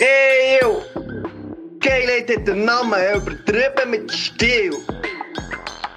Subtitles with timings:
[0.00, 0.82] Ey, yo!
[1.78, 4.74] Geilheit hat den Namen übertrieben mit Stil.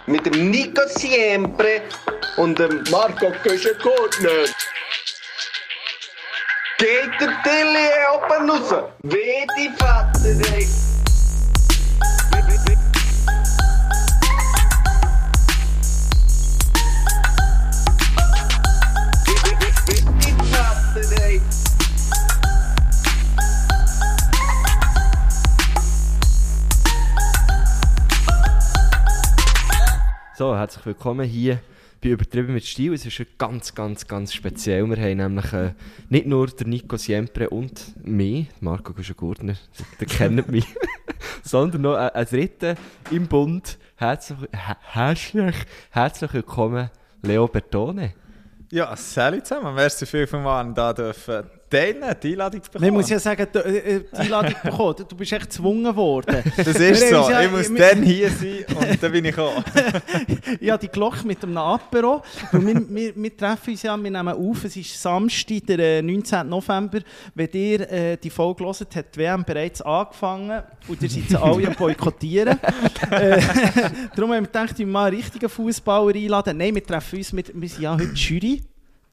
[0.05, 1.81] Mit dem Nico Siempre
[2.37, 4.45] und dem Marco Köschengurtner.
[6.77, 8.83] Geht der Tilly oben raus?
[9.01, 10.86] Wie die Vater, ey!
[30.37, 31.57] So, herzlich willkommen hier
[31.99, 32.93] bei Übertrieben mit Stil.
[32.93, 34.85] Es ist ganz, ganz, ganz speziell.
[34.87, 35.73] Wir haben nämlich äh,
[36.09, 39.55] nicht nur der Nico Siempre und mich, Marco Guschen-Gurtner,
[39.99, 40.67] der kennt mich,
[41.43, 42.75] sondern noch ein, ein Dritter
[43.09, 43.79] im Bund.
[43.95, 45.55] Herzlich, her- herzlich,
[45.89, 46.91] herzlich willkommen,
[47.23, 48.13] Leo Bertone.
[48.71, 49.73] Ja, salut zusammen.
[49.73, 52.93] Merci viel von Mann, da dürfen teilen, die Einladung zu Ich bekommen.
[52.93, 56.43] muss ja sagen, äh, die Einladung bekommen, du bist echt gezwungen worden.
[56.57, 57.29] das ist so.
[57.29, 59.63] ja- ich muss dann hier sein und dann bin ich auch.
[60.67, 62.21] Habe die Glocke mit einem Apero.
[62.51, 66.47] Wir, wir, wir treffen uns ja, wir nehmen auf, es ist Samstag, der äh, 19.
[66.47, 66.99] November.
[67.35, 71.67] Wenn ihr äh, die Folge hört, hat die WM bereits angefangen und ihr seid alle
[71.67, 72.57] am boykottieren.
[73.11, 73.41] äh,
[74.15, 76.57] darum haben wir gedacht, wir mal einen richtigen Fußballer einladen.
[76.57, 78.61] Nein, wir treffen uns, mit, wir sind ja heute Jury.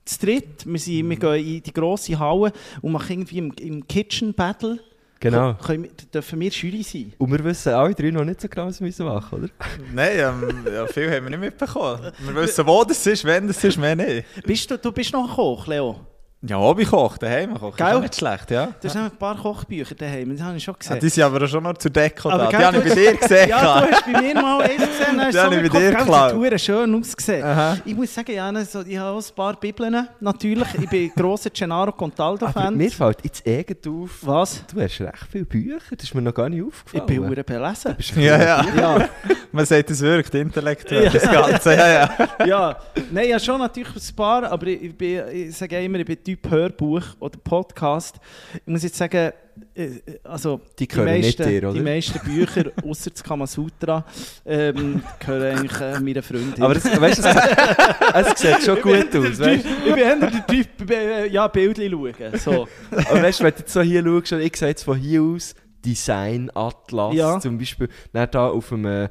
[0.04, 0.66] Zu dritt.
[0.66, 2.52] Wir, sind, wir gehen in die grosse Halle
[2.82, 4.78] und machen irgendwie im, im Kitchen Battle.
[5.20, 5.54] Genau.
[5.54, 7.14] Können dürfen wir Jury sein?
[7.16, 9.48] Und wir wissen alle drei noch nicht so genau, was wir müssen machen oder?
[9.94, 12.12] Nein, ähm, ja, viel haben wir nicht mitbekommen.
[12.18, 14.26] Wir wissen, wo das ist, wenn das ist, mehr nicht.
[14.44, 15.98] Bist du, du bist noch ein Koch, Leo?
[16.46, 17.74] Ja, Hobby kocht, daheim kochen.
[17.78, 18.66] Ist auch nicht schlecht, ja.
[18.80, 20.98] Du hast noch ein paar Kochbücher daheim, das habe ich schon gesehen.
[21.00, 22.48] die sind aber schon noch zur Deko da.
[22.48, 23.48] Die habe ich bei dir gesehen.
[23.48, 25.78] Ja, du hast bei mir mal eins gesehen, dann hast Die du habe ich bei
[25.78, 26.60] dir geklaut.
[26.60, 27.44] schön ausgesehen.
[27.44, 27.78] Aha.
[27.84, 30.68] Ich muss sagen, ja, so, ich habe auch ein paar Bibeln, natürlich.
[30.82, 32.76] Ich bin grosser Gennaro Aber Contaldo-Fan.
[32.76, 34.62] mir fällt jetzt irgend auf, Was?
[34.66, 37.06] du hast recht viele Bücher, das ist mir noch gar nicht Ich aufgefallen.
[37.06, 37.96] bin verdammt belesen.
[38.22, 38.64] Ja, ja.
[38.76, 39.08] Ja,
[39.52, 41.10] Man sagt, es wirkt intellektuell, Ja.
[41.10, 41.74] das Ganze.
[41.74, 42.46] Ja, ja.
[42.46, 42.76] ja.
[43.12, 46.18] Nein, ja schon natürlich ein paar, aber ich, ich, bin, ich sage immer, ich bin
[46.34, 48.16] Typ Hörbuch oder Podcast.
[48.54, 49.32] Ich muss jetzt sagen,
[49.76, 49.88] äh,
[50.24, 54.04] also Die nicht meisten, dir, die meisten Bücher, außer das Kamasutra,
[54.44, 56.60] ähm, gehören eigentlich äh, meiner Freundin.
[56.60, 59.38] Aber das, weißt, du, es, es sieht schon gut aus.
[59.38, 59.64] Weißt?
[59.64, 62.38] ich bin eher der Typ, äh, ja, Bildchen schauen.
[62.38, 62.68] So.
[62.90, 65.54] Aber weißt du, wenn du jetzt so hier schaust, ich sehe jetzt von hier aus
[65.84, 67.38] Design Atlas Ja.
[67.40, 69.08] zum Beispiel, dann da auf dem, äh,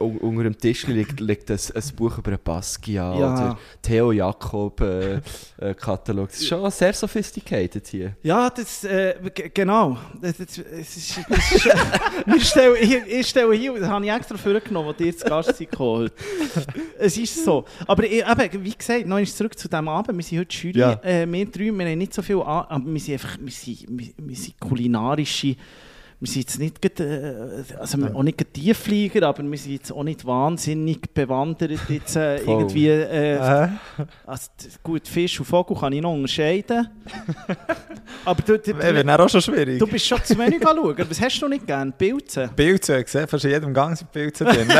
[0.00, 3.32] un- unter dem Tisch liegt, liegt ein, ein Buch über einen Basquiat Ja.
[3.32, 5.20] oder Theo Jakob äh,
[5.58, 6.28] äh, Katalog.
[6.28, 8.16] Das ist schon sehr sophisticated hier.
[8.22, 9.14] Ja, das, äh,
[9.52, 9.98] genau.
[10.20, 11.68] Das, das, das ist, das ist,
[12.36, 15.56] ich, stelle, ich, ich stelle hier, das habe ich extra vorgenommen, wo ihr zu Gast
[15.56, 16.14] seid heute.
[16.98, 17.64] Es ist so.
[17.86, 20.16] Aber ich, eben, wie gesagt, noch einmal zurück zu diesem Abend.
[20.16, 20.78] Wir sind heute Jury.
[20.78, 20.92] Ja.
[21.02, 23.86] Äh, wir drei, wir haben nicht so viel an, aber wir sind einfach, wir sind,
[23.88, 25.56] wir, wir sind kulinarische,
[26.20, 30.02] wir sind jetzt nicht, gerade, äh, also auch nicht Tiefflieger, aber wir sind jetzt auch
[30.02, 32.88] nicht wahnsinnig bewandert jetzt äh, irgendwie...
[32.88, 33.68] Äh, Äh,
[34.26, 34.48] also,
[34.82, 36.88] gut, Fisch und Vogel kann ich noch unterscheiden.
[38.24, 39.78] aber du, du, Wäre dann auch schon schwierig.
[39.78, 40.94] du bist schon zu wenig schauen.
[41.08, 41.92] Was hast du nicht gern?
[41.92, 42.50] Pilze?
[42.54, 44.68] Pilze gesehen, fast in jedem Gang sind Pilze drin.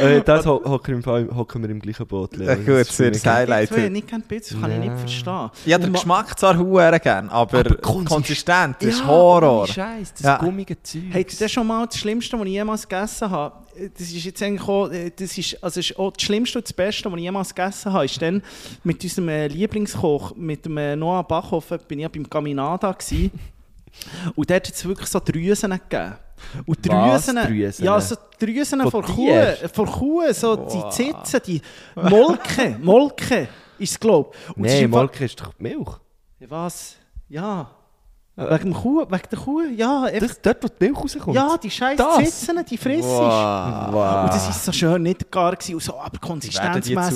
[0.00, 2.36] Äh, das ho hocken, wir im Fall- hocken wir im gleichen Boot.
[2.36, 2.48] Leo.
[2.48, 3.70] Ja, Das gut, ist sehr mich- sehr- Highlight.
[3.70, 4.84] Ich nicht gern Pilze, das kann ich Ja.
[4.90, 5.50] nicht verstehen.
[5.64, 6.56] Ich habe den Und ma- Geschmack zwar
[6.90, 9.62] sehr gerne, aber, Aber konsist- konsistent ist Ja, Horror.
[9.62, 10.36] ohne Scheiß, das Ja.
[10.38, 11.02] gummige Zeug.
[11.10, 13.54] Hey, das ist schon mal das Schlimmste, was ich jemals gegessen habe.
[13.92, 16.64] Das ist jetzt eigentlich auch, äh, das ist, also das ist auch das Schlimmste und
[16.66, 18.04] das Beste, was ich jemals gegessen habe.
[18.06, 18.42] Ist dann
[18.84, 23.30] mit unserem äh, Lieblingskoch, mit dem Noah Bachhofen, bin ich ja beim Caminada gewesen.
[24.34, 26.14] Und dort hat es wirklich so Drüsen gegeben.
[26.66, 27.26] Und Was?
[27.26, 27.84] Drüsen, Drüsen?
[27.84, 29.32] ja, so Drüsen Von von, Kuh,
[29.72, 30.72] von Kuh, so Wow.
[30.94, 31.62] die Zitzen, die
[31.94, 33.48] Molke, Molke
[33.78, 34.70] ist es, glaube ich.
[34.78, 35.88] Fall- Molke ist doch Milch.
[36.40, 36.96] Was?
[37.28, 37.70] Ja.
[38.38, 40.02] Wegen, dem Kuh, wegen der Kuh, ja.
[40.02, 41.34] einfach- Das, dort, wo die Milch rauskommt?
[41.34, 41.96] ja, die scheiß?
[42.18, 43.04] Zitzen, die friss ist.
[43.06, 43.92] Wow.
[43.92, 44.22] Wow.
[44.24, 46.18] Und das ist so schön nicht gar gewesen, so, aber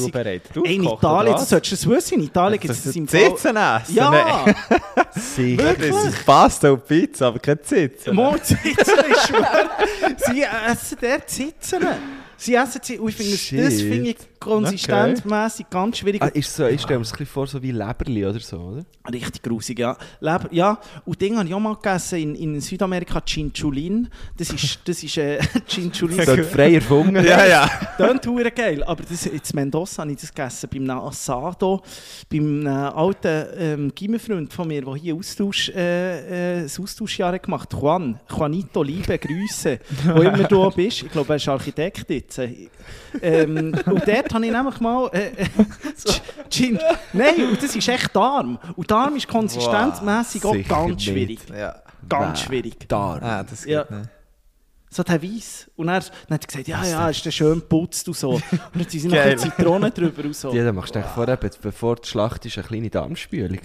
[0.01, 0.51] zubereitet?
[0.65, 3.55] Ey, in Italien, das solltest du das wissen, in Italien gibt es das im Zitzen
[3.55, 3.95] essen?
[3.95, 4.55] Ja, Nein.
[5.15, 5.75] Sicher.
[5.75, 8.15] Das ist Pasta und Pizza, aber keine Zitzen.
[8.17, 8.65] Mo Zitzen
[9.11, 9.71] ist schwer.
[10.17, 11.87] Sie essen dort Zitzen.
[12.39, 13.17] Sie essen sie, und ich
[13.51, 16.23] finde, das finde ich konsistenzmäßig ganz schwierig.
[16.23, 18.59] Ah, ist so, ich stelle mir das ein bisschen vor, so wie Leberli oder so,
[18.59, 18.85] oder?
[19.13, 19.97] Richtig grusig, ja.
[20.21, 24.09] Leber, ja, und Ding habe ich auch mal gegessen in, in Südamerika, Chinchulin.
[24.37, 26.25] Das ist, das ist äh, Chinchulin.
[26.25, 27.25] So frei erfunden.
[27.25, 27.69] Ja, ja.
[27.97, 31.83] Klingt hure geil, aber das, in Mendoza habe ich das gegessen, beim Asado,
[32.31, 37.73] beim äh, alten ähm, Gimmerfreund von mir, der hier Austausch, äh, äh, das Austauschjahr gemacht
[37.75, 39.79] hat, Juan, Juanito, liebe Grüße,
[40.15, 41.03] wo immer du bist.
[41.03, 42.41] Ich glaube, er ist Architekt jetzt.
[43.23, 45.09] Ähm, und dort dort habe ich nämlich mal...
[45.13, 45.47] Äh, äh,
[46.51, 46.79] Gin,
[47.13, 48.59] nein, und das ist echt Darm.
[48.77, 51.03] Und Darm ist konsistenzmässig auch sicher ganz nicht.
[51.05, 51.39] schwierig.
[51.49, 51.77] Ja.
[52.09, 52.47] Ganz Nein.
[52.49, 52.89] schwierig.
[52.89, 53.23] Darm.
[53.23, 53.85] Ah, das geht Ja.
[53.89, 54.09] nicht.
[54.93, 55.71] So der Weiss.
[55.77, 58.31] Und er, dann hat er gesagt, ja, ja, ist der schön geputzt und so.
[58.31, 58.43] Und
[58.75, 59.33] dann sind noch Geil.
[59.33, 60.53] ein Zitrone drüber und so.
[60.53, 63.61] Ja, dann machst du eigentlich vorher, be- bevor die Schlacht ist, eine kleine Darmspülung.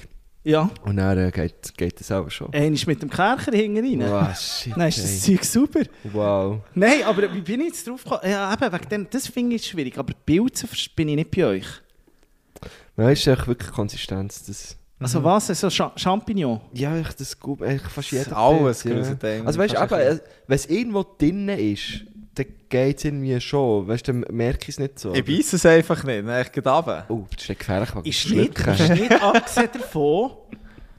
[0.45, 0.69] Ja.
[0.83, 2.53] Und dann äh, geht, geht das auch schon.
[2.53, 4.11] Einer ist mit dem Kercher hinten rein.
[4.11, 4.73] Wow, shit.
[4.77, 5.21] Dann ist das.
[5.23, 5.81] Zeug super.
[6.03, 6.59] Wow.
[6.75, 8.21] Nein, aber wie bin ich jetzt drauf gekommen?
[8.29, 9.97] Ja, eben, wegen dem, das finde ich schwierig.
[9.97, 11.65] Aber Pilze bin ich nicht bei euch.
[12.95, 14.45] Nein, ist echt wirklich Konsistenz.
[14.45, 15.47] Das, Also was?
[15.47, 16.61] So Cha Champignon?
[16.73, 17.59] ja, ich, das gut,
[17.89, 19.17] fast jeder Alles einen.
[19.47, 23.87] Also weißt du, aber äh, wenn es irgendwo drinnen ist, dann geht es irgendwie schon.
[23.87, 25.13] Weißt du, dann merke ich es nicht so.
[25.13, 27.05] Ich beiße es einfach nicht, dann geht runter.
[27.09, 30.31] Oh, das ist gefährlich, weil Ist ich nicht, ist nicht abgesehen davon,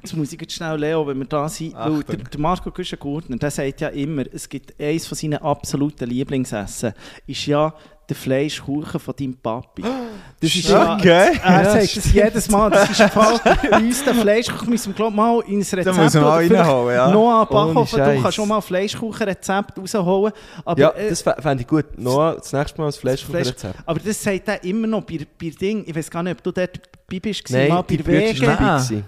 [0.03, 3.37] jetzt muss ich jetzt schnell Leo, wenn wir da sind, weil der, der Marco Güschen-Gurtner,
[3.37, 6.93] der sagt ja immer, es gibt eines von seinen absoluten Lieblingsessen,
[7.27, 7.75] ist ja
[8.09, 9.83] der Fleischkuchen von deinem Papi.
[10.39, 11.31] Das ist ja, Okay.
[11.43, 13.41] er sagt das jedes Mal, das ist Fall
[13.73, 17.11] uns der Fleischkuchen, müssen wir glaub mal ins Rezept oder vielleicht reinholen, ja.
[17.11, 21.63] Noah Ohne Bachhofen, du kannst schon mal Fleischkuchenrezept rausholen, aber, Ja, äh, das fä- fände
[21.63, 21.87] ich gut.
[21.97, 23.77] Noch das nächste Mal Fleisch- Fleischkuchenrezept.
[23.87, 26.53] aber das sagt er immer noch bei, bei Ding, ich weiß gar nicht, ob du
[26.53, 28.47] dort dabei bist, Nein, mal bei Wege.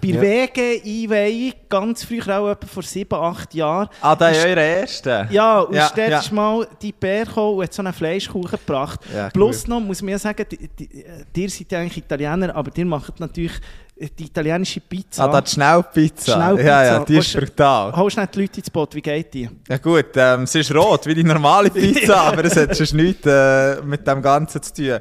[0.01, 0.21] Bei Ja.
[0.21, 3.87] Wege-Einweihung, ganz früh, auch etwa vor sieben, acht Jahren.
[4.01, 5.27] Ah, der ist Ist- euer erster?
[5.31, 6.19] Ja, und Ja, dort ja.
[6.19, 8.88] ist mal die Bär gekommen und hat so einen Fleischkuchen gebracht.
[9.13, 10.45] Ja, Plus noch, muss man ja sagen,
[11.33, 13.53] ihr seid ja eigentlich Italiener, aber ihr macht natürlich
[14.17, 15.25] die italienische Pizza.
[15.25, 16.33] Ah, die Schnellpizza.
[16.33, 16.67] Schnellpizza.
[16.67, 17.95] Ja, ja, die ist du- brutal.
[17.95, 19.49] Hol schnell die Leute ins Boot, wie geht die?
[19.67, 23.25] Ja gut, ähm, es ist rot, wie die normale Pizza, aber es hat sonst nichts
[23.25, 24.99] äh, mit dem Ganzen zu tun.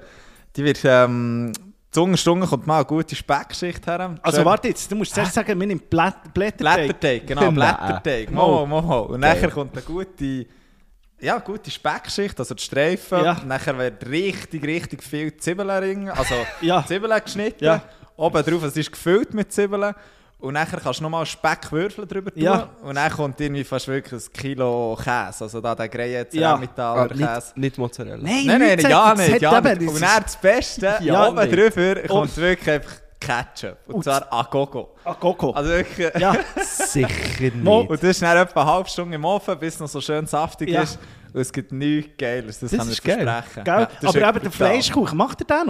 [0.56, 1.52] Die wird, ähm,
[1.91, 4.14] zu Stunde kommt mal eine gute Speckschicht her.
[4.23, 6.76] Also warte jetzt, du musst zuerst sagen, wir nehmen Blät Blätterteig.
[7.00, 7.50] Blätterteig, genau.
[7.50, 8.31] Blätterteig.
[8.31, 9.00] Mo, mo, mo.
[9.00, 9.34] Und Geil.
[9.34, 10.46] nachher kommt eine gute,
[11.20, 13.25] ja, gute Speckschicht, also die Streifen.
[13.25, 13.41] Ja.
[13.47, 16.85] Nachher wird richtig, richtig viel Zwiebeln, also Ja.
[16.87, 17.65] Zwiebeln geschnitten.
[17.65, 17.82] Ja.
[18.17, 19.94] Oben drauf, es ist gefüllt mit Zwiebeln.
[20.41, 22.41] Und nachher kannst du nochmal Speckwürfel drüber tun.
[22.43, 22.69] Ja.
[22.82, 25.43] Und dann kommt irgendwie fast wirklich ein Kilo Käse.
[25.44, 26.55] Also da der Greie Ja.
[26.55, 27.25] Ceramitaler Ah, Käse.
[27.25, 28.19] nicht, nicht Mozzarella.
[28.23, 29.88] Nein, Nein, nein, ja nicht, ja nicht.
[29.88, 31.75] Und dann das Beste, Ja, oben nicht.
[31.76, 33.76] drüber kommt wirklich einfach Ketchup.
[33.87, 34.94] Und Und- zwar a Gogo.
[35.05, 35.50] Ah, Coco.
[35.53, 36.11] Also wirklich...
[36.19, 37.09] ja, Sicher
[37.41, 37.55] nicht.
[37.67, 40.26] Und das ist dann etwa eine halbe Stunde im Ofen, bis es noch so schön
[40.26, 40.82] saftig Ja.
[40.82, 40.99] ist.
[41.32, 43.23] Und es gibt nichts Geiles, das, Das kann ich ist geil.
[43.26, 43.62] versprechen.
[43.67, 44.50] Ja, aber eben der.
[44.50, 45.67] Fleischkuchen, macht er den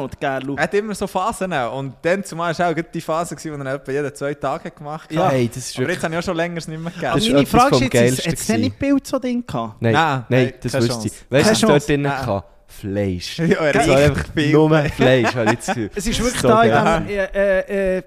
[0.46, 0.56] noch?
[0.56, 1.52] Er hat immer so Phasen.
[1.52, 5.16] Und dann zumal war auch die Phase, wo er etwa jeden zwei Tage gemacht hat.
[5.16, 5.28] Ja.
[5.30, 7.18] Hey, das ist Aber jetzt habe ich auch schon länger nicht mehr Aber gegeben.
[7.18, 9.82] Ist meine Frage ist hat es nicht Bild so Ding gehabt?
[9.82, 11.12] Nein, Nein, nein, nein, das keine wüsste ich.
[11.12, 11.26] Chance.
[11.30, 12.24] Weißt du, was dort Nein.
[12.24, 12.42] kann?
[12.70, 13.38] Fleisch.
[13.38, 14.52] Ja, Es war einfach viel.
[14.52, 15.90] nur Fleisch, habe ich das Gefühl.
[15.94, 18.02] Es ist wirklich So da, dem, äh, äh, äh,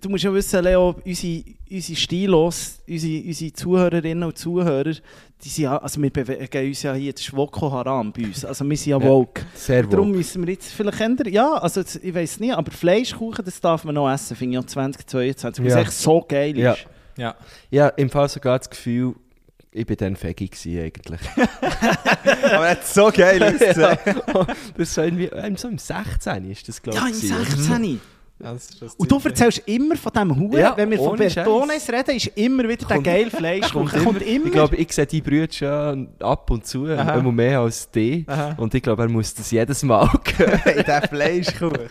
[0.00, 4.92] du musst ja wissen, Leo, unsere, unsere Stilos, unsere, unsere Zuhörerinnen und Zuhörer,
[5.42, 8.44] die sind ja, also wir bewegen uns ja hier, das ist Woko Haram bei uns,
[8.44, 9.04] also wir sind ja Ja.
[9.08, 9.42] woke.
[9.54, 10.16] Sehr Darum wohl.
[10.18, 13.82] müssen wir jetzt vielleicht ändern, ja, also das- ich weiß nicht, aber Fleischkuchen, das darf
[13.84, 15.78] man noch essen, finde ich auch 2022, weil Ja.
[15.80, 16.72] es echt so geil Ja.
[16.74, 16.86] ist.
[17.16, 17.34] Ja.
[17.70, 19.14] Ja, im Fall sogar das Gefühl,
[19.72, 21.20] ich bin dann Fegi gewesen eigentlich.
[22.54, 23.98] Aber er hat so geil ausgesehen.
[24.76, 27.22] das ist so, irgendwie, ähm, so im 16 ist das, glaube Ja, ich.
[27.22, 27.44] im gewesen.
[27.66, 28.00] 16.
[28.42, 31.16] Ja, das ist das Und du erzählst immer von diesem Huren, Ja, wenn wir von
[31.16, 33.88] Bertones reden, ist immer wieder der Kommt- geile Fleischkuchen.
[33.88, 34.46] Kommt Kommt immer.
[34.46, 37.14] Ich glaube, ich sehe die Brüder schon ab und zu, Aha.
[37.14, 38.24] immer mehr als die.
[38.26, 38.54] Aha.
[38.56, 40.60] Und ich glaube, er muss das jedes Mal hören.
[40.64, 41.88] Hey, der Fleischkuchen.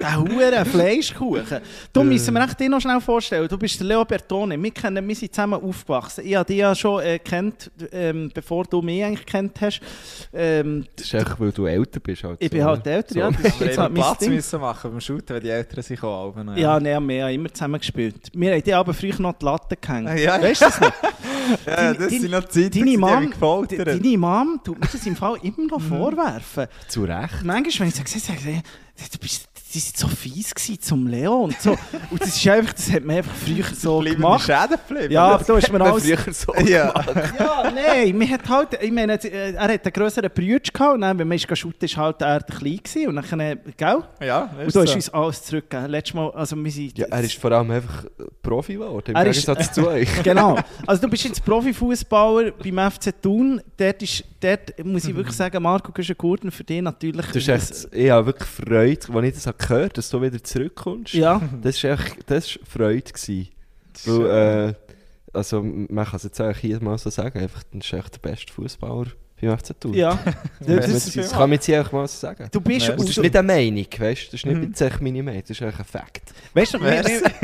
[0.00, 1.60] Der hure Fleischkuchen.
[1.92, 3.48] Du müssen wir echt dir noch schnell vorstellen.
[3.48, 4.62] Du bist der Leo Bertone.
[4.62, 6.24] Wir, kennen, wir sind zusammen aufgewachsen.
[6.26, 9.80] Ich habe dich ja schon äh, kennt, ähm, bevor du mich eigentlich kennt hast.
[10.32, 12.24] Ähm, Das ist einfach, weil du älter bist.
[12.24, 12.56] Halt ich so.
[12.56, 13.30] bin halt älter, ja.
[13.30, 13.36] So.
[13.42, 14.34] Das ist Wir jetzt haben halt Platz Ding.
[14.34, 16.56] müssen machen beim Shooten, wenn die Eltern sich kommen.
[16.56, 18.28] Ja, nein, wir haben immer zusammen gespielt.
[18.32, 20.08] Wir haben dir aber früher noch die Latte gehängt.
[20.08, 20.40] Ah, ja.
[20.42, 20.92] Weißt du das noch?
[21.66, 23.86] ja, das deine- sind noch Zeiten, Deine die Mom, mich gefoltert.
[23.88, 25.66] deine Mom tut mir das im Fall immer Mhm.
[25.68, 26.66] noch vorwerfen.
[26.88, 27.42] Zu Recht.
[27.44, 28.62] Manchmal, wenn ich so gesehen habe,
[29.12, 31.72] du bist, die sind so fies zum Leo und so.
[32.10, 34.46] Und das ist einfach, das hat man einfach früher so Bleiben gemacht.
[34.46, 35.12] Schäden geblieben.
[35.12, 36.04] Ja, aber da ist mir alles...
[36.04, 36.92] früher so Ja.
[37.38, 41.00] Ja, nein, man hat halt, ich meine, äh, er hat einen grösseren Bruder gehabt und
[41.02, 44.02] dann, wenn man ist shooten, ist halt er klein gewesen und dann, äh, gell?
[44.24, 45.90] Ja, Und du hast uns alles zurückgegeben.
[45.90, 46.96] Letztes Mal, also wir sind...
[46.98, 48.04] Ja, er ist vor allem einfach
[48.42, 50.08] Profi geworden, im Er ist- Gegensatz zu euch.
[50.22, 50.58] Genau.
[50.86, 53.60] Also du bist jetzt Profifußballer beim FC Thun.
[53.76, 57.26] Dort, ist, dort muss ich wirklich sagen, Marco Güschen-Gurten für dich natürlich...
[57.26, 60.42] Das ist echt, ich habe wirklich Freude, als ich das habe gehört dass du wieder
[60.42, 61.14] zurückkommst.
[61.14, 63.02] Ja, Das war echt das war Freude.
[63.12, 63.48] Gewesen.
[64.04, 64.74] Weil, äh,
[65.32, 68.30] also, man kann es jetzt eigentlich hier mal so sagen, einfach, du bist echt der
[68.30, 69.06] beste Fußballer
[69.40, 69.94] beim FC Thun.
[69.94, 70.18] ja.
[70.60, 72.48] Das, Das, das, das kann man jetzt hier mal so sagen.
[72.50, 72.86] du bist...
[72.88, 74.30] Ja, Und das ist nicht eine Meinung, weißt du?
[74.30, 74.74] Das ist nicht Mhm.
[74.76, 76.32] jetzt meine Meinung, das ist eigentlich ein Fakt.
[76.54, 77.02] Weißt du, mir,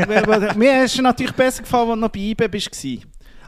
[0.09, 2.71] mir, mir, mir ist es natürlich besser gefallen, als du noch bei IB bist.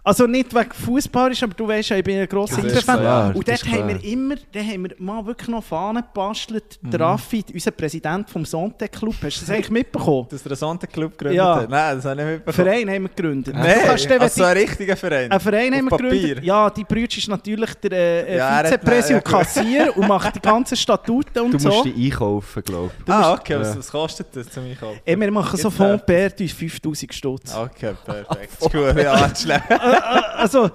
[0.07, 3.35] Also nicht wegen fußballisch, aber du weißt ja, ich bin ein grosser Das ist Interfan.
[3.35, 6.79] Und das dort ist haben wir immer, da haben wir mal wirklich noch Fahnen gebastelt.
[6.81, 6.91] Mhm.
[6.93, 10.29] Der Raffi, unser Präsident vom Sonntag Club, hast du das eigentlich mitbekommen?
[10.31, 11.57] Dass der Sonntag-Club gegründet Ja.
[11.57, 11.69] hat?
[11.71, 12.67] Nein, das habe ich nicht Einen mitbekommen.
[12.69, 13.55] Verein haben wir gegründet.
[13.55, 15.33] Du Nein, kannst dann, wenn also ein richtiger Verein.
[15.33, 16.11] Ein Verein haben wir Auf Papier.
[16.21, 16.45] gegründet.
[16.45, 20.07] Ja, die Brütsch ist natürlich der äh, Ja, er hat- Vizepräsi ja, und Kassier und
[20.07, 21.69] macht die ganzen Statuten und Du so.
[21.69, 23.13] musst die einkaufen, glaube ich.
[23.13, 23.79] ah, okay, was, Ja.
[23.79, 25.01] was kostet das zum Einkaufen?
[25.05, 27.53] Ey, wir machen so Jetzt Fond Perd uns 5000 Stutz.
[27.57, 28.53] Okay, perfekt.
[28.53, 29.63] Ist gut, ja, schlecht.
[30.03, 30.71] Also,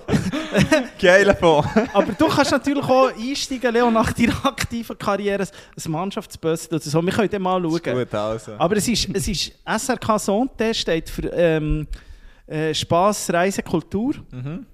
[1.01, 1.67] Geiler Fond.
[1.93, 7.01] aber du kannst natürlich auch einsteigen, Leo, nach deiner aktiven Karriere ein Mannschaftsbus oder so.
[7.01, 7.81] Wir können dann mal schauen.
[7.81, 8.53] gut, also.
[8.57, 11.87] Aber es ist, es ist SRK Sonntag steht für ähm,
[12.47, 14.15] äh, Spass, Reise, Kultur.
[14.31, 14.65] Mhm.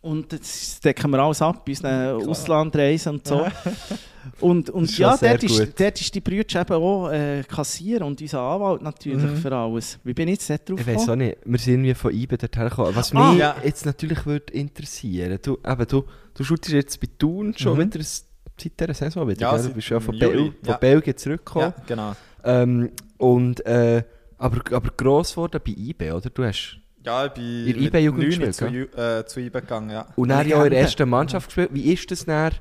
[0.00, 3.46] Und das decken wir alles ab, unseren Auslandreisen und so.
[4.40, 7.42] Und, und Das ist schon ja, dort ist, dort ist die Brüder eben auch äh,
[7.44, 9.36] Kassier und unser Anwalt natürlich Mhm.
[9.36, 9.98] für alles.
[10.04, 12.36] Wie bin ich jetzt nicht drauf Ich weiß auch nicht, wir sind irgendwie von IBE
[12.38, 12.94] dorthin gekommen.
[12.94, 13.30] Was Ah.
[13.32, 13.56] mich Ja.
[13.64, 17.92] jetzt natürlich würde interessieren, du, eben, du, du shootest jetzt bei Thun schon Mhm.
[17.94, 19.68] wieder seit dieser Saison wieder, Ja, gell?
[19.68, 20.76] Du bist ja von, Bel von ja.
[20.76, 21.72] Belgien zurückgekommen.
[21.76, 22.12] Ja, genau.
[22.44, 24.02] Ähm, und, äh,
[24.38, 26.30] aber, aber gross geworden bei IBE, oder?
[26.30, 28.66] Du hast, Ja, ich bin In mit IB-Jugend 9 gespielt, zu,
[29.00, 30.06] äh, zu IB gegangen, ja.
[30.16, 31.70] und dann ja auch in der ersten Mannschaft gespielt.
[31.72, 32.52] Wie ist das dann,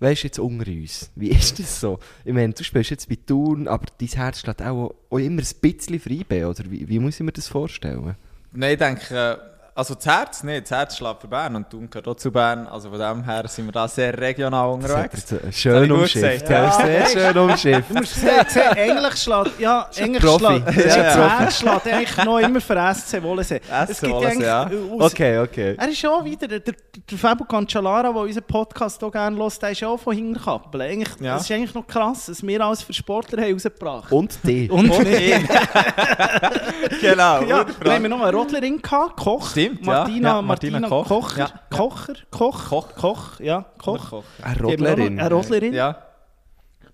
[0.00, 1.10] weißt du, jetzt unter uns?
[1.14, 1.98] Wie ist das so?
[2.24, 5.60] Ich meine, du spielst jetzt bei Thun, aber dein Herz schlägt auch, auch immer ein
[5.60, 8.16] bisschen IBE, oder wie, wie muss ich mir das vorstellen?
[8.52, 11.88] Nein, ich denke, äh, also das Herz nicht, das Herz schlägt für Bern und Thun
[11.90, 12.66] gehört auch zu Bern.
[12.66, 15.26] Also von dem her sind wir da sehr regional unterwegs.
[15.26, 16.48] Das hat er Das Schön umschifft.
[16.48, 17.90] Ja, Ja, sehr schön umschifft.
[17.90, 20.44] Du musst sehen, sehen, Englisch schlägt, ja, Englisch Profi.
[20.44, 21.16] schlägt, Ja, ja, ja.
[21.16, 23.60] das Herz schlägt eigentlich noch immer für SC Wollensee.
[23.60, 24.70] Gibt Wollensee, ja.
[24.98, 25.74] aus- Okay, okay.
[25.78, 26.74] Er ist auch wieder, der, der,
[27.10, 30.80] der Fabio Cancellara, der unseren Podcast auch gerne hört, der ist auch von Hinterkappel.
[30.82, 31.34] Eigentlich, Ja.
[31.34, 34.70] Das ist eigentlich noch krass, dass wir als für Sportler haben rausgebracht Und die.
[34.70, 35.46] Und, Und ihn.
[37.00, 37.42] genau.
[37.42, 38.08] ja, haben wir Frage.
[38.08, 39.50] noch eine Rodlerin gehabt, Koch.
[39.50, 39.80] Stimmt, ja.
[39.82, 41.08] Martina, Ja, Martina, Martina Koch.
[41.08, 41.36] Koch.
[41.36, 41.50] Ja.
[41.70, 42.94] Kocher, Koch, Koch.
[42.94, 44.10] Koch, ja, Koch.
[44.10, 44.24] Koch.
[44.42, 45.20] Eine noch- Rodlerin.
[45.20, 45.72] Eine Rodlerin.
[45.74, 46.02] Ja.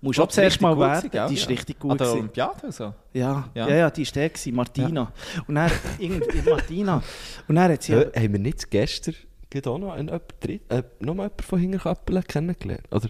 [0.01, 1.09] Musst du zuerst mal werden.
[1.09, 1.27] gewesen?
[1.29, 1.47] Die ist Ja.
[1.49, 1.91] richtig gut.
[1.91, 2.11] An der.
[2.11, 2.93] Olympiade so.
[3.13, 3.75] Ja, ja, Ja.
[3.75, 5.11] ja, die war der, gewesen, Martina.
[5.47, 7.01] Und dann, irgendwie, Martina.
[7.47, 7.93] Und dann hat sie...
[7.93, 9.15] Ja, haben wir nicht gestern
[9.65, 10.19] auch noch einen, äh,
[10.99, 12.87] noch mal jemanden von Hinterkappelen kennengelernt?
[12.91, 13.07] Oder?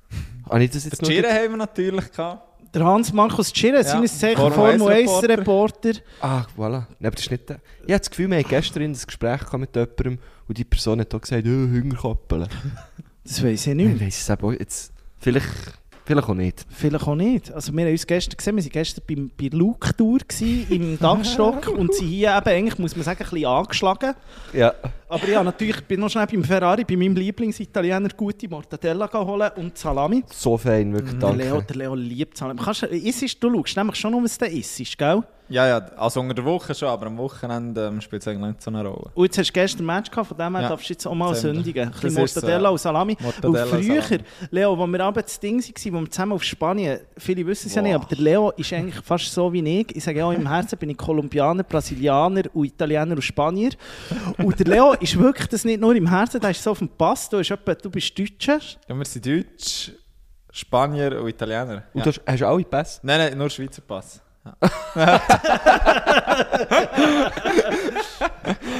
[0.50, 2.55] Habe ich das jetzt Giro haben wir natürlich gehabt.
[2.76, 5.92] Der Hans-Markus Tschirre, seines Zeichen Formel Formel 1 1 Reporter.
[6.20, 6.70] Ah, voilà.
[6.80, 7.56] Nein, aber das ist nicht der.
[7.86, 11.14] Ich habe das Gefühl, wir haben gestern ein Gespräch mit jemandem und die Person hat
[11.14, 12.48] auch gesagt, oh, Hinterkappelen.
[13.24, 13.98] Das weiß ich Ich nicht.
[14.00, 14.92] weiss es auch jetzt.
[15.18, 15.46] Vielleicht,
[16.06, 16.64] vielleicht auch nicht.
[16.70, 17.52] Vielleicht auch nicht.
[17.52, 20.98] Also wir haben uns gestern gesehen, wir waren gestern beim, bei der Luke-Tour gewesen, im
[21.00, 24.14] Dachstock und sind hier eben eigentlich, muss man sagen, ein bisschen angeschlagen.
[24.54, 24.72] Ja.
[25.08, 29.50] Aber ja, natürlich, ich bin noch schnell beim Ferrari, bei meinem Lieblingsitaliener, gute Mortadella holen
[29.56, 30.24] und Salami.
[30.32, 31.44] So fein, wirklich, Der danke.
[31.44, 32.60] Leo, der Leo liebt Salami.
[32.62, 35.22] Kannst, du- isst, du schaust nämlich schon, um was der isst, gell?
[35.48, 38.62] Ja, ja, also unter der Woche schon, aber am Wochenende ähm, spielt es eigentlich nicht
[38.62, 39.10] so eine Rolle.
[39.14, 40.68] Und jetzt hast du gestern ein Match gehabt, von dem her Ja.
[40.70, 41.36] darfst du jetzt auch mal wir.
[41.36, 41.84] sündigen.
[41.84, 42.68] Ein bisschen so, Mortadella ja.
[42.70, 43.16] und Salami.
[43.20, 44.24] Mortadella und früher, Salami.
[44.50, 47.74] Leo, als wir abends das Ding waren, wo wir zusammen auf Spanien, viele wissen es
[47.76, 49.94] ja nicht, aber der Leo ist eigentlich fast so wie ich.
[49.94, 53.70] Ich sage ja, im Herzen bin ich Kolumbianer, Brasilianer und Italiener und Spanier.
[54.38, 56.88] Und der Leo ist wirklich das nicht nur im Herzen, der ist so auf dem
[56.88, 57.28] Pass.
[57.30, 58.58] Du, bist etwa, du bist Deutscher.
[58.88, 59.92] Ja, wir sind Deutsch,
[60.50, 61.84] Spanier und Italiener.
[61.94, 62.04] Und Ja.
[62.04, 63.00] du hast, hast du alle Pässe?
[63.04, 64.20] Nein, nein, nur Schweizer Pass.
[64.46, 65.20] Ja.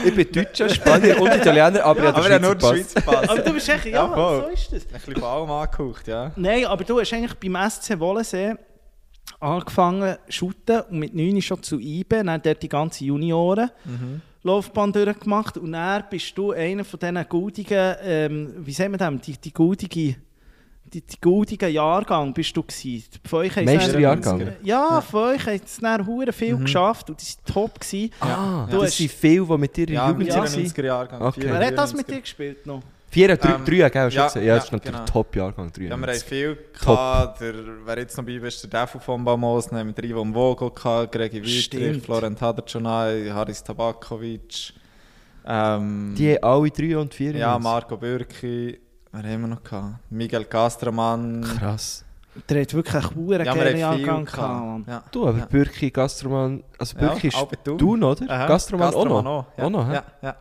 [0.05, 2.77] Ich bin Deutscher, Spanier und Italiener, aber ich habe Aber den ja, nur Schweizer.
[2.77, 3.29] Schweizer Pass.
[3.29, 4.87] Aber du bist echt, ja, Ja, so ist das.
[4.87, 6.33] Ein bisschen von allem angehaucht, ja.
[6.37, 8.55] Nein, aber du hast eigentlich beim SC Wollensee
[9.41, 10.53] angefangen zu
[10.89, 13.71] und mit 9 schon zu IBE, dann dort die ganze Junioren.
[14.43, 19.21] Laufbahn durchgemacht und dann bist du einer von diesen goldigen, ähm, wie sagen wir das,
[19.23, 20.17] die, die goldige,
[20.93, 23.05] die, die goldigen Jahrgang bist du gewesen.
[23.25, 24.39] Von euch Meisterjahrgang?
[24.41, 27.81] dann- Ja, von euch haben sie dann hure viel geschafft und die waren top.
[27.81, 28.11] Gewesen.
[28.21, 30.37] Ah, Du das hast- sind viele, die mit dir in Ja, Jugend Ja.
[30.37, 30.47] waren.
[30.49, 31.23] 94er Jahrgang.
[31.23, 31.41] Okay.
[31.45, 32.15] Wer hat das mit 94er.
[32.15, 32.83] dir gespielt noch?
[33.09, 34.03] Vier, drei, Ähm, drei, gell?
[34.03, 34.45] hast du ja, gesagt?
[34.45, 35.05] Ja, das ist ja, natürlich genau.
[35.07, 36.29] Top-Jahrgang, Ja, wir haben 93.
[36.29, 36.81] viel Top.
[36.87, 37.41] gehabt.
[37.41, 37.55] Der,
[37.87, 41.43] wer jetzt noch bei ist, der Defu von Bamos, haben wir Ivo Vogel gehabt, Gregi
[41.43, 42.03] Wittrich.
[42.03, 44.73] Florent Haderconai, Haris Tabakovic.
[45.47, 47.37] Ähm, Die haben alle drei und vier.
[47.37, 47.59] ja.
[47.59, 48.79] Marco Bürki.
[49.23, 49.95] Wer haben wir noch gehabt?
[50.11, 51.43] Miguel Castromann.
[51.59, 52.05] Krass.
[52.49, 54.89] Der hat wirklich einen Ja, wir geilen Jahrgang gehabt.
[54.89, 55.03] Ja.
[55.11, 55.47] Du, aber Ja.
[55.47, 58.03] Bürki, Gastroman, also Ja, Bürki bei ist Thun.
[58.05, 58.31] Oder?
[58.31, 59.25] Aha, Gastroman, auch noch.
[59.25, 59.47] auch.
[59.57, 59.65] Ja.
[59.65, 60.37] Auch noch, ja, ja.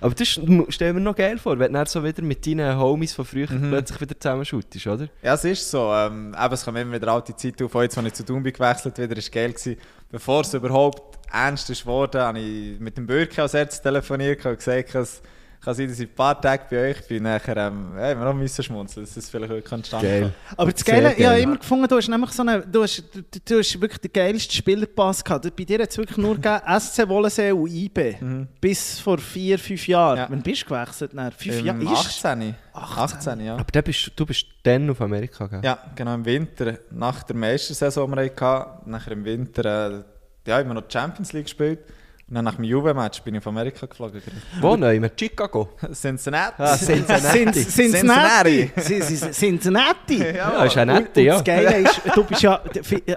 [0.00, 3.14] Aber das ist- stell mir noch geil vor, wenn du so wieder mit deinen Homies
[3.14, 3.70] von früher Mhm.
[3.70, 5.08] plötzlich wieder zusammen shootest, oder?
[5.22, 5.90] Ja, es ist so.
[5.92, 7.74] Ähm, eben, es kommt immer wieder alte Zeit auf.
[7.74, 9.52] Jetzt, als ich zu Thun bin gewechselt wieder, war geil.
[9.52, 9.76] Gewesen.
[10.10, 14.56] Bevor es überhaupt ernst ist geworden, habe ich mit dem Bürki als erstes telefoniert und
[14.56, 15.20] gesagt, dass
[15.60, 18.32] Kann sein, dass ich ein paar Tage bei euch bin, nachher ähm, ja, wir noch
[18.34, 20.32] müssen schmunzeln, dass es vielleicht wirklich entstanden Geil.
[20.56, 23.22] Aber das Geile, ich habe immer gefunden, du hast nämlich so eine, du hast, du,
[23.44, 25.54] du hast wirklich den geilsten Spielerpass gehabt.
[25.56, 28.16] Bei dir hat es wirklich nur gegeben, SC Wollensee und IB.
[28.60, 30.18] Bis vor vier, fünf Jahren.
[30.18, 30.26] Ja.
[30.30, 31.12] Wann bist du gewechselt?
[31.14, 31.56] Nach fünf?
[31.56, 32.54] Ist- 18.
[32.72, 33.18] 18.
[33.18, 33.54] 18, ja.
[33.54, 35.64] Aber dann bist, du bist dann auf Amerika gegangen?
[35.64, 39.64] Ja, genau, im Winter, nach der Meistersaison, die wir hatten, nachher im Winter,
[39.98, 40.04] äh,
[40.46, 41.80] ja, immer noch die Champions League gespielt.
[42.28, 44.20] Und dann nach dem Juve-Match bin ich auf Amerika geflogen.
[44.60, 44.94] Wo neu?
[44.96, 45.70] In Chicago?
[45.94, 46.62] Cincinnati.
[46.62, 47.38] Ah, Cincinnati.
[47.44, 48.70] Cin- Cincinnati.
[48.76, 50.18] Cin- Cin- Cincinnati.
[50.36, 51.34] Ja, ist ja nett, ja.
[51.36, 52.60] das Geile ist, du bist ja,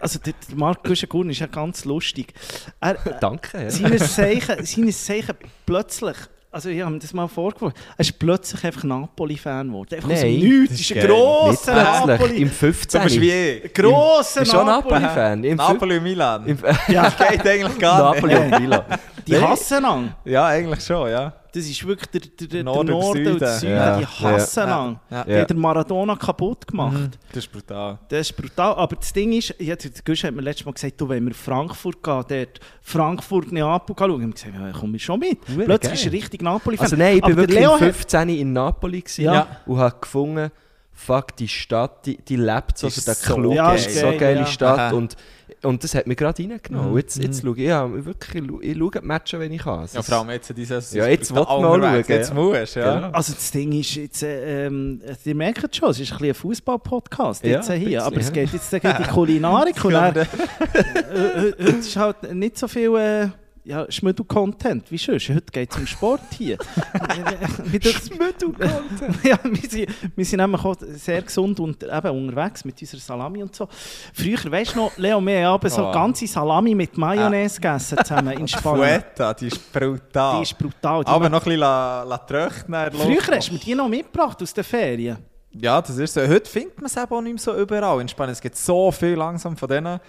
[0.01, 2.33] also der Marc Guschen ist ja ganz lustig.
[2.79, 3.63] Er, Danke.
[3.63, 3.69] Ja.
[3.69, 6.15] seines Zeichen, seines Zeichen plötzlich,
[6.51, 9.95] also ich habe mir das mal vorgeworfen, er ist plötzlich einfach Napoli-Fan geworden.
[9.95, 12.41] Einfach aus Nein, Nichts, das ist ein grosser Napoli.
[12.41, 13.01] im 15.
[13.01, 13.61] Du wie.
[13.73, 14.65] Grosser Napoli.
[15.01, 15.43] Napoli-Fan.
[15.45, 16.45] Im Napoli und Milan.
[16.47, 16.57] Im,
[16.89, 18.53] Ja, Geht eigentlich gar Napoli nicht.
[18.53, 18.83] und Milan.
[19.27, 20.13] die hassen an.
[20.25, 21.33] Ja, eigentlich schon, ja.
[21.53, 23.73] Das ist wirklich der, der, der Norden und Norden und der Süden.
[23.73, 24.85] Ja, die hassen ja.
[24.85, 24.99] an.
[25.09, 25.23] Ja.
[25.25, 27.17] Die hat der Maradona kaputt gemacht.
[27.33, 27.99] Das ist brutal.
[28.07, 28.73] Das ist brutal.
[28.75, 32.01] Aber das Ding ist, der Gusch hat mir letztes Mal gesagt, du, wenn wir Frankfurt
[32.01, 35.41] gehen, dort Frankfurt-Neapel schauen, ich habe gesagt, ja, komm ich schon mit.
[35.45, 35.93] Plötzlich geil.
[35.93, 36.83] ist er richtig Napoli-Fan.
[36.85, 38.29] Also nein, ich war der wirklich Leo im hat- 15.
[38.29, 39.47] in Napoli Ja.
[39.65, 40.51] und habe gefunden,
[40.93, 43.75] fuck, die Stadt, die, die lebt so, Ist so der so Club, geil.
[43.77, 44.45] ist so Ja, geil, geile ja.
[44.45, 44.91] Stadt Aha.
[44.95, 45.15] und,
[45.63, 46.95] und das hat mich gerade reingenommen.
[46.97, 49.83] Jetzt, jetzt schaue ich, ja, wirklich, ich schaue- die Matches, wenn ich kann.
[49.83, 52.35] Es Ja, ist- vor allem jetzt dieses Ja, jetzt will man mal schauen, Jetzt ja.
[52.35, 52.99] musst ja.
[53.01, 53.09] Ja.
[53.11, 56.35] Also das Ding ist jetzt, äh, ähm, ihr merkt schon, es ist ein bisschen ein
[56.35, 58.33] Fußball-Podcast Ja, jetzt ein hier, bisschen, aber es ja.
[58.33, 62.95] geht jetzt gegen die Kulinarik und dann, äh, äh, heute ist halt nicht so viel
[62.95, 63.29] äh,
[63.63, 65.29] ja, Schmüdel-Content wie sonst.
[65.29, 66.57] Heute geht es um Sport hier.
[67.71, 69.23] Schmüdel-Content?
[69.23, 73.43] ja, wir sind, wir sind nämlich auch sehr gesund und eben unterwegs mit unserer Salami
[73.43, 73.67] und so.
[74.13, 75.91] Früher, weißt du noch, Leo, wir haben so Oh.
[75.91, 79.01] ganze Salami mit Mayonnaise gegessen zusammen in Spanien.
[79.01, 80.37] Fueta, die ist brutal.
[80.37, 81.03] Die ist brutal.
[81.03, 82.65] Die Aber noch ein bisschen la, la Luft.
[83.01, 85.17] Früher hast du mir die noch mitgebracht aus den Ferien.
[85.53, 86.21] Ja, das ist so.
[86.21, 88.31] Heute findet man es eben auch nicht mehr so überall in Spanien.
[88.33, 89.99] Es gibt so viel langsam von denen,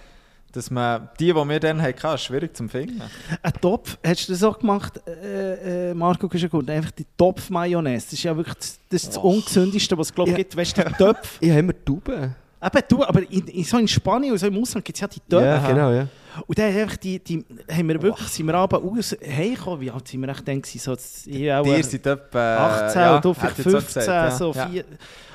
[0.53, 3.01] dass man die, die wir dann hatten, ist schwierig zu finden.
[3.41, 6.69] Ein Topf, hast du das auch gemacht, äh, äh, Marco Guschengut?
[6.69, 8.05] Einfach die Topf-Mayonnaise.
[8.05, 10.37] Das ist ja wirklich das, das, das Ungesündeste, was es glaube ich Ja.
[10.37, 10.55] gibt.
[10.55, 11.29] Weißt du, Töpfe.
[11.41, 12.35] Ich habe immer Tauben.
[12.63, 15.07] Eben, du, aber in, in, so in Spanien und so im Ausland gibt es ja
[15.07, 15.45] die Töpfe.
[15.45, 16.07] Ja, genau, ja.
[16.47, 20.07] Und dann einfach die, die, haben wir wirklich, sind wir aber aus, heimgekommen, wie alt
[20.07, 20.61] sind wir echt dann?
[20.63, 20.93] So,
[21.25, 22.57] ich auch, äh, sind etwa...
[22.87, 24.37] 18 ja, und du vielleicht hätte ich jetzt 15, auch gesagt, ja.
[24.37, 24.67] so Ja.
[24.67, 24.83] vier.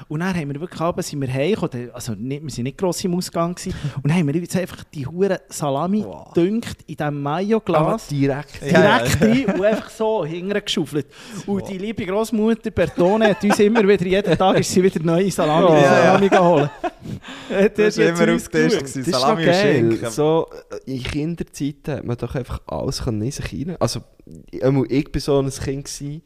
[0.08, 3.04] Und dann haben wir wirklich abends sind wir heimgekommen, also nicht, wir sind nicht gross
[3.04, 6.32] im Ausgang gewesen, und dann haben wir jetzt einfach die hure Salami Wow.
[6.32, 8.06] gedünkt in diesem Mayo-Glas.
[8.08, 8.60] direkt.
[8.62, 11.06] Direkt rein und einfach so hingeschaufelt.
[11.46, 15.30] Und die liebe Großmutter Bertone hat uns immer wieder, jeden Tag ist sie wieder neue
[15.30, 15.88] Salami, Ja.
[15.88, 16.70] Salami geholt.
[17.48, 18.74] Das, Das war immer auf Tisch.
[18.74, 19.54] Ist Salami und.
[19.54, 20.10] Schinken.
[20.10, 23.76] So, äh, in Kinderzeiten hat man doch einfach alles können in sich rein.
[23.78, 24.00] Also,
[24.50, 26.22] ich, bin so ein Kind gewesen,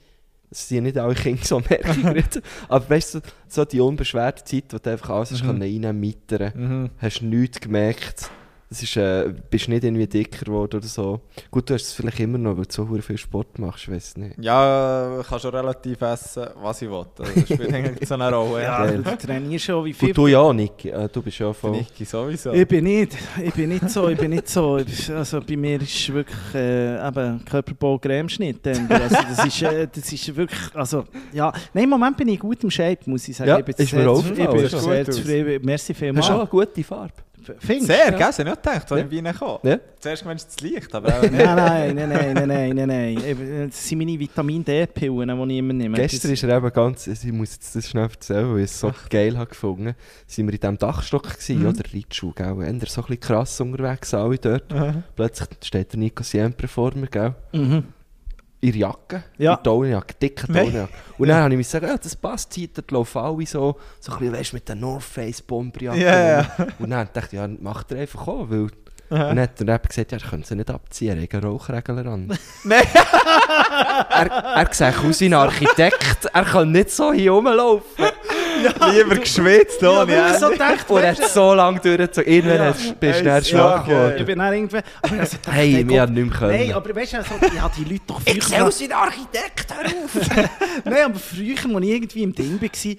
[0.51, 2.43] es sind nicht alle Kinder so merkwürdig.
[2.69, 6.91] aber weißt du, so die unbeschwerte Zeit, wo du einfach alles können reinmittern mittern, Mhm.
[6.99, 8.31] hast du nichts gemerkt.
[8.73, 11.21] Das ist, äh, bist nicht irgendwie dicker geworden oder so.
[11.51, 14.17] Gut, du hast es vielleicht immer noch, weil du so viel Sport machst, ich weiß
[14.17, 14.37] nicht.
[14.41, 17.05] Ja, ich kann schon relativ essen, was ich will.
[17.19, 18.63] Also, Das spielt eigentlich so eine Rolle.
[18.63, 19.03] Ja, Geil.
[19.03, 20.09] du trainierst schon wie viel.
[20.09, 20.87] Gut, du ja, Nick.
[20.87, 21.73] Äh, du bist ja voll...
[21.73, 22.51] Niki sowieso.
[22.55, 23.13] Ich bin nicht,
[23.45, 24.81] ich bin nicht so, ich bin nicht so,
[25.15, 28.67] also bei mir ist wirklich äh, eben Körperbau Cremeschnitt.
[28.67, 31.05] Also das ist, äh, das ist wirklich, also
[31.35, 33.51] ja, nein, im Moment bin ich gut im Shape, muss ich sagen.
[33.51, 35.61] Ja, ich bin ist sehr mir aufgefallen, Ich bin sehr zufrieden.
[35.63, 36.27] Merci Hast vielmals.
[36.27, 37.13] du auch eine gute Farbe?
[37.59, 37.87] Findest?
[37.87, 38.11] Sehr, Ja.
[38.11, 38.29] gell?
[38.31, 38.97] Ich nicht gedacht, als Ja.
[38.97, 39.59] ich in Wien kam.
[39.63, 39.79] Ja.
[40.01, 41.33] Zuerst meinst du das Licht, aber auch nicht.
[41.33, 45.73] Nein, nein, nein, nein, nein, nein, nein, Das sind meine Vitamin D-Pillen, die ich immer
[45.73, 45.97] nehme.
[45.97, 48.93] Gestern ist er eben ganz, ich muss jetzt das schnell erzählen, weil ich es so
[49.11, 49.95] geil habe gefunden.
[50.27, 51.67] Sind wir in diesem Dachstock gewesen, Mhm.
[51.69, 51.83] oder?
[51.95, 52.47] Reitschuh, gell?
[52.47, 54.65] Haben wir so ein bisschen krass unterwegs, alle dort.
[55.17, 57.35] Plötzlich steht der Nico Siempre vor mir, gell?
[57.53, 57.85] Mhm.
[58.63, 59.53] Der Jacke, Ja.
[59.53, 60.47] in der Taulenjacke, dicke.
[60.47, 60.93] Taulenjacke.
[61.19, 64.13] Und dann habe ich mir gesagt, ja, das passt, die dort laufen alle so, so
[64.13, 66.01] ein bisschen, weißt mit der North Face Bomberjacke.
[66.01, 66.47] Ja, ja.
[66.79, 68.69] Und dann dachte ich, ja, macht er einfach auch, weil...
[69.11, 72.07] Und dann hat der Rapper gesagt, ja, ich könnte sie nicht abziehen, er einen Rauchregler
[72.07, 72.29] an.
[72.65, 72.83] Nein.
[74.09, 78.07] er, er sieht aus wie ein Architekt, er kann nicht so hier rumlaufen.
[78.93, 80.39] Lieber geschwitzt, Ja, ohne ich Ende.
[80.39, 82.33] so gedacht, Und er hat so lange durchgezogen.
[82.33, 82.93] Irgendwann Ja.
[83.01, 84.15] bist du dann schwach geworden.
[84.19, 84.81] Ich bin dann irgendwie...
[85.03, 86.59] Aber also, dachte, Hey, hey, wir haben nicht mehr können.
[86.59, 88.71] Nein, aber weißt du, also, ja, die Leute doch früher...
[88.81, 90.51] wie ein Architekt, hör auf!
[90.85, 92.97] Nein, aber früher, als ich irgendwie im Ding war,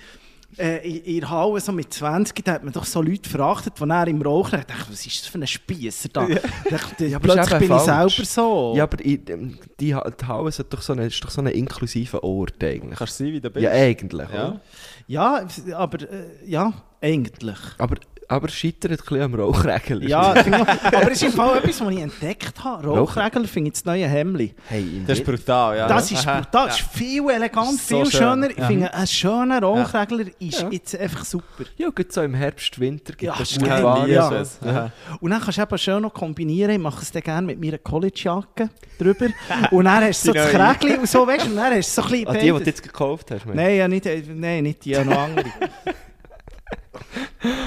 [0.60, 3.74] äh, in, in der Halle so mit 20, da hat man doch so Leute verachtet,
[3.80, 6.28] die dann im Rauchen ich dachte, was ist das für ein Spiesser da?
[6.28, 8.16] Ich dachte, Ja, plötzlich bin ich falsch.
[8.18, 8.74] selber so.
[8.76, 11.48] Ja, aber in, ähm, die, die Halle ist doch so ein, ist doch so ein
[11.48, 13.00] inklusiver Ort eigentlich.
[13.00, 13.64] Kannst du sein, wie du bist.
[13.64, 14.30] Ja, eigentlich.
[14.32, 14.60] Ja.
[15.08, 17.60] Ja, aber äh, ja, eigentlich.
[17.78, 17.96] Aber
[18.28, 20.08] aber es scheitert ein bisschen am Rauchregel.
[20.10, 22.88] Ja, ich aber es ist im Fall etwas, was ich entdeckt habe.
[22.88, 24.54] Rauchregel finde ich das neue Hemli.
[24.68, 25.88] Hey, Das ist brutal, ja.
[25.88, 28.20] Das ist brutal, das ist viel elegant, So viel schön.
[28.20, 28.50] schöner.
[28.50, 28.68] Ich Ja.
[28.68, 30.70] finde, ein schöner Rauchregler ist Ja.
[30.70, 31.64] jetzt einfach super.
[31.78, 33.84] ja, gut so im Herbst, Winter gibt Ja, es geil.
[33.84, 34.10] Ware.
[34.10, 34.44] Ja.
[34.66, 34.92] Aha.
[35.20, 36.72] Und dann kannst du eben schön noch kombinieren.
[36.72, 39.28] Ich mache es dann gerne mit meiner Collegejacke drüber.
[39.72, 40.50] Und dann hast du so das.
[40.52, 42.48] Krägli und so, weißt du, und dann hast du so ein bisschen Ah, die, die
[42.52, 43.46] du jetzt gekauft hast?
[43.46, 44.06] Nein, ja, nicht,
[44.36, 45.46] nein, nicht die, ja, noch andere.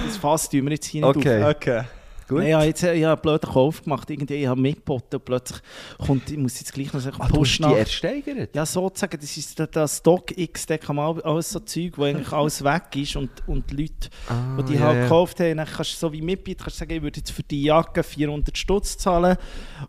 [0.06, 1.42] Das Fass tun wir jetzt hier nicht Okay.
[1.42, 1.56] auf.
[1.56, 1.82] Okay.
[2.28, 2.38] Gut.
[2.38, 4.10] Nein, ja, jetzt, äh, ich habe einen blöden Kauf gemacht.
[4.10, 5.60] Irgendwie, ich habe mitgeboten und plötzlich
[6.04, 7.76] kommt, ich muss jetzt gleich noch sagen, Ah, Push die nach.
[7.76, 8.54] ersteigert?
[8.56, 12.02] Ja, sozusagen, das ist der, der Stock X, der kann mal alles so Zeug, wo
[12.04, 15.56] eigentlich alles weg ist und, und die Leute, Ah, die die ja, halt gekauft haben,
[15.56, 18.02] dann kannst du so wie mitbieten, kannst du sagen, ich würde jetzt für die Jacke
[18.02, 19.36] 400 Stutz zahlen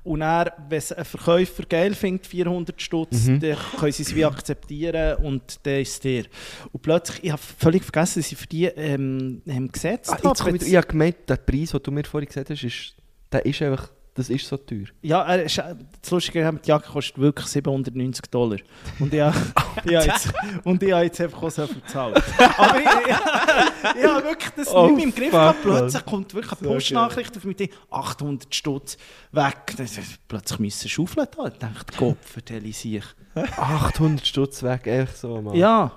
[0.03, 3.39] und dann, wenn es ein Verkäufer geil findet, 400 Stutz, Mhm.
[3.39, 6.25] dann können sie es wie akzeptieren und dann ist es dir.
[6.71, 10.55] Und plötzlich, ich habe völlig vergessen, dass ich für die ähm, haben gesetzt Ah, habe.
[10.57, 12.93] ich, ich habe gemeint, der Preis, den du mir vorhin gesagt hast, ist,
[13.31, 14.85] der ist einfach, das ist so teuer.
[15.01, 18.57] Ja, er ist, das Lustige ist, die Jacke kostet wirklich 790 Dollar.
[18.99, 19.35] Und ich, habe-
[19.85, 22.23] ich, habe jetzt, und ich habe jetzt einfach auch so viel gezahlt.
[22.57, 25.61] Aber ich, ich, ich habe wirklich das Oh, nicht im Griff gehabt.
[25.61, 28.97] Plötzlich kommt wirklich eine Push-Nachricht auf mich, 800 Stutz
[29.31, 29.73] weg.
[29.77, 31.47] Das ist, plötzlich müssen schaufeln da.
[31.47, 33.03] Ich dachte, Gott, vertelle ich sich.
[33.35, 35.55] 800 Stutz weg, einfach so mal.
[35.55, 35.91] Ja,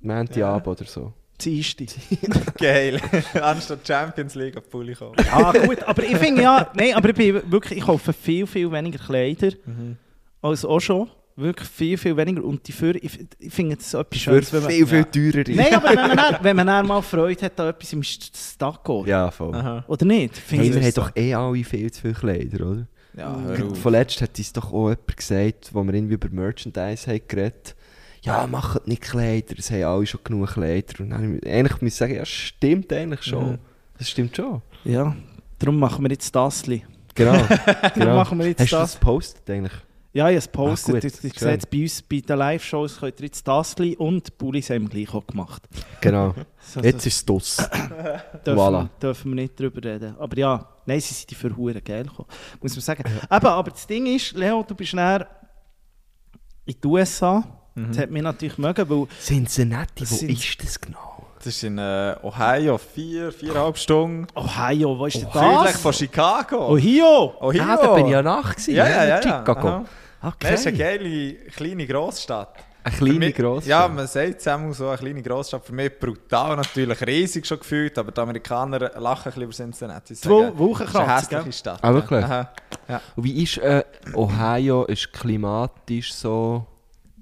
[0.00, 1.12] Montagabend oder so.
[1.46, 1.86] Erste.
[2.58, 3.00] Geil.
[3.40, 5.14] Anstatt Champions League auf die Pulli kommen.
[5.24, 8.70] Ja, gut, aber ich finde ja, nein, aber ich bin wirklich, ich kaufe viel, viel
[8.70, 9.52] weniger Kleider
[10.42, 11.08] als auch schon.
[11.36, 12.44] Wirklich viel, viel weniger.
[12.44, 14.70] Und dafür, ich, ich finde das so etwas Schönes, wenn man...
[14.70, 15.44] viel, viel teurer.
[15.48, 19.04] Nein, aber wenn man, dann, wenn man dann mal Freude hat an etwas im Stacko.
[19.04, 19.54] Ja, voll.
[19.54, 19.84] Aha.
[19.88, 20.40] Oder nicht?
[20.48, 22.86] Hey, wir haben doch eh alle viel zu viele Kleider, oder?
[23.16, 23.78] Ja, hör auf.
[23.78, 27.74] Vorletzt hat uns doch auch jemand gesagt, wo wir irgendwie über Merchandise haben geredet
[28.24, 31.00] ja, macht nicht Kleider, es haben alle schon genug Kleider.
[31.00, 33.52] Und dann eigentlich muss ich sagen, ja, stimmt eigentlich schon.
[33.52, 33.58] Mhm.
[33.98, 34.62] Das stimmt schon.
[34.84, 35.14] Ja,
[35.58, 36.62] darum machen wir jetzt das.
[36.62, 36.82] Genau.
[37.94, 38.16] genau.
[38.16, 38.92] machen wir jetzt Hast du das.
[38.92, 39.72] das gepostet eigentlich?
[40.14, 40.94] Ja, ich habe es gepostet.
[40.94, 44.38] Ah, gut, ich sehe jetzt bei uns bei den Live-Shows könnt ihr jetzt das und
[44.38, 45.62] Bullis haben wir gleich auch gemacht.
[46.00, 46.34] Genau.
[46.66, 47.70] So, Jetzt ist es das.
[48.42, 48.88] dürfen, voilà.
[48.98, 50.16] dürfen wir nicht drüber reden.
[50.18, 52.26] Aber ja, nein, sie sind die für Huren geil gekommen,
[52.62, 53.04] muss man sagen.
[53.06, 55.28] Eben, aber das Ding ist, Leo, du bist näher
[56.64, 57.44] in die USA.
[57.76, 61.26] Das hat mich natürlich mögen, weil Cincinnati, wo Sind- ist das genau?
[61.38, 64.26] Das ist in äh, Ohio, vier, viereinhalb Stunden.
[64.34, 65.80] Ohio, wo ist denn Südlich das?
[65.80, 66.68] von Chicago.
[66.72, 67.34] Ohio!
[67.40, 67.62] Ohio.
[67.62, 69.08] Ah, da bin ich ja nach gewesen, Ja, ja, ja.
[69.16, 69.22] ja.
[69.22, 69.68] Chicago.
[69.68, 69.84] Aha.
[70.22, 70.36] Okay.
[70.52, 72.54] Das ist eine geile kleine Grossstadt.
[72.84, 73.68] Eine kleine mich- Grossstadt.
[73.68, 75.66] Ja, man sagt zusammen so eine kleine Grossstadt.
[75.66, 80.14] Für mich brutal natürlich, riesig schon gefühlt, aber die Amerikaner lachen ein bisschen über Cincinnati.
[80.14, 81.52] Zwei Wochen es ist eine hässliche?
[81.52, 81.78] Stadt.
[81.82, 82.24] Ah, wirklich?
[82.24, 82.50] Aha.
[83.16, 83.84] Und wie ist äh,
[84.14, 86.66] Ohio ist klimatisch so...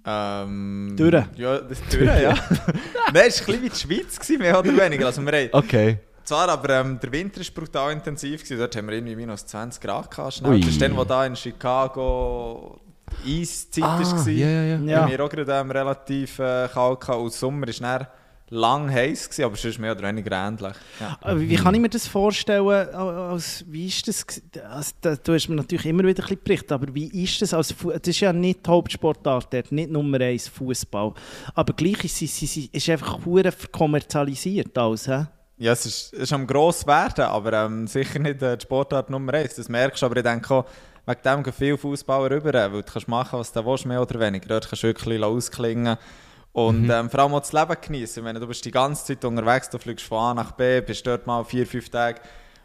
[0.05, 1.25] Ähm, Durch.
[1.37, 2.35] Ja, das ist durch, ja.
[3.13, 5.07] Nein, es war ein bisschen wie die Schweiz, gewesen, mehr oder weniger.
[5.07, 5.99] Also wir haben, Okay.
[6.25, 8.43] zwar, aber ähm, der Winter war brutal intensiv.
[8.43, 8.59] Gewesen.
[8.59, 10.35] Dort haben wir irgendwie minus 20 Grad gehabt.
[10.35, 10.59] Schnell.
[10.61, 12.81] Das ist dann, wo da in Chicago
[13.27, 14.29] Eiszeit Ah, war.
[14.29, 15.01] ja, ja, ja.
[15.03, 17.19] Bei mir auch gerade ähm, relativ äh, kalt gehabt.
[17.21, 18.07] Und Sommer war dann
[18.53, 20.75] lang heiß, gewesen, aber sonst mehr oder weniger ähnlich.
[21.01, 21.19] Ja.
[21.39, 22.69] Wie kann ich mir das vorstellen?
[22.69, 24.27] Als, wie ist das?
[24.69, 27.55] Also, du hast mir natürlich immer wieder ein bisschen berichtet, aber wie ist das?
[27.55, 31.15] Als, das ist ja nicht die Hauptsportart, dort, nicht Nummer eins Fußball.
[31.55, 33.19] Aber gleich ist es ist, ist einfach
[33.73, 35.07] kommerzialisiert alles.
[35.07, 35.25] He?
[35.57, 39.09] Ja, es ist, es ist am gross werden, aber ähm, sicher nicht äh, die Sportart
[39.09, 39.55] Nummer 1.
[39.55, 40.67] Das merkst du, aber ich denke auch,
[41.07, 44.21] wegen dem gehen viele Fußballer rüber, weil du kannst machen, was du willst, mehr oder
[44.21, 44.49] weniger.
[44.49, 45.97] Dort kannst du wirklich ausklingen
[46.53, 48.35] und ähm, vor allem auch das Leben genießen.
[48.35, 51.45] Du bist die ganze Zeit unterwegs, du fliegst von A nach B, bist dort mal
[51.45, 52.21] vier, fünf Tage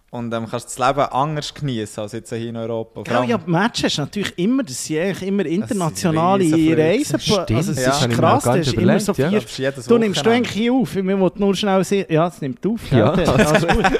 [0.10, 3.02] und ähm, kannst das Leben anders genießen als jetzt hier in Europa.
[3.04, 6.46] Genau, ja, die Matches ist natürlich immer, das sind eigentlich immer internationale.
[6.78, 7.20] Reisen.
[7.20, 7.92] Stimmt, also es ja.
[7.92, 9.70] ist Habe krass, das ist immer so überlegt, ja.
[9.72, 12.06] Das ist Du nimmst du eigentlich hier auf, wir wollen nur schnell sehen.
[12.10, 12.92] Ja, es nimmt auf.
[12.92, 13.14] Ja.
[13.16, 13.28] gell?
[13.28, 13.86] Also gut.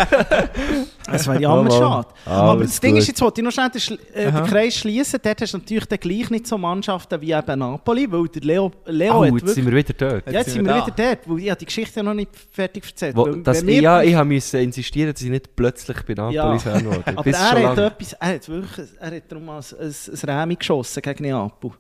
[1.10, 2.08] Das wäre ja immer schade.
[2.26, 2.36] Mann.
[2.36, 3.08] Aber das Ding ist, gut.
[3.08, 5.20] jetzt wollte ich noch schnell den, äh, den Kreis schließen.
[5.24, 8.72] Dort hast du natürlich dann gleich nicht so Mannschaften wie eben Napoli, weil der Leo,
[8.86, 9.88] Leo Oh, hat jetzt sind wirklich...
[9.88, 10.26] wir wieder dort.
[10.28, 12.84] Ja, jetzt sind wir wieder dort, weil ich habe die Geschichte ja noch nicht fertig
[12.86, 13.16] erzählt.
[13.16, 16.86] Wo, das, wir- ja, ich habe müssen insistieren, dass ich nicht plötzlich bei Napoli Ja.
[16.86, 17.04] Wurde.
[17.16, 21.02] aber er hat, etwas, er hat wirklich er hat darum ein, ein, ein Rämi geschossen
[21.02, 21.72] gegen Neapel.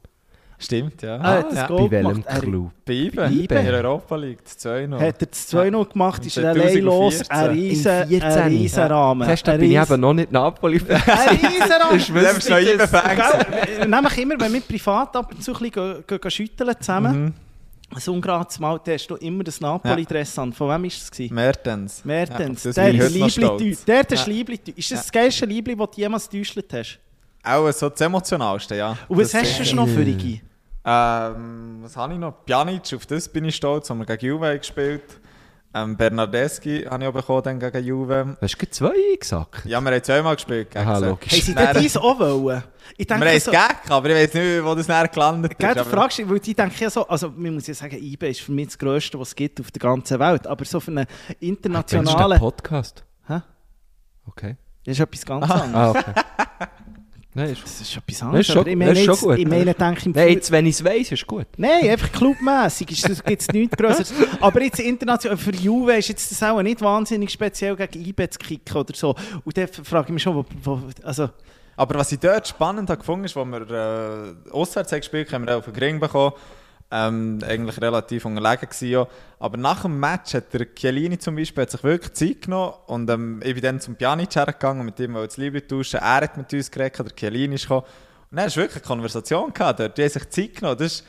[0.59, 1.19] Stimmt, ja.
[1.43, 1.67] Das ja.
[1.67, 2.41] Bei welchem gemacht.
[2.41, 2.71] Club?
[2.83, 3.55] Bei IBE, Bei IBE.
[3.59, 4.99] in der Europa League, das 2 noch.
[4.99, 7.31] Hat er das 2-0 gemacht, ist er allein los, 2014.
[7.37, 8.41] ein riesen, In 14.
[8.41, 9.25] ein riesen Rahmen.
[9.27, 10.95] Zuerst Ein bin ich eben noch nicht Napoli-Fan.
[11.05, 11.97] Ein riesen Rahmen.
[11.97, 13.15] Ich IBE-Fan.
[13.17, 13.87] Gell?
[13.87, 17.33] Nämlich immer, wenn wir privat ab und zu ein bisschen schütteln zusammen, Mhm.
[17.95, 20.51] So ungerades Mal, da hast du immer das Napoli-Dress an.
[20.53, 21.09] Von wem war es?
[21.09, 21.33] gewesen?
[21.33, 22.03] Mertens.
[22.05, 22.63] Mertens.
[22.63, 23.61] Ja, das der stolz.
[23.61, 24.23] Liebli-Tü- Der ein Ja.
[24.25, 26.99] Liebli-Tü- Ist das das geilste Liebli, das du jemals getäuscht hast?
[27.43, 28.97] Auch so das Emotionalste, ja.
[29.07, 30.41] Und was Das hast du ist- schon noch für Rigi?
[30.85, 32.45] Ähm, was habe ich noch?
[32.45, 35.03] Pjanic, auf das bin ich stolz, haben wir gegen Juve gespielt.
[35.83, 38.37] Ähm, Bernardeschi habe ich auch bekommen dann gegen Juve.
[38.41, 39.65] Hast du zwei gesagt?
[39.65, 41.33] Ja, wir haben zweimal gespielt gegen Aha, logisch.
[41.33, 42.63] Haben sie Dann- dies auch wollen?
[42.97, 45.51] Ich Wir haben denke es so, gegeben, aber ich weiß nicht, wo das näher gelandet
[45.51, 45.61] ist.
[45.61, 48.29] Du aber- fragst dich, weil ich denke ja so, also man muss ja sagen, IBE
[48.29, 50.91] ist für mich das Größte, was es gibt auf der ganzen Welt, aber so für
[50.91, 52.39] einen Kennst du den internationalen...
[52.39, 53.03] Podcast?
[53.27, 53.41] Hä?
[54.27, 54.55] Okay.
[54.85, 55.73] Das ist etwas ganz anderes.
[55.75, 56.13] Ah, okay.
[57.37, 58.47] Nein, ist, Das ist etwas Das anderes.
[58.49, 59.37] ist schon- ich meine, ist schon jetzt, gut.
[59.37, 61.45] ich meine denke im Nein, jetzt, wenn ich es weiss, ist gut.
[61.57, 63.09] Nein, einfach clubmässig gibt
[63.41, 64.11] es nichts Größeres.
[64.41, 68.39] Aber jetzt international, für Juve ist jetzt das auch nicht wahnsinnig speziell gegen IB zu
[68.39, 69.15] kicken oder so.
[69.45, 71.29] Und dann frage ich mich schon, wo, wo, also,
[71.75, 75.43] Aber was ich dort spannend habe gefunden ist, wo wir äh, auswärts haben gespielt haben,
[75.43, 76.33] haben wir auch auf den Ring bekommen.
[76.89, 79.07] Ähm, eigentlich relativ unterlegen gewesen, ja.
[79.39, 83.09] Aber nach dem Match hat der Chiellini zum Beispiel hat sich wirklich Zeit genommen und
[83.09, 85.99] ähm, ich bin dann zum Pjanic hergegangen und mit ihm das Liebe tauschen.
[85.99, 87.83] Er hat mit uns geredet, der Chiellini ist gekommen.
[88.31, 89.97] Und dann hast wirklich eine Konversation gehabt dort.
[89.97, 90.77] Die haben sich Zeit genommen.
[90.77, 91.05] Das ist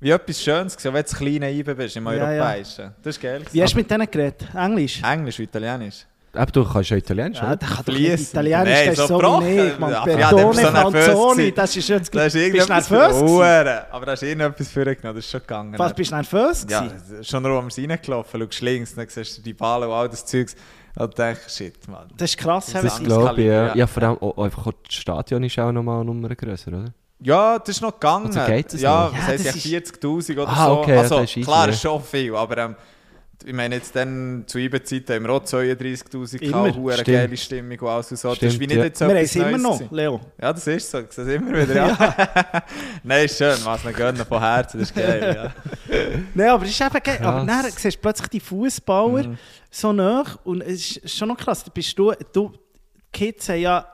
[0.00, 2.24] wie etwas Schönes gewesen, wenn du ein kleiner IB bist im Ja, ja.
[2.44, 2.94] Europäischen.
[3.02, 3.42] Das ist geil.
[3.50, 4.46] wie hast du mit denen geredet?
[4.54, 5.02] Englisch?
[5.02, 6.06] Englisch Italienisch.
[6.34, 7.56] Aber du kannst ja Italienisch, Ja, oder?
[7.56, 9.72] der kann Italienisch, Nein, das ist so gebrochen.
[9.78, 9.90] man.
[9.90, 11.54] Ja, ja, Perdone, ist Franzoni, gewesen.
[11.54, 12.14] das ist jetzt...
[12.14, 15.74] Da ist Bist du nervös Aber da du irgendetwas vorgenommen, das ist schon gegangen.
[15.78, 16.88] Was, bist du nervös Ja,
[17.22, 20.24] schon nur, als wir reingelaufen schaust links, dann siehst du die Ballen und all das
[20.24, 20.56] Zeugs.
[20.96, 22.08] Und denkst, shit, Mann.
[22.16, 23.66] Das ist krass, Das haben Das ist glaube ich, ja.
[23.68, 23.74] Ja.
[23.76, 26.68] Ja, vor allem auch, auch einfach auch das Stadion ist auch nochmal eine Nummer grösser,
[26.68, 26.84] oder?
[27.20, 28.26] Ja, das ist noch gegangen.
[28.26, 30.72] Also geht das ja, das Ja, heisst das ja ist- 40'000 oder Ah, so.
[30.80, 31.72] okay, ja, also, das ist easy, klar, ja.
[31.72, 32.76] ist schon viel, aber ähm,
[33.46, 36.62] ich meine, jetzt dann zu IBE-Zeiten haben wir auch 32'000 Immer.
[36.64, 37.08] gehabt, hure Stimmt.
[37.08, 38.28] geile Stimmung und alles und so.
[38.34, 38.84] das ist wie Stimmt, nicht ja.
[38.84, 39.94] jetzt Wir haben es immer noch, gewesen.
[39.94, 40.20] Leo.
[40.40, 40.98] Ja, das ist so.
[41.00, 42.64] Ich sehe es immer wieder, ja.
[43.02, 45.96] Nein, ist schön, was wir gönnen von Herzen, das ist geil, ja.
[46.34, 47.18] Nein, aber es ist eben geil.
[47.22, 47.62] Aber Krass.
[47.62, 49.36] dann siehst du plötzlich die Fußballer
[49.70, 51.64] so nah und es ist schon noch krass.
[51.64, 52.52] Du bist du, du
[53.14, 53.86] die Kids haben ja,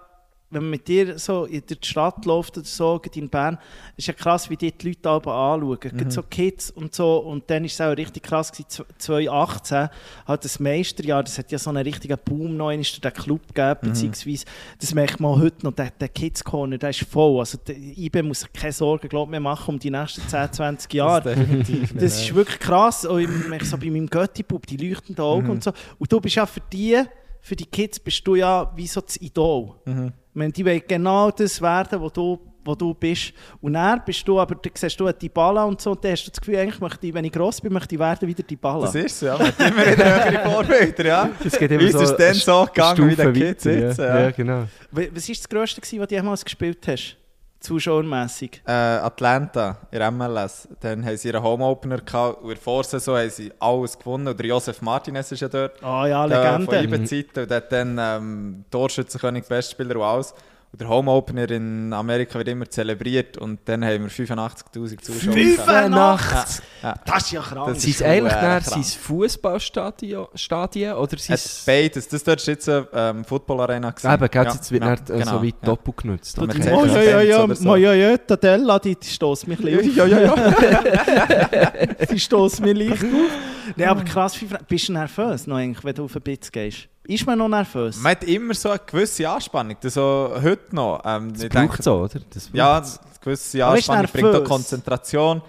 [0.50, 3.58] wenn man mit dir so in der Stadt läuft oder so, in Bern,
[3.96, 5.78] ist ja krass, wie die die Leute aber anschauen.
[5.92, 6.10] Mhm.
[6.10, 7.18] so Kids und so.
[7.18, 9.88] Und dann ist es auch richtig krass gewesen, 2018,
[10.26, 13.78] halt das Meisterjahr, das hat ja so einen richtigen Boom noch durch den Club gegeben,
[13.82, 14.44] beziehungsweise,
[14.80, 17.38] das merkt man auch heute noch, der, der Kids Corner, der ist voll.
[17.40, 21.34] Also der IB muss keine Sorgen glaub, mehr machen um die nächsten 10, 20 Jahre.
[21.34, 23.04] definitiv Das ist wirklich krass.
[23.06, 25.50] Auch ich merke so bei meinem Götti-Bub, die leuchtenden Augen Mhm.
[25.50, 25.72] und so.
[25.98, 27.02] Und du bist ja für die,
[27.40, 29.74] für die Kids bist du ja wie so das Idol.
[29.84, 30.12] Mhm.
[30.30, 33.32] Ich meine, die wollen genau das werden, wo du, wo du bist.
[33.60, 36.24] Und dann bist du, aber dann siehst du die Balla und so, und dann hast
[36.26, 38.56] du das Gefühl, eigentlich möchte ich, wenn ich gross bin, möchte ich werden wieder die
[38.56, 38.86] Balla.
[38.86, 39.36] Das ist so, ja.
[39.38, 41.30] Man hat immer wieder höhere Vorbilder, ja.
[41.44, 43.98] Es geht Uns ist dann so gegangen wie den Kids jetzt.
[43.98, 44.20] Ja, Ja.
[44.20, 44.64] ja genau.
[44.92, 47.16] Wa- Was war das Größte, was du jemals gespielt hast?
[47.60, 48.62] Zuschauermässig.
[48.66, 50.68] Äh, Atlanta, in MLS.
[50.80, 54.28] Dann haben sie ihren Home-Opener gehabt und in der Vorsaison haben sie alles gewonnen.
[54.28, 55.82] Und der Josef Martinez ist ja dort.
[55.82, 56.96] Ah ja, Der von Legende.
[56.96, 57.42] IBE-Zeiten.
[57.42, 60.34] Und hat dann ähm, Torschützenkönig, Bestspieler und alles.
[60.70, 63.38] Und der Home-Opener in Amerika wird immer zelebriert.
[63.38, 65.34] Und dann haben wir 85'000 Zuschauer.
[65.34, 65.66] gehabt.
[65.66, 66.64] 85!
[66.82, 66.94] Ja.
[67.06, 67.68] Das ist ja krank.
[67.74, 68.64] Das Sind ist eigentlich krank.
[68.64, 71.62] sein Fußballstadien Stadien, oder es...
[71.64, 72.08] beides.
[72.08, 73.88] Das dort ist jetzt eine ähm, Football-Arena.
[73.88, 75.54] Eben, Ja, jetzt wird ja, nicht äh, so genau, wie ja.
[75.62, 76.38] doppelt genutzt.
[76.38, 77.76] Oh ja, ja, ja, so.
[77.76, 80.32] ja, ja, ja, die die, stößt mich ein bisschen Ja, ja, ja.
[80.32, 82.06] auf.
[82.10, 83.30] Die stößt mich leicht auf.
[83.74, 86.88] Nee, aber krass, bist du nervös noch eigentlich, wenn du auf den Bitz gehst?
[87.08, 87.96] Ist man noch nervös?
[87.96, 89.76] Man hat immer so eine gewisse Anspannung.
[89.80, 91.00] Das so heute noch.
[91.06, 92.20] Ähm, Das ich denke, so, oder?
[92.32, 92.86] Das Ja, eine
[93.22, 94.44] gewisse ist Anspannung bringt auch?
[94.44, 95.40] Konzentration.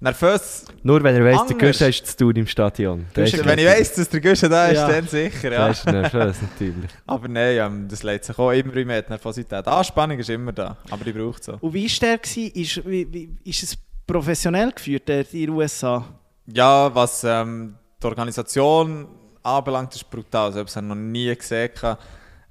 [0.00, 1.56] Nervös, Nur wenn er weiss, der.
[1.56, 3.06] Gusch hast zu tun im Stadion.
[3.16, 4.86] Ist wenn ich weiss, dass der Guschen da ist, Ja.
[4.88, 5.50] dann sicher.
[5.50, 5.68] Ja.
[5.68, 6.90] ist nervös, natürlich.
[7.06, 9.66] Aber nein, ähm, das lädt sich auch immer mehr die Nervosität.
[9.66, 11.54] Anspannung ist immer da, aber die braucht so.
[11.60, 12.20] Und wie war der?
[12.22, 16.04] Ist, wie, wie, ist es professionell geführt, der in den USA?
[16.46, 19.08] Ja, was ähm, die Organisation
[19.56, 20.46] anbelangt, ist brutal.
[20.46, 21.70] Also, ich habe es noch nie gesehen.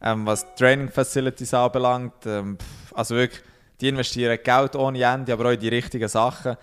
[0.01, 2.57] Ähm, was Training Facilities anbelangt, ähm,
[2.93, 3.41] also wirklich,
[3.81, 6.55] die investieren Geld ohne Ende, aber auch in die richtigen Sachen.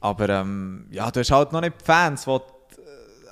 [0.00, 2.40] Aber ähm, ja, du hast halt noch nicht die Fans, die,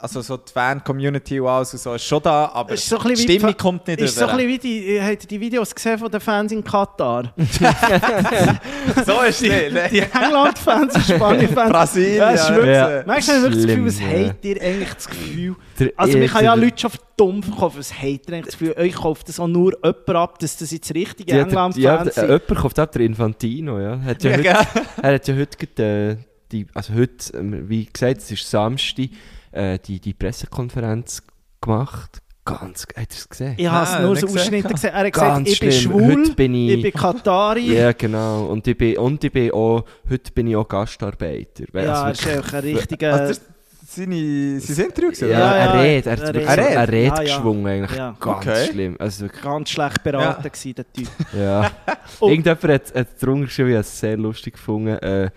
[0.03, 3.09] also so die Fan-Community und alles und so ist schon da, aber Ist so die
[3.11, 5.99] bisschen wie die- kommt nicht Ist so ein wie die, habt ihr die Videos gesehen
[5.99, 7.33] von den Fans in Katar?
[9.07, 9.73] so ist es nicht.
[9.73, 9.89] ne?
[9.91, 11.71] Die England-Fans, die Spanien-Fans.
[11.73, 13.03] Brasilien, Ja, ist wirklich- Ja.
[13.07, 14.29] Manchmal habe ich das Gefühl, was ja.
[14.29, 15.57] habt ihr eigentlich das Gefühl?
[15.79, 17.79] Der- Also, man kann ja Leute schon dumm verkaufen.
[17.79, 18.75] Was habt ihr eigentlich das Gefühl?
[18.77, 22.15] Euch kauft das auch nur jemand ab, dass das jetzt richtige Ja, der- ja, England-Fans
[22.15, 22.29] der- sind.
[22.31, 24.01] jemand kauft ab, der Infantino, ja.
[24.01, 26.17] Hat ja, Ja, heute, er hat ja heute, äh,
[26.51, 29.07] die, also heute, ähm, wie gesagt, es ist Samstag,
[29.53, 31.23] äh, die, die Pressekonferenz
[31.61, 32.19] gemacht.
[32.45, 33.55] Ganz, hat er es gesehen?
[33.57, 34.41] Ich habe es nur so gesehen.
[34.41, 34.91] Ausschnitte gesehen.
[34.93, 37.73] Er hat gesagt, ich bin schwul, Heute bin ich- ich bin Katari.
[37.73, 38.47] Ja, genau.
[38.47, 41.65] Und ich bin, und ich bin auch, heute bin ich auch Gastarbeiter.
[41.73, 43.13] Weil Ja, er ist einfach ein richtiger...
[43.15, 43.41] Also, das
[43.87, 45.39] seine, sein Interview gewesen, Ja?
[45.39, 47.19] Ja, er ja, redet, er er so Er einen redet.
[47.19, 47.39] Ja, ja.
[47.45, 47.97] Eigentlich.
[47.97, 48.17] Ja.
[48.19, 48.67] Ganz Okay.
[48.73, 48.97] schlimm.
[48.99, 51.09] Also ganz schlecht beraten gewesen, der Typ.
[51.39, 51.71] ja.
[52.21, 54.97] Irgendjemand hat, hat drunter geschrieben, ich habe es sehr lustig gefunden.
[54.99, 55.31] Äh,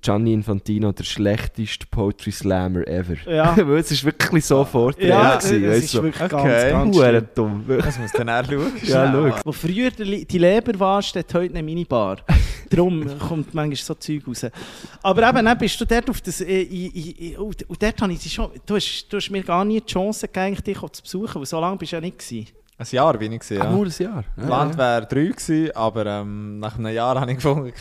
[0.00, 3.16] Gianni Infantino der schlechteste Poetry Slammer ever.
[3.28, 3.56] Ja.
[3.66, 6.02] Weil es ist wirklich so vorträge Ja, gewesen, es weißt ist du.
[6.04, 6.70] wirklich Okay.
[6.70, 7.28] ganz, ganz schlimm.
[7.34, 7.64] dumm.
[7.82, 8.72] Das muss dann auch schauen.
[8.84, 9.36] Ja, schau.
[9.44, 12.18] Wo früher die Leber war, steht heute eine Minibar.
[12.70, 14.46] Darum kommt manchmal so Zeug raus.
[15.02, 16.40] Aber eben, dann bist du dort auf das...
[16.40, 18.50] Äh, i- i- i- und dort habe ich dich schon...
[18.64, 21.60] Du hast, du hast mir gar nie die Chance gegeben, dich zu besuchen, weil so
[21.60, 22.46] lange bist du ja nicht gewesen.
[22.78, 23.70] Ein Jahr bin ich gewesen, Ah, ja.
[23.70, 24.24] nur ein Jahr.
[24.36, 24.78] Ja, Land ja.
[24.78, 27.72] wäre drei gewesen, aber ähm, nach einem Jahr habe ich gefunden,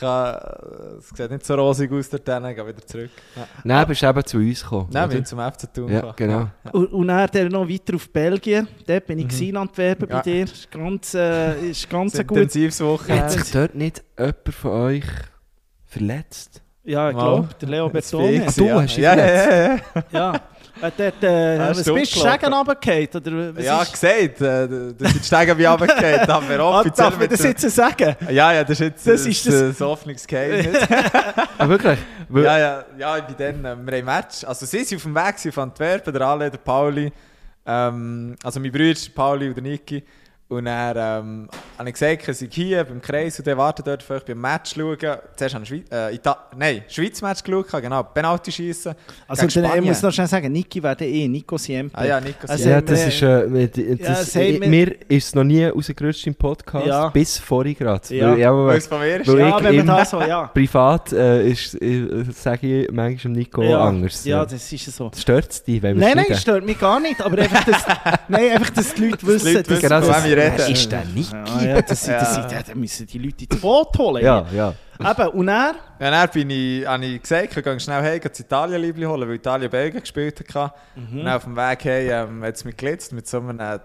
[1.00, 3.10] es sieht nicht so rosig aus dort, dann gehe wieder zurück.
[3.36, 3.48] Ja.
[3.64, 4.90] Nein, bist eben zu uns gekommen.
[4.92, 6.48] Nein, sind zum FC Thun Ja, genau.
[6.72, 8.68] Und, und dann der noch weiter auf Belgien.
[8.86, 10.22] Dort bin ich in Antwerpen bei Ja.
[10.22, 10.44] dir.
[10.44, 12.38] Ist ganz, äh, ist ganz Das ein gut...
[12.38, 13.30] intensives Hat Wochenende.
[13.30, 15.06] sich dort nicht jemand von euch
[15.86, 16.62] verletzt?
[16.84, 18.42] Ja, ich glaube, der Leo Das Bertone.
[18.42, 18.82] fix, Du ja.
[18.82, 19.84] hast dich ja, ja, verletzt.
[20.12, 20.20] ja, ja.
[20.20, 20.34] Ja.
[20.34, 20.42] Hat
[20.90, 22.20] dort, äh, Ja, was ist bist du.
[22.20, 23.08] Stegen runtergefallen?
[23.14, 23.92] Oder was Ja, ist...
[23.94, 24.68] gesagt, äh,
[24.98, 28.16] das sind die Stege wie runtergefallen, aber Ah, offiziell darf man mit das jetzt sagen?
[28.30, 30.78] Ja, ja, das ist jetzt Das das ist ist das- das, das Öffnungsgeheimnis.
[31.58, 32.00] Ah, wirklich?
[32.30, 34.98] Weil- ja, ja, ja, ich bin dann, äh, wir haben ein Match, also sie sind
[34.98, 37.12] auf dem Weg von Antwerpen, der Ale, der Pauli,
[37.66, 40.04] ähm, also mein Bruder, Pauli und der Niki.
[40.52, 44.04] Und dann ähm, habe ich gesagt, ich sei hier beim Kreis und der wartet dort
[44.04, 44.98] für euch beim Match schauen.
[45.38, 48.94] Zuerst habe ich Schweiz, äh, Ita Nein, Schweiz-Match geschaut, genau, Penalty schießen.
[49.30, 49.86] Also, gegen dann, ich Spanien.
[49.86, 51.98] muss noch schnell sagen, Niki wäre eh Nico Siempre.
[51.98, 52.96] Ah ja, Nico Also, Ja, Siempre.
[52.96, 56.36] das wir- ist, äh, das, Ja, das, wir- mir ist es noch nie rausgerutscht im
[56.36, 57.08] Podcast, Ja.
[57.08, 58.14] bis vorhin gerade.
[58.14, 58.32] Ja.
[58.32, 59.28] Weil ich auch, Weil es von mir ist.
[59.30, 60.48] Weil ja, ich wenn man im- da so, ja.
[60.48, 63.80] privat äh, ist, äh, sage ich manchmal Nico ja.
[63.86, 64.26] anders.
[64.26, 65.10] Ja, das ist so.
[65.18, 67.86] Stört es dich, wenn wir Nein, nein, stört mich gar nicht, aber einfach, dass,
[68.28, 70.02] nein, einfach, dass die Leute wissen, Leute wissen, Genau,
[70.44, 70.54] reden.
[70.58, 71.32] Wer ist der Niki?
[71.34, 74.24] Ja, ja, das, sind- das, sind- ja, dann müssen die Leute ins Boot holen.
[74.24, 74.74] Ja, ja.
[75.00, 78.30] Eben, und er, Ja, dann bin ich, habe ich gesagt, ich gehe schnell heim, gehe
[78.30, 80.76] das Italien-Liebli holen, weil Italien Belgien gespielt hat.
[80.96, 81.20] Mhm.
[81.20, 83.80] Und dann auf dem Weg heim ähm, hat es mich geglitzt mit so einem äh,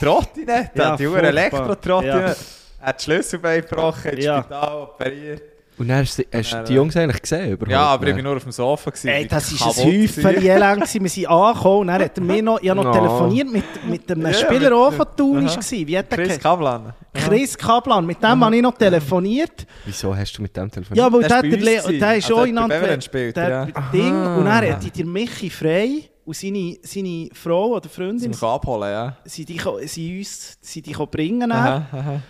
[0.00, 1.28] Trottine, Ja, die Uhr furchtbar.
[1.30, 2.12] Elektro-Trottine.
[2.12, 2.34] Ja.
[2.80, 4.42] Er hat die Schlüsselbein gebrochen, ins Ja.
[4.42, 5.42] Spital operiert.
[5.76, 7.72] Und dann hast du, hast du die Jungs eigentlich gesehen überhaupt?
[7.72, 8.90] Ja, aber ich bin nur auf dem Sofa.
[8.90, 11.02] Gewesen, ey, das ist kaputt ein Häufchen gewesen.
[11.02, 13.00] Wir sind angekommen und dann hat er mir noch, ich habe noch Ja.
[13.00, 15.86] telefoniert mit, mit einem Ja, Spieler auch von Thun, gewesen.
[15.86, 16.38] Wie hat der Chris?
[16.38, 16.92] Kaplan.
[17.12, 19.66] Chris Kaplan, mit dem habe ich noch telefoniert.
[19.84, 21.04] Wieso hast du mit dem telefoniert?
[21.06, 23.32] Ja, weil Der der, der, der ist Also auch der in Antwerpen.
[23.34, 23.64] Der ja.
[23.92, 24.12] Ding.
[24.12, 24.36] Aha.
[24.36, 25.88] Und dann hat der Michi frei
[26.24, 29.16] und seine, seine Frau oder Freundin Zum abholen, ja.
[29.24, 31.50] sind die, sind uns die ko bringen.
[31.52, 32.20] Aha, aha.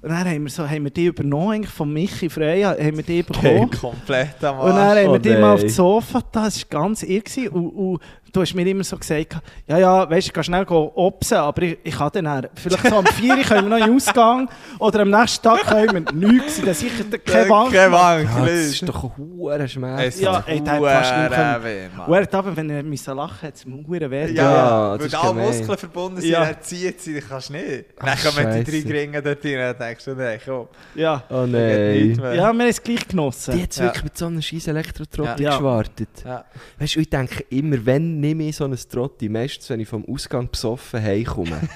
[0.00, 3.02] Und dann haben wir, so, haben wir die übernommen, eigentlich von Michi frei, haben wir
[3.02, 3.70] die Okay, bekommen.
[3.70, 4.98] komplett am Und dann Arsch.
[4.98, 5.66] haben wir Oh die mal auf nein.
[5.66, 7.20] das Sofa da, das war ganz irr.
[7.20, 7.48] gewesen.
[7.48, 8.00] Und, und
[8.32, 9.36] du hast mir immer so gesagt,
[9.66, 12.96] ja, ja, weißt du, ich kann schnell obsen, aber ich, ich kann dann, vielleicht so
[12.96, 16.12] am 4 Uhr können wir noch in den Ausgang oder am nächsten Tag können wir
[16.12, 17.72] nichts dann sicher keine Bank.
[17.72, 17.90] Keine.
[17.90, 20.14] Bank, ja, das ist doch ein hoher Schmerz.
[20.16, 21.90] Es Ja, ey, der hat fast nicht können-.
[22.06, 24.32] Und er hat aber, wenn er müssen lachen hat es mir verdammt weh.
[24.32, 24.52] Ja, Ja,
[24.92, 25.34] ja, das weil alle.
[25.46, 26.44] Muskeln verbunden sind, Ja.
[26.44, 27.84] er zieht sie, dann kannst du nicht.
[27.98, 31.22] Ach, Dann kommen die drei Gringe dort rein, dann denkst du, nein, komm, Ja.
[31.30, 32.14] Oh nein.
[32.16, 33.62] ja, wir haben es gleich Die genossen.
[33.62, 33.84] hat Ja.
[33.84, 35.50] wirklich mit so einem scheiß Elektrotrotti Ja.
[35.50, 36.08] geschwartet.
[36.24, 36.44] Ja.
[36.78, 40.04] Weißt du, ich denke immer, wenn nehme ich so einen Trotti, meistens wenn ich vom
[40.08, 41.58] Ausgang besoffen heimkomme.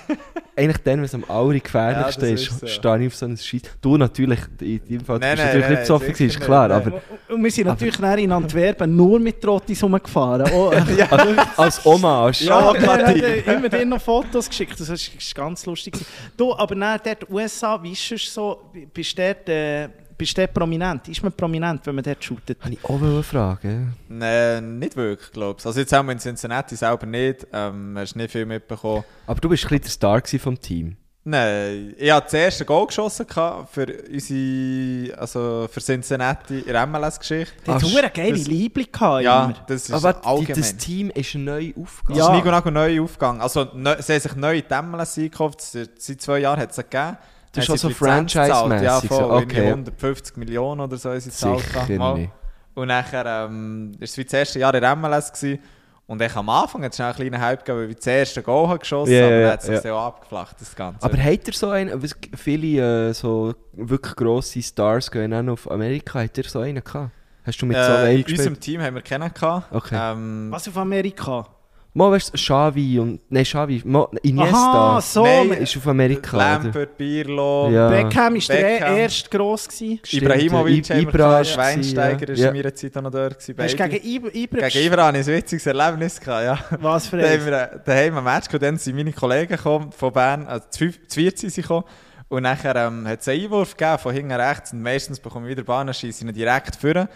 [0.54, 2.66] Eigentlich dann, wenn es am allergefährlichsten Ja, das ist, ist so.
[2.66, 3.62] stehe ich auf so einem Scheiß.
[3.80, 6.40] Du natürlich, in deinem Fall, du Nein, bist nein, natürlich nein, nicht besoffen, gewesen, ist
[6.40, 6.68] klar.
[6.68, 6.76] nein.
[6.86, 7.02] Aber
[7.34, 10.50] Und wir sind natürlich dann in Antwerpen nur mit Trottis rumgefahren.
[10.54, 10.70] Oh,
[11.56, 12.42] als Hommage.
[12.44, 13.22] Ja, Ja, der Partie.
[13.46, 14.78] hat immer dir noch Fotos geschickt.
[14.78, 15.94] Das ist, ist ganz lustig.
[16.36, 18.60] Du, aber dann dort USA, wie ist es so?
[18.92, 19.88] Bist du dort, äh,
[20.22, 21.08] bist du prominent?
[21.08, 22.58] Ist man prominent, wenn man dort shootet?
[22.60, 23.88] Habe ich auch eine Frage.
[24.08, 25.68] Nein, nicht wirklich, glaubst du.
[25.70, 29.04] Also jetzt haben wir in Cincinnati selber nicht, ähm, hast nicht viel mitbekommen.
[29.26, 29.90] Aber du bist ein bisschen der
[30.22, 30.96] Star vom Team.
[31.24, 37.54] Nein, ich hatte das erste Goal geschossen für unsere, also für Cincinnati in der MLS-Geschichte.
[37.64, 39.22] Der hat eine geile das- Liebling gehabt.
[39.22, 39.54] Ja, immer.
[39.68, 40.60] das ist Aber die, allgemein.
[40.60, 42.08] das Team ist neu aufgegangen.
[42.08, 42.26] Das Ja.
[42.26, 43.40] ist Nico Nago neu aufgegangen.
[43.40, 45.60] Also, sie haben sich neu in die MLS eingekauft.
[45.60, 47.16] Seit zwei Jahren hat es gegeben.
[47.52, 48.30] Das ist so gezahlt.
[48.30, 49.24] franchise-mässig Ja, so, voll.
[49.24, 49.40] okay.
[49.40, 51.16] Irgendwie 150 Millionen oder so.
[51.18, 51.58] Sicher
[51.98, 52.14] Mal.
[52.14, 52.32] nicht.
[52.74, 55.58] Und nachher ähm, ist es wie das erste Jahr in der MLS gewesen.
[56.06, 58.68] Und ich am Anfang hat es einen kleinen Hype gegeben, weil ich das erste Goal
[58.68, 61.04] habe geschossen Ja, aber dann hat es sich auch abgeflacht, das Ganze.
[61.04, 62.02] Aber habt ihr so einen,
[62.36, 67.10] viele äh, so wirklich grosse Stars gehen auch auf Amerika, habt ihr so einen gehabt?
[67.44, 68.38] Hast du mit so äh, einem in gespielt?
[68.40, 69.30] unserem Team haben wir kennen.
[69.32, 69.72] gehabt.
[69.72, 69.96] Okay.
[69.98, 71.46] Ähm, Was auf Amerika?
[71.94, 73.20] Mal weißt du, Xavi und.
[73.28, 73.82] Nein, Xavi.
[73.84, 74.56] Mo, Iniesta.
[74.92, 75.24] Aha, so.
[75.24, 76.38] Nein, ist auf Amerika.
[76.38, 77.90] Lampert, Birlo, Ja.
[77.90, 78.96] Beckham war der Beckham.
[78.96, 79.68] erst gross.
[79.68, 80.00] Gewesen.
[80.10, 82.48] Ibrahimovic, I- haben wir Ibra Schweinsteiger ist ja.
[82.48, 83.38] in meiner Zeit auch noch dort.
[83.38, 86.18] Gewesen, Hast du gegen Ibra, Ibra Gegen Ibra hatte ich ein witziges Erlebnis.
[86.18, 86.58] Gehabt, ja.
[86.80, 87.46] Was für Dann haben ein?
[87.46, 90.78] wir äh, daheim ein Match gehabt, dann sind meine Kollegen gekommen, von Bern, also zu
[90.78, 91.84] fünf- zu viert sind sie gekommen.
[92.28, 95.52] Und nachher ähm, hat es einen Einwurf gegeben von hinten rechts und meistens bekomme ich
[95.58, 97.06] wieder Bahnen, schieße ihn direkt führen.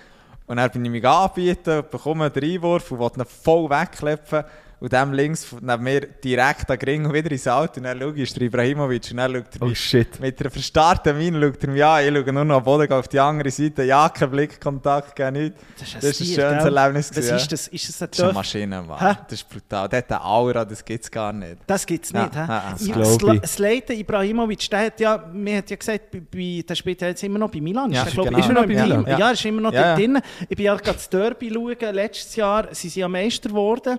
[0.47, 4.45] Und dann bin ich mich anbieten, bekomme den Einwurf und wollte ihn voll wegklepfen.
[4.79, 7.79] Und dem links neben mir direkt an und wieder ins Auto.
[7.79, 10.21] Und dann schaue ich, ist der Ibrahimovic und dann schaut er Oh mich shit.
[10.21, 12.05] mit einer verstarrten Miene schaut er mich an.
[12.05, 13.85] Ich schaue nur noch am Boden, auf die andere Seite.
[13.85, 15.59] Ja, kein Blickkontakt, gar nichts.
[15.79, 16.77] Das Das ist ein schönes gell?
[16.77, 17.09] Erlebnis.
[17.11, 17.49] Was gewesen, ist ja.
[17.49, 17.69] das?
[17.69, 18.33] Ist das ein Das ist eine?
[18.35, 18.99] Maschine, Mann.
[19.01, 19.15] Hä?
[19.29, 19.89] Das ist brutal.
[19.89, 21.57] Der hat eine Aura, das gibt es gar nicht.
[21.67, 22.35] Das gibt es Ja, nicht.
[22.35, 22.39] hä?
[22.47, 22.47] ja,
[22.81, 23.43] ja, das ich.
[23.51, 27.23] Zlatan Ibrahimovic, der hat ja, mir hat ja gesagt, bei, bei, der spielt ja jetzt
[27.25, 27.91] immer noch bei Milan.
[27.93, 28.39] Ja, ist, glaub, genau.
[28.41, 28.83] ist er noch bei Ja.
[28.85, 29.07] Milan?
[29.07, 29.19] Ja.
[29.19, 29.31] Ja.
[29.31, 30.07] ist immer noch Ja, dort ja.
[30.07, 30.19] drin.
[30.51, 31.95] Ich bin ja gerade das Derby schauen.
[31.95, 33.99] Letztes Jahr sind sie ja Meister geworden.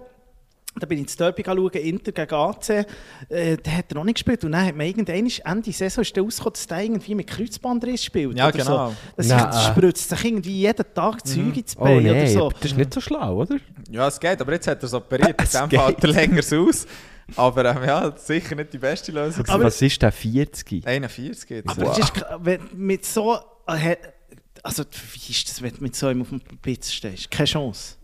[0.80, 2.70] Da bin ich ins Derby schauen, Inter gegen AC.
[3.30, 4.44] Äh, der hat er noch nicht gespielt.
[4.44, 5.16] Und dann hat man irgendwann,
[5.46, 8.38] Ende Saison ist der rausgekommen, dass der irgendwie mit Kreuzbandriss spielt.
[8.38, 8.90] Ja, oder genau.
[8.90, 8.96] So.
[9.16, 9.50] Das Nein.
[9.50, 12.50] ist, spritzt sich irgendwie jeden Tag Zeug ins Oh Bein oder so.
[12.52, 13.58] das ist nicht so schlau, oder?
[13.90, 15.36] Ja, es geht, aber jetzt hat er es operiert.
[15.42, 16.86] Es In dem hat er länger aus.
[17.36, 19.46] Aber ähm, ja, sicher nicht die beste Lösung.
[19.50, 20.88] Aber- Was ist der 40?
[20.88, 23.38] 41 geht Aber das ist, wenn mit so.
[23.68, 23.98] äh,
[24.64, 27.30] Also, wie ist das, wenn du mit so einem auf dem Pizza stehst?
[27.30, 27.96] Keine Chance.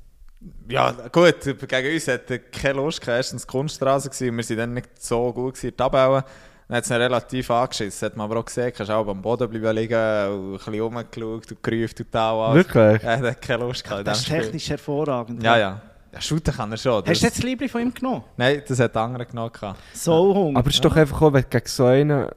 [0.68, 3.18] Ja, gut, gegen uns hat er keine Lust gehabt.
[3.18, 6.26] Erstens Kunststraße gewesen, und wir sind dann nicht so gut gewesen, in der Tabelle.
[6.68, 8.00] Dann hat es relativ angeschissen.
[8.00, 8.72] Das hat man aber auch gesehen.
[8.76, 12.56] Du auch am Boden bleiben liegen und ein bisschen rumgeschaut und gerufen und tal.
[12.56, 13.04] Wirklich?
[13.04, 15.44] Er hat keine Lust gehabt Das ist technisch hervorragend.
[15.44, 15.82] Ja, ja.
[16.14, 17.03] Ja, shooten kann er schon.
[17.05, 18.24] Hast du jetzt das Liebling von ihm genommen?
[18.38, 19.51] Nein, das hat der andere genommen.
[19.51, 19.80] gehabt.
[19.93, 20.59] So Hunger.
[20.59, 22.28] Aber es ist doch einfach auch, wenn du gegen so einen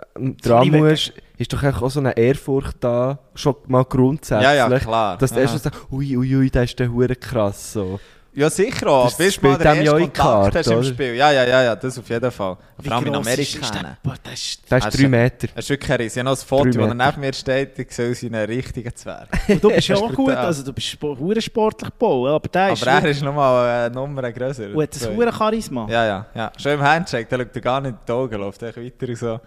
[0.43, 4.43] dran Liebe- musst, ist doch einfach auch so eine Ehrfurcht da, schon mal grundsätzlich.
[4.45, 5.19] Ja, ja, klar.
[5.19, 5.43] Dass du Aha.
[5.43, 7.75] erst so sagst, ui, ui, ui, der ist der Hure krass.
[7.75, 8.01] So.
[8.37, 9.05] Ja, sicher auch.
[9.07, 10.85] Das Bis mal spielt der ja erste in die Kontakt Karte, hast im?
[10.85, 11.15] Spiel.
[11.15, 12.57] Ja, ja, ja, ja, das auf jeden Fall.
[12.77, 13.81] Wie Vor allem in gross ist- ist Amerika.
[13.83, 13.97] der?
[14.03, 15.47] Boah, das ist, ist Also- drei Meter.
[15.55, 16.19] Das ist wirklich ein Riesen.
[16.19, 17.79] Ich habe noch ein Foto, wo er neben mir steht.
[17.79, 19.29] Ich sehe aus wie einen richtigen Zwerg.
[19.49, 22.49] Und du bist ja Das auch ist gut, also du bist hure sportlich gebaut, aber
[22.49, 24.69] der ist Aber er ist nochmal eine Nummer grösser.
[24.75, 25.87] und hat ein hure Charisma.
[25.89, 26.53] Ja, ja, ja.
[26.59, 28.77] Schon im Handshake, der schaut er gar nicht in die Augen, läuft weiter
[29.09, 29.41] und so.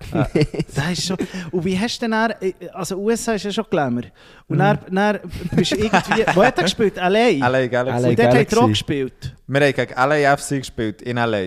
[0.74, 1.16] Das ist schon,
[1.50, 4.02] und wie hast du denn dann, äh, also USA ist ja schon Glamour,
[4.46, 4.58] und Mhm.
[4.58, 5.18] dann, dann
[5.52, 6.96] bist du irgendwie, wo hat er gespielt?
[6.96, 7.48] L.A.?
[7.48, 8.02] LA Galaxy.
[8.02, 8.56] LA Und dort hat er Galaxy.
[8.58, 9.36] auch gespielt.
[9.46, 11.42] Wir haben gegen LAFC gespielt, in LA.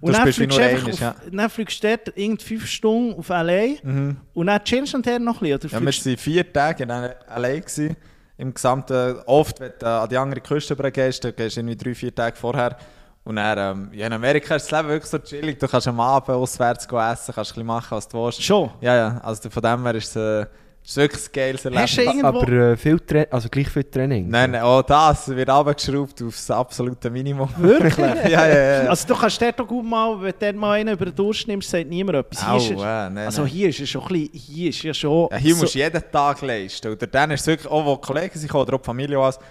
[0.00, 1.10] Und Du dann spielst wie fliegst nur du einfach einmal, ja.
[1.10, 3.64] auf, dann fliegst du dort irgendwie fünf Stunden auf L.A.
[4.34, 6.82] und dann chillst du dort noch ein bisschen, oder Ja, wir fliegst- waren vier Tage
[6.82, 7.96] in LA gewesen.
[8.36, 11.94] Im Gesamten, oft, wenn du an die andere Küste übergehst, dann gehst du irgendwie drei,
[11.94, 12.76] vier Tage vorher.
[13.24, 15.58] Und dann, ähm, ja, in Amerika ist das Leben wirklich so chillig.
[15.58, 18.42] Du kannst am Abend auswärts gehen essen, kannst ein bisschen machen, was du willst.
[18.42, 18.70] Schon?
[18.82, 20.46] Ja, ja, also von dem her ist es, äh,
[20.84, 21.90] ist wirklich ein geiles Erlebnis.
[21.90, 22.26] Hast du irgendwo...
[22.26, 24.28] Aber äh, viel Tra also gleich viel Training.
[24.28, 27.48] Nein, nein, auch das wird abgeschraubt aufs absolute Minimum.
[27.56, 27.96] Wirklich?
[28.30, 28.90] ja, ja, ja.
[28.90, 31.70] Also du kannst dort auch gut mal, wenn du mal einen über den Durst nimmst,
[31.70, 32.46] sagt niemand etwas.
[32.46, 33.50] Hier ist es- äh, nein, also nein.
[33.50, 35.28] hier ist es schon ein bisschen, hier ist ja schon...
[35.30, 36.92] Ja, hier so- musst du jeden Tag leisten.
[36.92, 39.36] Oder dann ist es wirklich, auch wo die Kollegen sind oder auch die Familie was.
[39.38, 39.42] Ich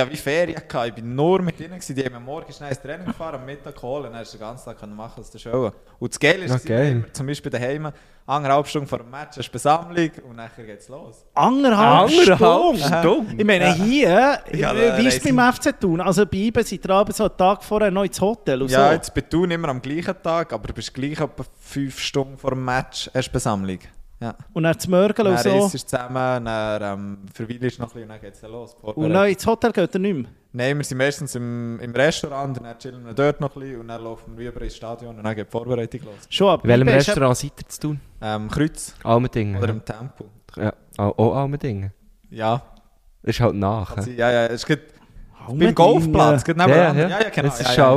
[0.00, 0.88] hatte wie Ferien, gehabt.
[0.88, 1.70] ich war nur mit ihnen.
[1.70, 1.94] gewesen.
[1.96, 4.38] Die haben mir morgens schnell ins Training gefahren, am Mittag geholt und dann hast du
[4.38, 5.76] den ganzen Tag können machen, was du willst.
[5.98, 7.02] Und das Geile ist, Ja, dass geil.
[7.04, 7.90] wir zum Beispiel daheim,
[8.26, 11.24] anderthalb Stunden vor dem Match hast du Besammlung und dann geht's los.
[11.34, 12.98] Anderthalb, Anderthalb Stunden?
[12.98, 13.40] Stunden?
[13.40, 16.00] Ich meine, hier, Ja, wie ist es beim FC tun?
[16.00, 18.88] Also bei IBE sind ihr abends so einen Tag vorher noch ins Hotel und Ja,
[18.88, 18.92] so.
[18.94, 22.50] jetzt bist du immer am gleichen Tag, aber du bist gleich etwa fünf Stunden vor
[22.50, 23.78] dem Match hast du Besammlung.
[24.20, 24.34] Ja.
[24.54, 25.66] Und dann zu Mörgeln und Dann so.
[25.66, 28.74] isst du zusammen, dann ähm, verweilst du noch ein bisschen und dann geht's dann los.
[28.80, 30.30] Und dann ins Hotel geht er nicht mehr.
[30.52, 33.80] Nein, wir sind meistens im, im Restaurant, und dann chillen wir dort noch ein bisschen
[33.80, 36.14] und dann laufen wir rüber ins Stadion und dann geht die Vorbereitung los.
[36.30, 38.00] Schon, aber In welchem ist Restaurant seid ihr zu tun?
[38.22, 39.58] Ähm, Kreuz Almendingen.
[39.58, 39.72] oder ja.
[39.74, 40.24] im Tempo.
[40.56, 41.92] Ja, auch, auch Almendingen.
[42.30, 42.62] Ja,
[43.22, 43.98] ist halt nach.
[44.06, 44.46] ja, ja.
[44.46, 44.94] Es gibt
[45.52, 47.48] beim Golfplatz, geht Ja, ja, ja, genau.
[47.48, 47.76] Das ist.
[47.76, 47.96] Ja.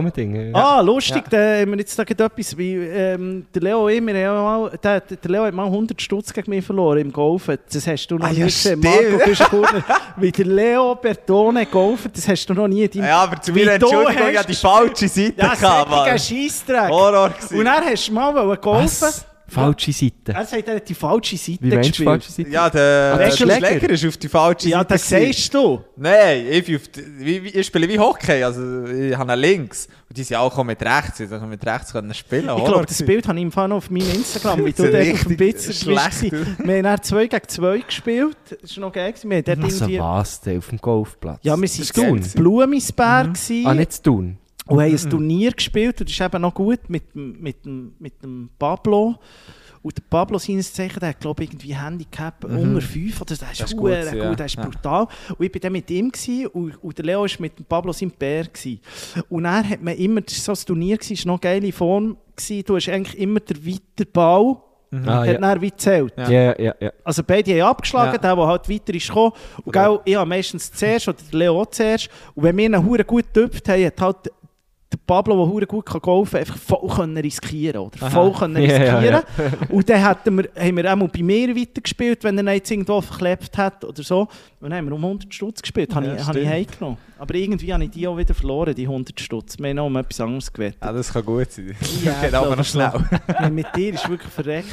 [0.53, 5.01] Ah, lustig, da haben wir jetzt da etwas, wie ähm, der Leo ich, mal, der,
[5.01, 7.57] der Leo hat mal 100 Stutz gegen mich verloren im Golfen.
[7.71, 8.79] Das hast du noch Ah, nie gesehen.
[8.79, 9.83] Marco Güschenkurner,
[10.17, 13.05] wie der Leo Bertone golfen, das hast du noch nie in deinem...
[13.05, 16.19] Ja, aber zu mir Entschuldigung, ich hast hatte die falsche Seite Ja, gehabt, solcher Mann.
[16.19, 16.89] Scheissdreck.
[16.89, 17.59] Horror gewesen.
[17.59, 18.85] Und dann hast du mal golfen.
[18.85, 19.25] Was?
[19.49, 20.13] Falsche Seite.
[20.33, 22.07] Er sagt, er hat die falsche Seite Wie meinst du gespielt.
[22.09, 22.49] falsche Seite?
[22.49, 23.67] Ja, der, Ah, der der Schläger.
[23.67, 24.93] Schläger ist auf die falsche Ja, Seite.
[24.93, 25.25] das gewesen.
[25.33, 25.81] siehst du.
[25.97, 29.41] Nein, ich, bin auf die, wie, wie, ich spiele wie Hockey, also ich habe einen
[29.41, 29.87] links.
[30.09, 32.49] Und die sind auch auch mit rechts, also mit rechts können spielen.
[32.57, 33.03] Ich glaube, das.
[33.05, 35.27] Bild habe ich im Fall noch auf meinem Instagram, wie du Sieht dort auf dem
[35.27, 36.31] richtig Pizza schlecht warst.
[36.67, 38.37] Wir haben dann 2 gegen 2 gespielt.
[38.61, 39.11] Das war noch geil.
[39.13, 39.29] gewesen.
[39.29, 39.99] Wir haben dort Also irgendwie...
[39.99, 40.57] was denn?
[40.57, 41.39] Auf dem Golfplatz?
[41.43, 42.41] Ja, wir waren in gewesen.
[42.41, 44.37] Blumisberg gewesen Ah, nicht zu tun.
[44.69, 45.99] Und haben ein Turnier gespielt.
[45.99, 49.15] Und das ist eben noch gut mit, dem- mit, dem, mit dem Pablo.
[49.81, 53.51] Und der Pablo seines Zeichen, der hat glaube ich irgendwie Handicap unter 5 oder der
[53.51, 54.35] ist, Das ist gut, gut, gut, ja.
[54.35, 54.65] der ist Ja.
[54.65, 55.07] brutal.
[55.37, 57.93] Und ich war dann mit ihm gewesen, und, und der Leo war mit dem Pablo
[57.93, 58.43] sein Bär.
[58.43, 58.81] Gewesen.
[59.29, 61.59] Und er hat man immer, das war so ein Turnier, gewesen, es war noch eine
[61.61, 62.17] geile Form.
[62.35, 62.63] Gewesen.
[62.65, 64.57] Du hast eigentlich immer den weiteren Ball,
[64.91, 65.37] Ah, hat ja.
[65.37, 66.13] dann wie gezählt.
[66.17, 66.75] Ja, ja, ja.
[66.79, 66.91] ja.
[67.03, 68.17] Also beide haben abgeschlagen, Ja.
[68.17, 69.33] der, der halt weiter ist gekommen.
[69.63, 72.09] Und gell, ich habe meistens zuerst oder der Leo auch zuerst.
[72.33, 74.31] Und wenn wir einen Huren gut getüpft haben, hat halt
[74.91, 78.09] der Pablo, der hure gut golfen kann, einfach voll können riskieren oder Aha.
[78.09, 79.23] voll können Ja, ja, riskieren.
[79.69, 83.55] Und dann hätten wir, haben wir auch bei mir weitergespielt, wenn er jetzt irgendwo verklebt
[83.57, 84.21] hat oder so.
[84.21, 86.97] Und dann haben wir um 100 Stutz gespielt, habe Ja, ich, habe ich heimgenommen.
[87.19, 89.59] Aber irgendwie habe ich die auch wieder verloren, die 100 Stutz.
[89.59, 90.81] Wir haben noch um etwas anderes gewettet.
[90.83, 91.75] Ja, das kann gut sein.
[92.03, 92.91] Ja, Geht aber noch schnell.
[93.27, 94.69] Ja, mit dir ist wirklich verreckt.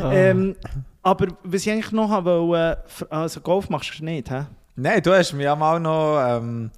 [0.00, 0.12] Ah.
[0.12, 0.54] Ähm,
[1.02, 2.78] aber was ich eigentlich noch habe, wollte,
[3.10, 4.44] äh, also Golf machst du nicht, hä?
[4.76, 6.70] Nein, du hast mich ja mal noch ähm,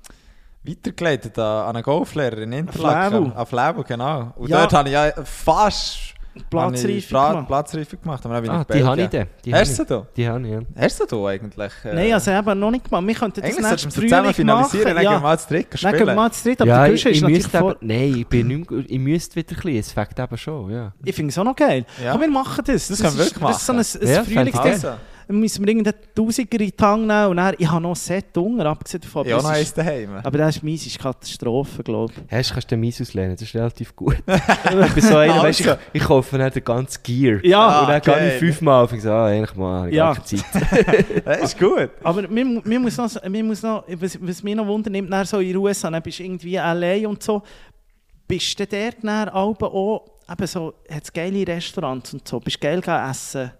[0.66, 3.32] weitergeleitet an, an einen Golflehrer in Interlaken.
[3.32, 4.32] An Flevo, genau.
[4.36, 4.60] Und Ja.
[4.60, 6.14] dort habe ich ja fast
[6.50, 7.46] Platzreife gemacht.
[7.48, 8.24] Platzreife gemacht.
[8.24, 9.26] Aber dann bin Ah, die habe ich dann.
[9.44, 10.06] Die Hast du da?
[10.16, 10.60] Die habe ich, ja.
[10.78, 11.72] Hast du sie da eigentlich?
[11.84, 13.06] Äh, Nein, also eben noch nicht gemacht.
[13.08, 14.94] Wir könnten das Eigentlich sollten wir nächste sie zusammen Frühling finalisieren, machen.
[14.94, 16.16] dann gehen wir Ja, mal zu dritt dann gehen wir spielen.
[16.16, 16.60] mal zu dritt.
[16.62, 17.70] Aber ja, ich, Guschen ist ich natürlich müsste vor...
[17.70, 20.70] aber, nein, ich, bin nicht mehr, ich müsste wieder ein bisschen, es fängt eben schon,
[20.70, 20.92] ja.
[21.04, 21.84] Ich finde es auch noch geil.
[22.04, 22.12] Ja.
[22.12, 22.86] Komm, wir machen das.
[22.88, 24.90] Das können wir ist, wirklich Das ist so ein, ein Ja, Frühlingsding.
[25.28, 27.94] Dann müssen wir irgendeinen Tausiger in die Tank nehmen und dann, ich habe noch ein
[27.94, 29.30] Set Hunger, abgesehen davon.
[29.30, 30.16] aber noch eins daheim.
[30.22, 32.32] Aber das ist meins, ist Katastrophe, glaube ich.
[32.34, 34.16] Hast, kannst du den meins auslehnen, das ist relativ gut.
[34.26, 35.80] ich bin so einer, weißt, ich, Also.
[35.92, 37.44] ich kaufe nicht den ganzen Gear.
[37.44, 38.28] Ja, und dann gehe okay.
[38.28, 40.14] ich fünfmal auf und sage, ah, eigentlich mal, habe ich Ja.
[40.14, 41.24] gar keine Zeit.
[41.26, 41.90] Das ist gut.
[42.02, 45.26] Aber mir, mir muss noch, mir muss noch was, was mich noch wundert, nimmt dann
[45.26, 47.42] so in den USA, dann bist du irgendwie LA und so,
[48.26, 52.56] bist du dort dann auch, auch eben so, hat es geile Restaurants und so, bist
[52.56, 53.50] du geil gegangen essen?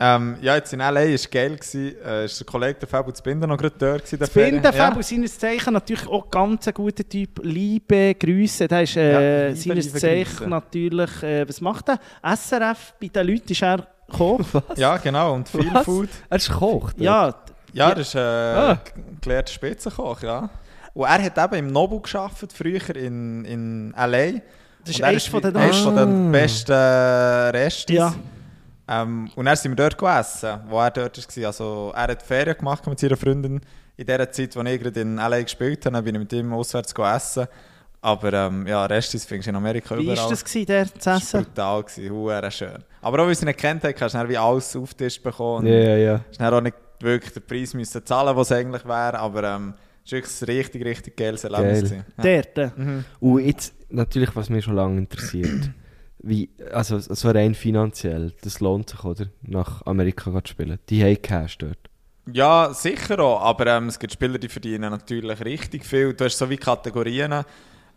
[0.00, 0.94] Ähm, ja, jetzt in L.A.
[0.94, 1.54] war es geil.
[1.56, 1.94] Gewesen.
[2.04, 3.98] Äh, ist der Kollege der Fabio Zbinder noch gerade dort.
[4.02, 4.78] gewesen, der Das Binden, Ferien.
[4.80, 7.38] Fabio, seines Zeichen natürlich auch ganz ein guter Typ.
[7.44, 10.50] Liebe Grüße, der ist äh, Ja, liebe, seines liebe Zeichen Grüße.
[10.50, 12.00] natürlich, äh, was macht er?
[12.36, 14.44] SRF, bei den Leuten ist er gekommen.
[14.76, 15.34] Ja, genau.
[15.34, 15.84] Und viel Was?
[15.84, 16.08] Food.
[16.28, 16.90] Er ist Koch.
[16.96, 17.32] ja,
[17.72, 18.78] Ja, er ist äh, Ah.
[19.20, 20.50] gelehrter Spitzenkoch, ja.
[20.92, 24.40] Und er hat eben im Nobu geschafft früher in, in L.A.
[24.84, 26.30] das ist Und er eines von den eines von den Ah.
[26.32, 27.96] besten Restis.
[27.96, 28.14] Ja.
[28.86, 31.46] Ähm, und dann sind wir dort gegessen, wo er dort war.
[31.46, 33.60] Also, er hat Ferien gemacht mit seiner Freundin
[33.96, 35.42] in der Zeit, als ich gerade in L.A.
[35.42, 36.02] gespielt habe.
[36.02, 37.46] Bin ich mit ihm auswärts gegessen.
[38.02, 40.28] Aber ähm, ja, Restis findest du in Amerika Wie war überall.
[40.30, 41.44] das, gewesen, der zu Das war essen?
[41.44, 42.84] brutal, gewesen, huere schön.
[43.00, 45.22] Aber auch, weil sie ihn nicht kennt hat, hast du wie alles auf den Tisch
[45.22, 45.66] bekommen.
[45.66, 46.20] Ja, ja, ja.
[46.38, 49.18] hast auch nicht wirklich den Preis müssen zahlen, was es eigentlich wäre.
[49.18, 49.72] Aber ähm,
[50.04, 51.90] es war wirklich ein richtig, richtig geiles Erlebnis.
[52.18, 52.44] Geil.
[52.54, 52.64] Ja.
[52.66, 52.76] Dort.
[52.78, 53.04] Mhm.
[53.20, 55.70] Und jetzt, natürlich, was mich schon lange interessiert,
[56.26, 59.26] wie, also so rein finanziell, das lohnt sich, oder?
[59.42, 60.78] Nach Amerika zu spielen.
[60.88, 61.78] Die haben Cash dort.
[62.32, 63.42] Ja, sicher auch.
[63.42, 66.14] Aber ähm, es gibt Spieler, die verdienen natürlich richtig viel.
[66.14, 67.44] Du hast so wie Kategorien.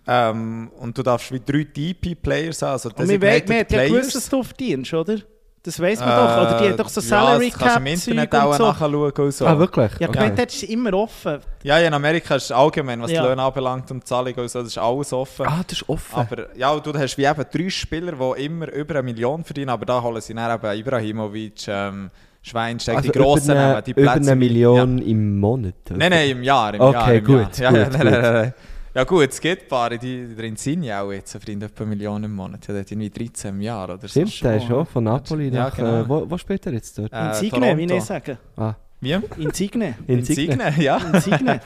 [0.05, 2.71] Ähm, und du darfst wie drei DP-Players haben.
[2.73, 3.91] Also Und wir, Designated wir hat ja Players.
[3.91, 5.17] gewusst, dass du verdienst, oder?
[5.63, 6.37] Das weiss man doch.
[6.41, 7.75] Oder die hat doch so Äh, Salary ja, das kannst
[8.07, 8.63] du im Cap Internet auch so.
[8.67, 9.45] nachschauen und so.
[9.45, 9.91] Ah, wirklich?
[9.99, 10.19] Ja, Okay.
[10.29, 11.39] gemeint, ist immer offen.
[11.63, 13.21] Ja, ja, in Amerika ist es allgemein, was Ja.
[13.23, 15.45] die Löhne anbelangt und die Zahlung und so, das ist alles offen.
[15.45, 16.15] Ah, das ist offen.
[16.19, 19.85] Aber ja, du hast wie eben drei Spieler, die immer über eine Million verdienen, aber
[19.85, 23.91] da holen sie dann eben Ibrahimovic, ähm, Schweinsteiger, also die grossen über eine, Namen, die
[23.91, 25.73] über Plätze eine im- Million im Monat.
[25.89, 25.95] Ja.
[25.95, 25.97] oder?
[25.97, 26.73] Nein, nein, im Jahr.
[26.75, 27.75] Im Okay, Jahr, im gut, Jahr.
[27.75, 28.53] Ja, gut, ja, gut.
[28.97, 32.33] Ja gut, es gibt Paare, die der Insigne auch jetzt verdient etwa eine Million im
[32.33, 32.67] Monat.
[32.67, 34.07] Ja, der hat irgendwie 13 im Jahr oder so.
[34.07, 35.75] Stimmt, der ist schon von Napoli Ja, nach...
[35.75, 36.01] genau.
[36.01, 37.13] Äh, wo, wo spielt er jetzt dort?
[37.13, 38.39] Äh, Insigne, wie ich sagen.
[38.55, 39.11] Ah, Wie?
[39.37, 39.93] Insigne.
[40.07, 40.97] Insigne, ja.
[40.97, 41.61] Insigne.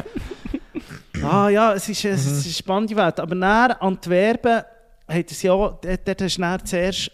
[1.23, 3.17] ah ja, es ist, es ist eine spannende Welt.
[3.17, 4.63] Aber nach Antwerpen
[5.07, 7.11] hat es ja, dort, dort hast du dann zuerst,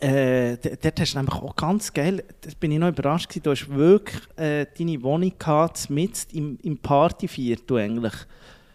[0.00, 3.42] äh, dort dort hast du nämlich auch ganz geil, da bin ich noch überrascht gewesen,
[3.42, 8.14] du hast wirklich äh, deine Wohnung gehabt, mitten im, im Partyviertel eigentlich.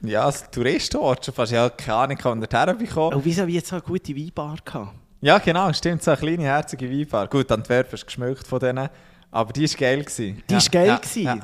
[0.02, 1.52] Ja, als Touristenort schon fast.
[1.52, 3.16] Ja, keine Ahnung, kann man dorthin bekommen.
[3.16, 4.94] Und wieso wie jetzt so eine gute Weinbar gehabt?
[5.22, 6.04] Ja, genau, stimmt.
[6.04, 7.28] So eine kleine, herzige Weinbar.
[7.28, 8.90] Gut, Antwerpen ist geschmückt von denen,
[9.32, 10.04] aber die war geil.
[10.04, 10.44] Gewesen.
[10.48, 11.24] Die ja, ist geil ja, gewesen.
[11.24, 11.38] Ja.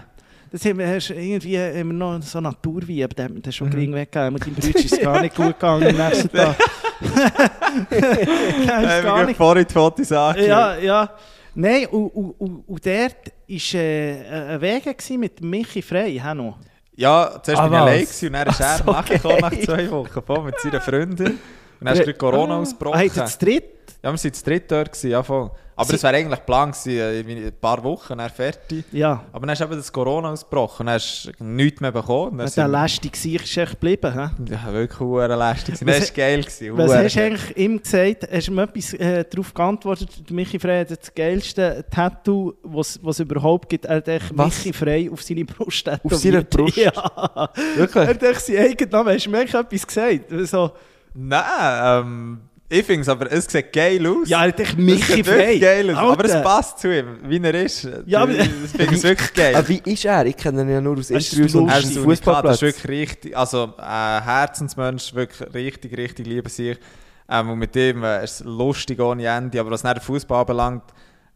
[0.51, 3.53] Das haben wir, hast, irgendwie haben wir noch so Naturwein, aber den haben wir dann
[3.53, 3.71] schon Mhm.
[3.71, 4.33] gering weggegeben.
[4.35, 6.55] Und deinem Bruder ist es gar nicht gut gegangen am nächsten Tag.
[6.99, 7.87] Dem
[8.83, 10.35] ist Äh, gar nicht vorhin die Fotos an.
[10.43, 11.09] Ja, ja.
[11.55, 13.15] Nein, und, und, und, und dort
[13.47, 16.19] war äh, ein Weg mit Michi Frey.
[16.23, 16.57] hä, noch.
[17.01, 19.63] Ja, zuerst Ah, bin ich allein und dann ist er so nachgekommen nach geil.
[19.65, 21.27] zwei Wochen voll mit seiner Freundin.
[21.27, 21.39] Und
[21.81, 22.99] dann ist gerade Corona Ah, ausgebrochen.
[22.99, 23.63] habt ihr das dritt?
[24.03, 25.51] Ja, wir waren zu dritt dort, gewesen, ja voll.
[25.81, 28.85] Aber Sie- es wäre eigentlich Plan gewesen, äh, ein paar Wochen, dann fertig.
[28.91, 29.23] Ja.
[29.33, 32.39] Aber dann ist eben das Corona ausgebrochen dann hast du nichts mehr bekommen.
[32.39, 34.13] Und Dann Der lästige Sieg ist echt geblieben.
[34.13, 34.29] hä?
[34.51, 35.75] ja, wirklich hure lästig.
[35.79, 36.41] Das war geil.
[36.41, 38.27] Gewesen, Was hast du eigentlich ihm gesagt?
[38.31, 40.09] Hast du ihm etwas äh, darauf geantwortet?
[40.31, 43.85] Michi Frey hat das geilste Tattoo, was es überhaupt gibt.
[43.85, 44.31] Er hat echt?
[44.35, 46.21] Michi Frey auf seine Brust tätowiert.
[46.21, 46.77] seiner Brust?
[46.77, 46.91] Ja.
[46.91, 48.07] Er wirklich?
[48.07, 49.13] hat echt seinen eigenen Namen.
[49.15, 50.21] Hast du mir etwas gesagt?
[50.43, 50.71] So,
[51.13, 51.43] Nein,
[51.83, 52.41] ähm,
[52.71, 54.27] ich finde es aber, es sieht geil aus.
[54.29, 55.37] ja, er hat echt es Michi Frey.
[55.37, 55.97] wirklich geil aus.
[55.97, 56.43] Aber es Alter.
[56.43, 57.87] passt zu ihm, wie er ist.
[58.05, 59.55] Ja, aber- das finde ich wirklich geil.
[59.55, 60.25] Ah, wie ist er?
[60.25, 62.55] Ich kenne ihn ja nur aus Er ist Interviews und Er ist dem ein Fußballplatz.
[62.55, 66.77] ist wirklich richtig, also ein Herzensmensch, wirklich richtig, richtig liebe sich.
[67.29, 70.41] Ähm, und mit dem äh, ist es lustig ohne Ende, aber was nicht den Fußball
[70.41, 70.83] anbelangt,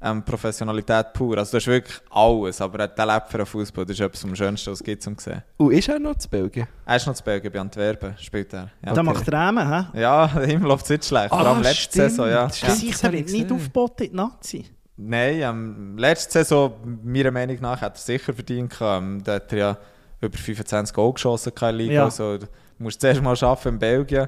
[0.05, 1.37] ähm, Professionalität pur.
[1.37, 3.85] Also du hast wirklich alles, aber der lebt für den Fußball.
[3.85, 5.41] Das ist etwas am schönsten, was es gibt zum sehen.
[5.57, 6.67] Und ist er noch zu Belgien?
[6.85, 8.69] Er ist noch zu Belgien, bei Antwerpen spielt er.
[8.85, 9.99] Ja, Da macht er Ämen, hä?
[10.01, 11.29] ja ihm läuft es nicht schlecht.
[11.29, 12.09] Vor allem letzte Ah, stimmt.
[12.11, 12.49] Saison, ja.
[12.49, 12.83] Stimmt.
[12.83, 12.91] ja.
[12.91, 14.65] Das wird nicht aufgeboten in die Nazi.
[14.97, 18.73] Nein, ähm, letzte Saison, meiner Meinung nach, hat er sicher verdient.
[18.79, 19.77] Ähm, da hat er ja
[20.21, 21.93] über 25 Goal geschossen in der Liga.
[21.93, 22.03] Ja.
[22.05, 22.45] Also, du
[22.77, 24.27] musst zuerst mal arbeiten in Belgien.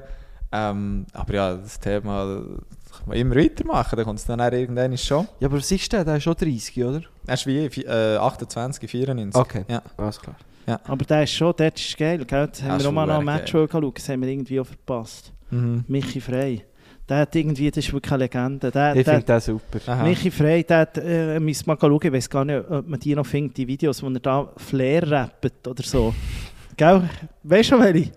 [0.50, 2.77] Ähm, aber ja, das Thema das
[3.12, 5.26] immer weitermachen, dann kommt es dann auch irgendwann schon.
[5.40, 6.04] Ja, aber was ist der?
[6.04, 7.02] Der ist schon 30, oder?
[7.26, 9.40] Er ist wie äh, 28, 94.
[9.40, 9.64] Okay.
[9.68, 9.82] Ja.
[9.96, 10.36] Alles klar.
[10.84, 12.46] Aber der ist schon, der ist geil, gell?
[12.48, 13.66] Das haben Das wir auch mal noch ein Match geil.
[13.70, 15.32] schauen, das haben wir irgendwie auch verpasst.
[15.50, 15.84] Mhm.
[15.88, 16.62] Michi Frey.
[17.08, 18.70] Der hat irgendwie, das ist wirklich eine Legende.
[18.70, 19.78] Der, Ich finde den super.
[19.86, 20.02] Aha.
[20.04, 23.14] Michi Frey, der hat, äh, müssen mal schauen, ich weiß gar nicht, ob man die
[23.14, 26.12] noch findet, die Videos, wo er da Flair rappt oder so.
[26.76, 27.08] Gell?
[27.44, 28.10] Weißt du, welche?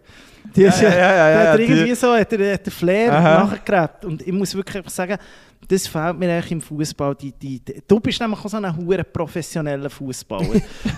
[0.56, 2.72] Die ist ja, ja, ja, der ja, hat die- irgendwie so, hat er, hat er
[2.72, 3.44] Flair Aha.
[3.46, 4.06] nachgerappt.
[4.06, 5.18] Und ich muss wirklich sagen,
[5.68, 7.16] das fehlt mir eigentlich im Fußball.
[7.16, 10.48] Die, die, die, du bist nämlich auch so ein hure professioneller Fußballer.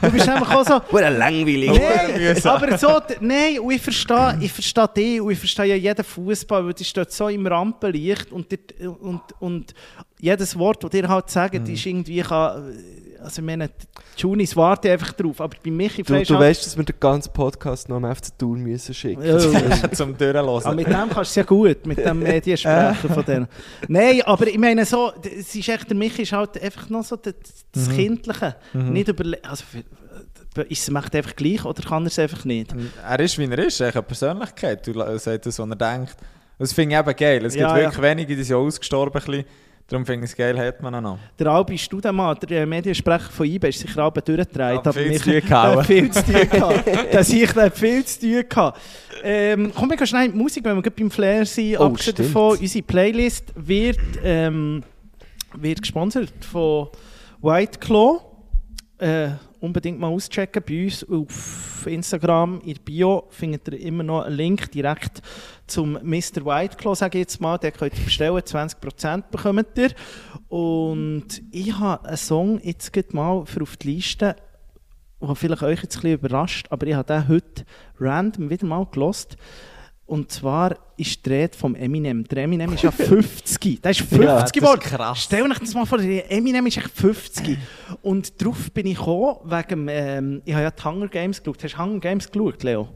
[0.01, 0.81] du bist nämlich auch so.
[0.91, 1.69] Hure langweilig.
[2.17, 2.55] Mühsam.
[2.55, 6.65] aber so, nein, und ich verstehe, ich verstehe dich und ich verstehe ja jeden Fußball,
[6.65, 8.47] weil die steht so im Rampenlicht und,
[9.01, 9.73] und, und
[10.19, 11.73] jedes Wort, das dir halt sagt, Mhm.
[11.73, 12.73] ist irgendwie, kann,
[13.23, 16.65] also ich meine, die Junis warten einfach drauf, aber bei Michi Du, du halt- weißt,
[16.65, 19.37] dass wir den ganzen Podcast noch am FC Tour müssen schicken Ja,
[19.93, 20.75] Zum aber Durchhören.
[20.75, 23.47] mit dem kannst du es ja gut, mit dem Mediensprecher von denen.
[23.87, 27.15] Nein, aber ich meine so, es ist echt, der Michi ist halt einfach noch so
[27.15, 27.33] das,
[27.71, 27.95] das Mhm.
[27.95, 28.55] Kindliche.
[28.73, 32.75] Nicht überle also, für- ist es macht einfach gleich oder kann er es einfach nicht?
[33.07, 34.85] Er ist, wie er ist, er hat eine Persönlichkeit.
[34.85, 36.15] Du sagt das, was er denkt.
[36.59, 37.45] Das finde ich eben geil.
[37.45, 38.03] Es Ja, gibt wirklich ja.
[38.11, 39.19] wenige, die sind ausgestorben.
[39.19, 39.45] ein bisschen.
[39.93, 41.19] Darum finde ich es geil, hat man ihn noch.
[41.37, 44.79] Der Albi Studemann, der äh, Mediensprecher von IBE, ist sicher auch durchgedreht.
[44.79, 46.87] Aber viel zu hat viel zu tun gehabt.
[46.87, 48.81] Der hat viel zu tun gehabt.
[49.23, 51.77] Ähm, komm, wir gehen schnell in die Musik, wenn wir beim Flair sind.
[51.77, 54.81] Oh, Abgesehen davon, unsere Playlist wird, ähm,
[55.57, 56.87] wird gesponsert von
[57.43, 58.19] White Claw.
[58.97, 59.27] Äh,
[59.63, 60.61] unbedingt mal auschecken.
[60.67, 65.21] Bei uns auf Instagram, in Bio, findet ihr immer noch einen Link direkt
[65.67, 66.45] zum Mr.
[66.45, 67.57] White Claw, sage ich jetzt mal.
[67.57, 69.91] Den könnt ihr bestellen, 20% bekommt ihr.
[70.49, 74.35] Und ich habe einen Song jetzt mal für auf die Liste,
[75.21, 77.65] der vielleicht euch jetzt ein bisschen überrascht, aber ich habe den heute
[77.99, 79.37] random wieder mal gelost.
[80.05, 82.23] Und zwar ist die Rede vom Eminem.
[82.25, 83.81] Der Eminem ist ja 50.
[83.81, 84.79] Der ist 50 Ja, geworden.
[84.81, 85.23] krass.
[85.23, 87.57] Stell euch das mal vor, der Eminem ist echt 50.
[88.01, 91.63] Und darauf bin ich gekommen, wegen, ähm, ich habe ja die Hunger Games geschaut.
[91.63, 92.89] Hast du Hunger Games geschaut, Leo?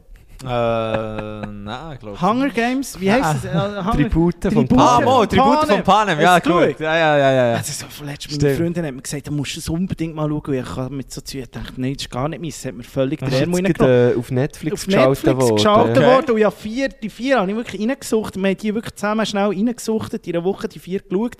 [0.44, 2.22] Äh, nein, glaube ich.
[2.22, 3.44] Hunger Games, wie heisst es?
[3.48, 6.20] Äh, Hunger- Tribute von Tribute Ah, mo, von Tribute von Panem.
[6.20, 6.44] Ja, gut.
[6.44, 6.80] geschaut?
[6.80, 7.54] Ja, ja, ja, ja.
[7.56, 8.54] Also so letztes meine.
[8.54, 10.54] Freundin hat mir gesagt, du musst es unbedingt mal schauen.
[10.54, 12.56] Ich habe mit so zu ihr gedacht, nein, das ist gar nicht meins.
[12.56, 13.72] Das hat mir völlig den reingenommen.
[13.72, 16.02] gerade, äh, auf Netflix Auf geschaltet Netflix worden.
[16.02, 16.06] ja.
[16.14, 16.30] worden.
[16.32, 18.36] Und ja, vier, die vier habe ich wirklich reingesucht.
[18.36, 21.36] Wir haben die wirklich zusammen schnell reingesuchtet, in einer Woche die vier geschaut.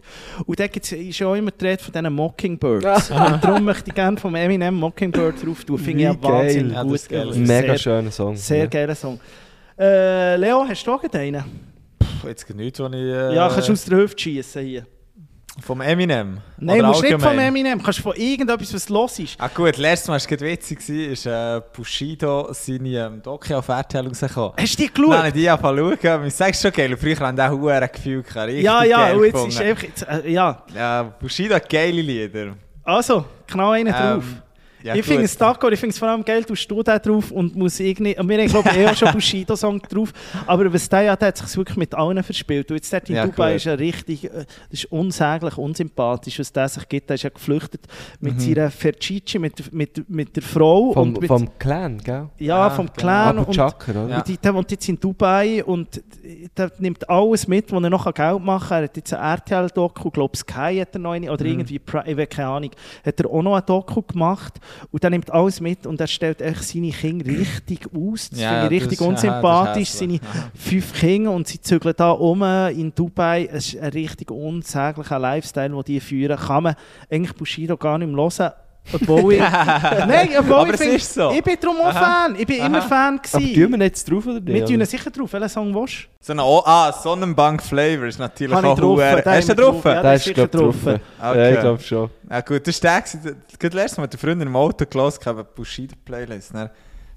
[0.47, 3.11] Und da gibt's- ist ja auch immer die Rede von diesen Mockingbirds.
[3.11, 5.79] Und darum möchte ich gerne vom Eminem Mockingbird drauf tun.
[5.79, 6.33] Finde ich ja geil.
[6.33, 6.95] wahnsinnig Ja, gut.
[6.95, 7.33] das ist geil.
[7.37, 8.37] Mega schöner Song.
[8.37, 8.67] Sehr ja.
[8.89, 9.21] Geiler Song.
[9.79, 11.45] Äh, Leo, hast du auch einen?
[11.99, 12.99] Puh, Jetzt nichts, was ich...
[12.99, 14.87] Äh, Ja, kannst du aus der Hüfte schießen hier.
[15.61, 16.39] Vom Eminem?
[16.59, 17.39] Nein, Oder musst nicht vom?
[17.39, 17.83] Eminem.
[17.83, 19.37] Kannst von irgendetwas, was los ist.
[19.41, 23.67] Ah gut, letztes Mal, was gerade witzig war, ist äh, Bushido seine ähm, Doku auf
[23.69, 24.53] RTL rausgekommen.
[24.57, 25.15] Hast du die geschaut?
[25.17, 26.27] habe ich die angefangen zu schauen.
[26.27, 28.53] Ich sage schon geil, früher haben die auch ein Gefühl gehabt.
[28.53, 29.83] Ja, ja, und jetzt ist einfach...
[29.83, 32.55] Jetzt, äh, ja, Ja, Bushido hat geile Lieder.
[32.85, 34.25] also, genau einen Ähm, drauf.
[34.83, 37.31] Ja, ich finde es Taco, ich finde es vor allem geil, du stehst da drauf
[37.31, 40.13] und muss irgendwie, und wir haben glaube ich eh auch schon Bushido-Song drauf,
[40.47, 42.71] aber was der hat, der hat sich wirklich mit allen verspielt.
[42.71, 43.57] Und jetzt dort in Ja, Dubai gut.
[43.57, 47.09] ist er richtig, äh, das ist unsäglich unsympathisch, was der sich gibt.
[47.11, 47.81] Der ist ja geflüchtet
[48.21, 48.41] mit Mhm.
[48.41, 52.29] seiner Fercici, mit, mit, mit der Frau Vom, und mit, vom Clan, gell?
[52.39, 52.97] ja, Ah, vom genau.
[52.99, 54.09] Clan und, Chakra, oder?
[54.09, 54.17] Ja.
[54.19, 56.01] und die, der wohnt jetzt in Dubai und
[56.57, 58.79] der nimmt alles mit, wo er noch Geld machen kann.
[58.79, 61.51] Er hat jetzt ein RTL-Doku, glaube Sky hat er noch eine, oder Mhm.
[61.51, 62.71] irgendwie, ich weiß keine Ahnung,
[63.05, 64.59] hat er auch noch ein Doku gemacht
[64.91, 68.31] und er nimmt alles mit und er stellt echt seine Kinder richtig aus.
[68.31, 69.91] Das Ja, finde ich das richtig ist- unsympathisch.
[69.95, 70.29] ja, seine das
[70.63, 73.49] fünf Kinder und sie zügeln da um in Dubai.
[73.53, 76.39] Es ist ein richtig unsäglicher Lifestyle, den die führen.
[76.39, 76.75] Kann man
[77.11, 78.53] eigentlich Bushido gar nicht mehr hören.
[78.93, 81.31] Obwohl ich, Nein, obwohl Aber ich, es finde- ist so.
[81.31, 82.25] ich bin darum auch Aha.
[82.25, 82.37] Fan.
[82.39, 82.67] Ich bin Aha.
[82.67, 83.55] immer Fan Aber gewesen.
[83.63, 84.67] tun wir nicht drauf, oder Wir nicht?
[84.67, 84.87] tun oder?
[84.87, 85.33] sicher drauf.
[85.33, 86.07] Welchen Song willst du?
[86.21, 89.65] So eine o ah, Sonnenbank Flavor ist natürlich ich auch drauf, den Hast du den
[89.65, 89.85] wir drauf?
[89.85, 90.03] ja.
[90.03, 90.75] Der ist sicher ich, drauf.
[90.87, 90.99] Okay.
[91.21, 92.11] Ja, ich glaube schon.
[92.31, 93.03] Ja gut, das ist der,
[93.59, 96.53] gerade letztes Mal mit der Freundin im Auto gehört, habe Bushido-Playlist.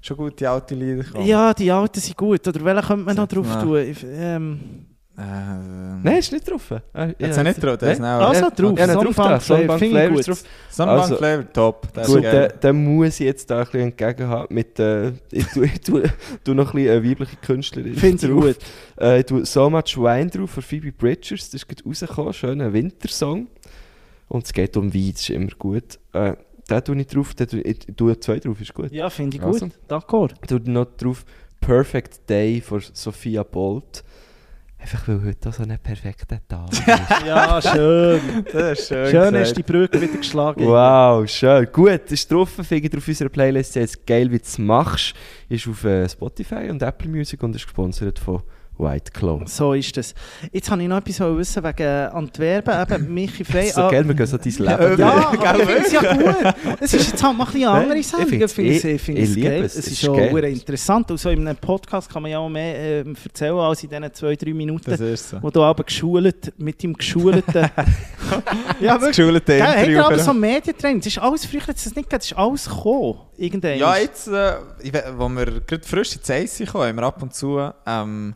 [0.04, 1.26] Schon gute alte Lieder gekommen.
[1.26, 2.46] Ja, die alten sind gut.
[2.48, 3.78] Oder welchen könnte man noch drauf tun?
[3.78, 4.86] Ich- Ähm,
[5.22, 6.72] Äh, Nein, ist nicht drauf.
[6.92, 8.04] Ah, Jetzt ja, nicht drauf, der ist auch...
[8.04, 8.78] also drauf.
[8.78, 10.44] ja, drauf Sonnenbank Flavor, Flavor drauf.
[10.70, 11.88] Sonnenbank Also- Flavor, top.
[11.94, 15.66] Das Gut, dann, dann muss ich jetzt da ein bisschen entgegenhaben mit äh, ich, tue,
[15.66, 16.02] ich tue,
[16.44, 18.56] tue noch ein bisschen eine weibliche Künstlerin Finde ich gut.
[19.00, 22.72] Äh, ich tue «So Much Wine» drauf von Phoebe Bridgers, das ist gerade rausgekommen, schöner
[22.72, 23.46] Wintersong.
[24.28, 25.98] Und es geht um Wein, das ist immer gut.
[26.14, 26.34] Äh,
[26.68, 28.90] da tue ich drauf, da tue ich, ich tue zwei drauf, ist gut.
[28.90, 29.66] Ja, finde ich Also.
[29.66, 29.74] gut.
[29.88, 30.32] D'accord.
[30.40, 31.24] Ich tue noch drauf
[31.60, 34.02] Perfect Day von Sophia Bolt.
[34.82, 36.86] Einfach weil heute so ein perfekter Tag ist.
[37.24, 38.20] Ja, schön.
[38.52, 39.06] Das ist schön.
[39.06, 39.36] schön gesagt.
[39.36, 40.66] hast du die Brücke wieder geschlagen.
[40.66, 41.68] Wow, schön.
[41.72, 45.14] Gut, ist drauf, finde auf unserer Playlist jetzt geil, wie du es machst.
[45.48, 48.42] Ist auf äh, Spotify und Apple Music und ist gesponsert von
[48.78, 49.42] White Claw.
[49.46, 50.14] So ist es.
[50.50, 52.74] Jetzt habe ich noch etwas wissen wegen Antwerpen.
[52.94, 53.70] Eben, Michi Frey.
[53.70, 56.54] So ah, geil, wir gehen so dein Leben Ja, aber ich finde es ja gut.
[56.80, 58.40] Es ist jetzt halt mal ein bisschen eine andere Ich Sendung.
[58.42, 59.62] Ich finde es, ich- ich finde ich es liebe geil.
[59.64, 59.72] es.
[59.72, 61.10] Es Es ist ist schon interessant.
[61.10, 64.14] Und so in einem Podcast kann man ja auch mehr ähm, erzählen als in diesen
[64.14, 65.38] zwei, drei Minuten, Das ist so.
[65.42, 67.70] wo du aber geschult, mit dem geschulten...
[68.80, 69.16] ja, Das wirklich.
[69.16, 70.00] geschulte Habt ihr Interview.
[70.02, 71.00] aber so Medientraining?
[71.00, 73.18] Das ist alles, früher hat es das nicht gegeben, das ist alles gekommen.
[73.36, 73.78] Irgendwann.
[73.78, 77.22] Ja, jetzt, äh, ich we- wo wir gerade frisch ins Eis sind, haben wir ab
[77.22, 78.34] und zu, ähm,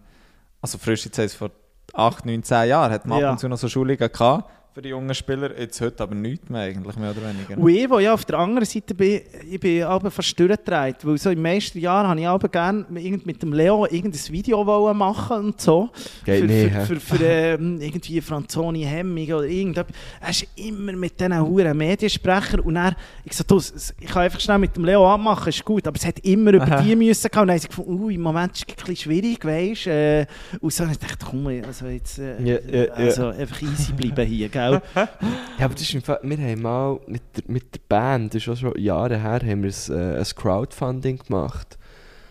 [0.61, 1.51] also frisch Eis vor
[1.95, 3.27] 8, 9, 10 Jahren, hat man Ja.
[3.29, 4.45] ab und zu noch so Schulungen gehabt
[4.77, 5.59] für die jungen Spieler.
[5.59, 7.57] Jetzt heute aber nichts mehr eigentlich, mehr oder weniger.
[7.57, 11.17] Und ich, wo ja auf der anderen Seite bin, ich bin aber fast durchgedreht, weil
[11.17, 14.99] so im meisten Jahr habe ich aber gerne irgend mit dem Leo irgendein Video wollen
[14.99, 15.89] machen und so.
[16.27, 16.85] Geht für, nicht, für, hä?
[16.85, 19.97] für, für, ähm, irgendwie Franzoni Hemming oder irgendetwas.
[20.21, 24.41] Er ist immer mit diesen huren Mediensprecher und er, ich so, du, ich kann einfach
[24.41, 26.83] schnell mit dem Leo abmachen, ist gut, aber es hat immer über Aha.
[26.83, 27.41] die müssen gehen.
[27.41, 30.27] und dann haben sie gefunden, uh, im Moment ist es ein bisschen schwierig, weißt äh,
[30.61, 32.93] Und so, und ich dachte, komm, also jetzt, äh, Ja, ja, ja.
[32.93, 34.66] also einfach easy bleiben hier, gell?
[34.75, 38.43] Ja, aber das ist im Fall, wir haben mal mit der, mit der Band, das
[38.43, 41.79] ist auch schon Jahre her, haben wir ein, äh, ein Crowdfunding gemacht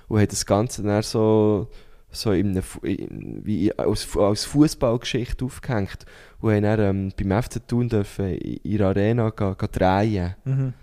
[0.07, 1.67] und haben das Ganze dann so,
[2.11, 6.05] so in eine, Fu- in, wie als, als Fußballgeschichte aufgehängt
[6.39, 10.35] und haben dann ähm, beim FC Thun dürfen in ihrer Arena gehen, gehen drehen.
[10.45, 10.73] Mhm.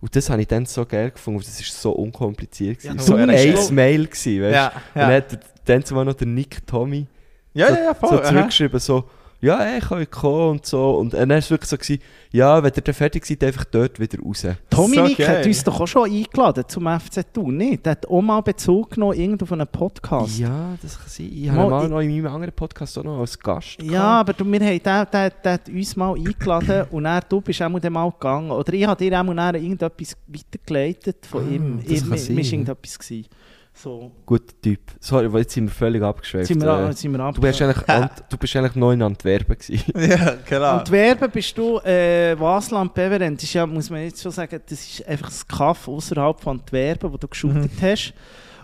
[0.00, 2.82] Und das habe ich dann so geil gefunden, das ist so unkompliziert.
[2.82, 3.28] Ja, so ein.
[3.28, 5.06] Mail gewesen, weißt Ja, Und ja.
[5.08, 7.06] dann hat dann zumal noch der Nick Tommy
[7.54, 8.08] Ja, so, ja, ja, voll.
[8.08, 8.28] so aha.
[8.28, 9.04] zurückgeschrieben, so,
[9.42, 10.92] ja, ey, ich kann kommen und so.
[10.92, 13.98] Und dann war es wirklich so, gewesen, ja, wenn ihr dann fertig seid, einfach dort
[14.00, 14.46] wieder raus.
[14.70, 17.84] Dominik So hat uns doch auch schon eingeladen zum FC Thun, nicht?
[17.84, 20.38] Der hat auch mal Bezug genommen irgendwo von einem Podcast.
[20.38, 21.30] Ja, das kann sein.
[21.34, 24.20] Ich Mal, habe mal ich- noch in meinem anderen Podcast auch noch als Gast Ja,
[24.20, 27.60] aber du, wir haben den, den, den hat uns mal eingeladen und dann, du bist
[27.62, 28.50] auch mal gegangen.
[28.52, 31.80] Oder ich habe dir auch mal irgendetwas weitergeleitet von Ah, ihm.
[31.82, 32.52] das Ich, kann sein, mir war ja.
[32.52, 32.98] irgendetwas.
[32.98, 33.26] Gewesen.
[33.74, 34.80] So, Guter Typ.
[35.00, 36.46] Sorry, weil jetzt sind wir völlig abgeschweift.
[36.46, 37.34] sind wir, Äh, sind wir ab.
[37.34, 37.84] du, bist eigentlich,
[38.28, 39.82] du bist eigentlich noch in Antwerpen gewesen.
[40.10, 40.64] Ja, genau.
[40.78, 44.78] Antwerpen bist du, äh, Wasland Beveren, das ist ja, muss man jetzt schon sagen, das
[44.86, 48.12] ist einfach das Kaff außerhalb von Antwerpen, wo du geshootet hast.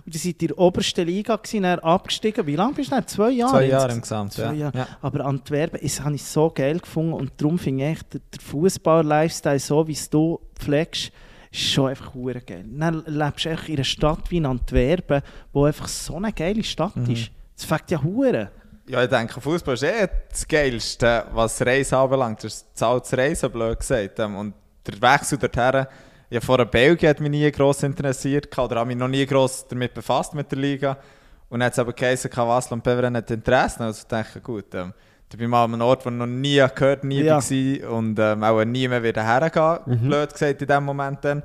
[0.04, 2.46] Und die sind in der obersten Liga gewesen, dann abgestiegen.
[2.46, 3.06] Wie lange bist du dann?
[3.06, 3.52] Zwei Jahre?
[3.52, 4.32] Zwei Jahre insgesamt?
[4.32, 4.60] im Gesamt, Zwei ja.
[4.72, 4.78] Jahre.
[4.78, 4.86] ja.
[5.02, 8.40] Aber Antwerpen, das habe ich so geil gefunden und darum finde ich echt, der, der
[8.42, 11.12] Fußball-Lifestyle, so wie es du pflegst,
[11.50, 12.64] ist schon einfach hure geil.
[12.66, 15.22] Dann lebst du einfach in einer Stadt wie in Antwerpen,
[15.52, 17.10] wo einfach so eine geile Stadt Mhm.
[17.12, 17.30] ist.
[17.56, 18.50] Das fängt ja hure.
[18.88, 22.42] Ja, ich denke, Fußball ist eh das Geilste, was Reisen anbelangt.
[22.44, 24.18] Das ist das Reisen, blöd gesagt.
[24.18, 24.54] Ähm, Und
[24.86, 25.86] der Wechsel dorthin,
[26.30, 29.92] ja, vor Belgien hat mich nie gross interessiert oder habe mich noch nie gross damit
[29.94, 30.96] befasst mit der Liga.
[31.50, 33.80] Und dann hat es aber geheißen, Wasl und Beveren hat Interesse.
[33.80, 34.92] Also ich dachte, gut, ähm,
[35.30, 37.36] da bin ich mal an einem Ort, wo ich noch nie gehört, nie Ja.
[37.42, 41.42] war und ähm, auch nie mehr wieder hergehen, blöd gesagt in dem Moment dann.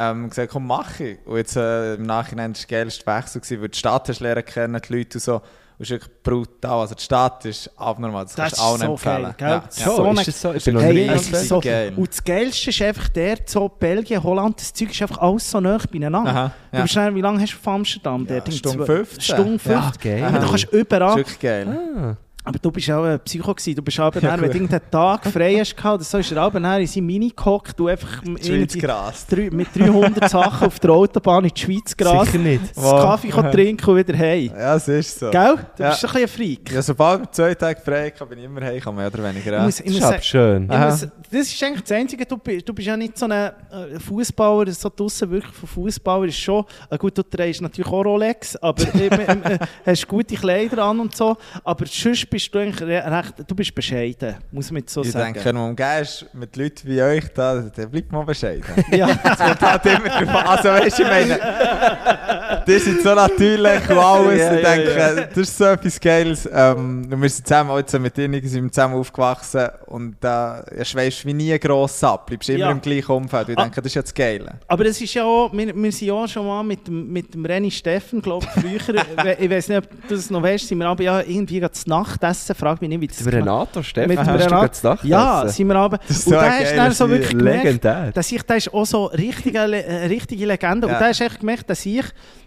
[0.00, 1.18] Ähm, gesagt, komm, mach ich.
[1.26, 4.44] Und jetzt äh, im Nachhinein war das geilste Wechsel, gewesen, weil die Stadt hast lernen
[4.44, 5.34] kennen, die Leute und so.
[5.34, 5.42] Und
[5.80, 6.80] es ist wirklich brutal.
[6.80, 9.34] Also die Stadt ist abnormal, das, Das kannst du allen ist so empfehlen.
[9.36, 9.50] geil?
[9.50, 10.10] Ja, So ja.
[10.10, 10.52] eine- ist das so?
[10.54, 11.48] Ich bin noch Hey, es ist Antwerpen.
[11.48, 11.92] so, Geil.
[11.96, 15.60] und das Geilste ist einfach der, so Belgien, Holland, das Zeug ist einfach alles so
[15.60, 16.30] nah beieinander.
[16.30, 16.82] Aha, Du ja.
[16.82, 18.26] bist schnell, wie lange hast du von Amsterdam?
[18.30, 18.40] Ja?
[18.52, 19.20] Stunde Zwei- 15.
[19.22, 19.72] Stunde 15.
[19.72, 20.24] Ja, geil.
[20.24, 21.10] Aber du kannst Das überall.
[21.10, 21.66] ist wirklich geil.
[21.96, 22.16] Ah.
[22.48, 23.74] Aber du bist auch ein Psycho gewesen.
[23.76, 26.38] Du bist aber Ja, dann, wenn du irgendeinen Tag frei hast gehabt, so ist er
[26.42, 28.22] aber dann in seine Mini gehockt, du einfach
[29.28, 32.70] drei- mit 300 Sachen auf der Autobahn in die Schweiz gerast, Sicher nicht.
[32.74, 33.02] das Wow.
[33.02, 34.50] Kaffee kann trinken und wieder heim.
[34.56, 35.30] Ja, es ist so.
[35.30, 35.56] Gell?
[35.76, 35.90] Du Ja.
[35.90, 36.72] bist ein bisschen ein Freak.
[36.72, 39.46] Ja, sobald ich zwei Tage frei habe, bin ich immer heim, mehr oder weniger.
[39.46, 39.62] Ich Ja.
[39.64, 40.66] muss, ich Das muss ist aber sagen, schön.
[40.66, 43.52] Muss, das ist eigentlich das Einzige, du, bist- du bist ja nicht so ein äh,
[44.00, 48.56] Fußballer, so draussen wirklich von Fußballer ist schon, äh, gut, du trägst natürlich auch Rolex,
[48.56, 53.02] aber äh, äh, hast gute Kleider an und so, aber sonst bist du eigentlich re
[53.18, 55.32] recht, du bist bescheiden, muss man so ich sagen.
[55.34, 58.64] denke, wenn man umgeben ist mit Leuten wie euch, da, dann bleibt man bescheiden.
[58.92, 59.08] ja.
[59.24, 60.48] Es kommt halt immer drauf.
[60.48, 64.38] Also weißt du, ich meine, die sind so natürlich und alles.
[64.40, 66.48] Ja, ich ja, denke, das ist so etwas Geiles.
[66.52, 71.34] Ähm, wir sind zusammen, jetzt mit ihnen sind zusammen aufgewachsen und da äh, schweifst wie
[71.34, 72.26] nie gross ab.
[72.26, 72.70] Bleibst immer Ja.
[72.70, 73.48] im gleichen Umfeld.
[73.50, 73.62] Ich Ah.
[73.62, 74.58] denke, das ist ja das Geile.
[74.66, 77.44] Aber es ist ja auch, wir, wir sind ja auch schon mal mit mit dem
[77.44, 79.04] René Steffen, glaube ich, früher,
[79.38, 81.88] ich weiß nicht, ob du das noch weißt, sind wir aber ja irgendwie gerade zu
[82.28, 84.80] Nachtessen, frag mich nicht, wie das Der Renato Steffen, Mit hast du Renato- gerade das
[84.82, 85.56] Dach Ja, gegessen?
[85.56, 85.98] sind wir aber.
[86.08, 87.84] ist Und so da hast du dann so wirklich gemerkt,
[88.16, 90.86] dass ich, da ist auch so richtige, äh, richtige Legende.
[90.86, 90.98] Und Ja.
[91.00, 92.04] da hast du echt gemerkt, dass ich,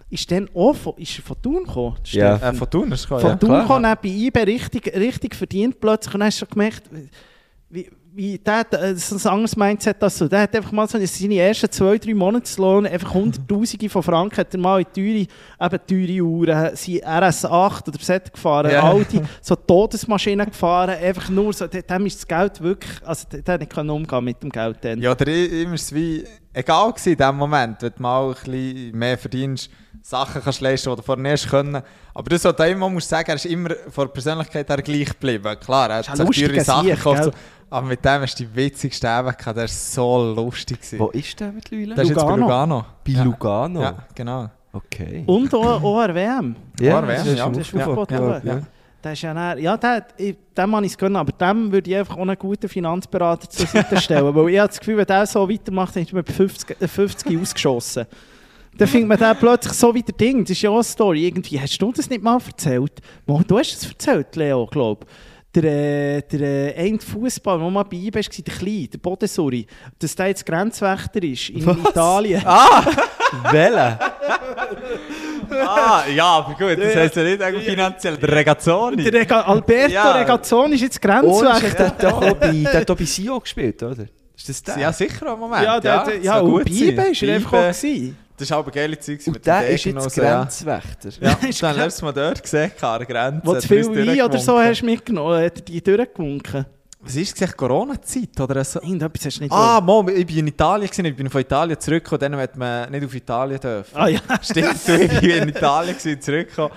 [0.09, 2.35] ist dann auch von, ist er von Thun gekommen, Ja.
[2.35, 3.35] Äh, von Thun ist es gekommen, Von ja.
[3.37, 6.13] Thun gekommen, dann bei IBE richtig, richtig verdient plötzlich.
[6.13, 6.83] Und dann hast du schon gemerkt,
[7.69, 10.27] wie, wie der hat äh, so ein anderes Mindset als du.
[10.27, 14.53] Der hat einfach mal so seine ersten zwei, drei Monatslohn, einfach Hunderttausende von Franken, hat
[14.53, 15.27] er mal in teure,
[15.75, 21.53] eben teure Uhren, sein RS8 oder Z gefahren, all die so Todesmaschinen gefahren, einfach nur
[21.53, 24.77] so, dem ist das Geld wirklich, also der hat nicht können umgehen mit dem Geld
[24.81, 24.99] dann.
[24.99, 28.33] Ja, oder immer ist es wie egal gewesen in dem Moment, wenn du mal ein
[28.33, 29.69] bisschen mehr verdienst,
[30.03, 31.81] Sachen kannst leisten, die du vorher nicht können.
[32.13, 35.09] Aber das, was du immer musst sagen, er ist immer von der Persönlichkeit her gleich
[35.09, 35.55] geblieben.
[35.59, 37.31] Klar, er Ist hat sich teure Sachen gekauft,
[37.71, 40.77] aber mit dem hast du die witzigste Eben gehabt, der war so lustig.
[40.81, 40.99] Gewesen.
[40.99, 41.95] Wo ist der mittlerweile?
[41.95, 42.85] Der ist jetzt bei Lugano.
[43.05, 43.23] Bei ja.
[43.23, 43.81] Lugano?
[43.81, 44.49] Ja, genau.
[44.73, 45.23] Okay.
[45.25, 46.55] Und auch, auch an der WM.
[46.79, 48.61] Ja, das ja, ist ja, das ist Ja, ja.
[49.03, 51.89] Der ist ja dann, ja, der, ich- dem kann ich es gönnen, aber dem würde
[51.89, 54.35] ich einfach auch einen guten Finanzberater zur Seite stellen.
[54.35, 56.87] weil ich habe das Gefühl, wenn der so weitermacht, dann ist man bei 50, äh,
[56.87, 58.05] 50 ausgeschossen.
[58.77, 60.43] Dann findet man den plötzlich so wie der Ding.
[60.43, 61.27] Das ist ja auch eine Story.
[61.27, 63.01] Irgendwie, hast du das nicht mal erzählt?
[63.25, 65.30] Du hast es erzählt, Leo, glaube ich.
[65.53, 69.67] Der, äh, der äh, eine Fußball, der mal bei ihm war, der Kleine, der Bodensuri,
[69.99, 71.77] dass der jetzt Grenzwächter ist in Was?
[71.77, 72.41] Italien.
[73.51, 73.99] Welcher?
[75.67, 78.17] Ah, ja, aber gut, das heisst ja nicht irgendwie finanziell.
[78.17, 79.03] Der Regazzoni.
[79.03, 80.11] Der Rega Alberto Ja.
[80.13, 81.91] Regazzoni ist jetzt Grenzwächter.
[82.39, 84.05] bei, der hat auch bei Sio gespielt, oder?
[84.35, 84.77] Ist das der?
[84.79, 85.63] Ja, sicher einen Moment.
[85.63, 87.11] Ja, der, ja, kann und gut bei IBE sein.
[87.11, 88.17] ist er einfach auch gewesen.
[88.41, 90.39] Das war eine geile Zeit Und der ist jetzt so, ja.
[90.39, 91.09] Grenzwächter.
[91.19, 93.41] Ja, ist ist dann letztes Mal dort gesehen, der Grenze.
[93.45, 96.65] Wo uns viel Wein oder so hast du mitgenommen, hat er die durchgewunken.
[97.03, 98.79] Was ist gesagt, Corona-Zeit oder so?
[98.79, 101.79] Irgendetwas hast du nicht Ah, Mo, ich bin in Italien, gewesen, ich bin von Italien
[101.79, 103.95] zurückgekommen, dann hat man nicht auf Italien dürfen.
[103.95, 104.19] Ah ja.
[104.41, 106.71] Stimmt, du, ich bin in Italien gewesen, zurückgekommen.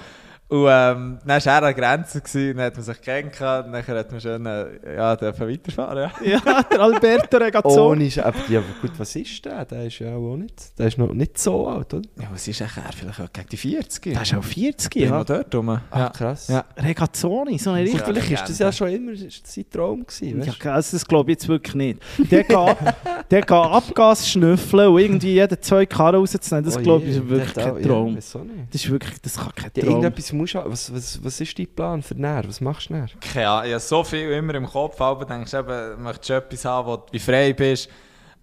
[0.47, 3.97] Und ähm, dann war er an der Grenze, gewesen, dann hat man sich kennengelernt, dann
[3.97, 6.11] hat man schön äh, ja, dürfen weiterfahren.
[6.22, 6.38] Ja.
[6.45, 8.12] ja, der Alberto Regazzoni.
[8.14, 9.64] Ohne aber, ja, aber gut, was ist der?
[9.64, 12.09] Der ist ja auch nicht, der ist noch nicht so alt, oder?
[12.20, 12.68] ja, was ist er?
[12.68, 14.03] Vielleicht auch gegen die 40?
[14.03, 15.11] Der ist auch 40, Bin ja.
[15.18, 15.80] noch dort rum.
[15.95, 16.11] Ja.
[16.11, 16.49] krass.
[16.49, 16.64] Ja.
[16.76, 18.05] Regazzoni, so eine Und richtige...
[18.05, 20.66] vielleicht ist das ja schon immer sein Traum gewesen, Ja, weißt?
[20.66, 22.01] also das glaube ich jetzt wirklich nicht.
[22.30, 22.76] Der geht,
[23.30, 27.28] der geht Abgas schnüffeln und irgendwie jeden zwei Karren rauszunehmen, das Oh glaube ich ist
[27.28, 28.09] wirklich kein Traum.
[28.11, 28.16] Ja?
[28.16, 30.03] Das ist wirklich, das kann kein Ja, Traum.
[30.35, 32.45] Musst du was, was, was ist dein Plan für näher?
[32.47, 33.09] Was machst du näher?
[33.49, 36.64] Ahnung, ich habe so viel immer im Kopf, aber denkst du eben, möchtest du etwas
[36.64, 37.89] haben, wo du frei bist,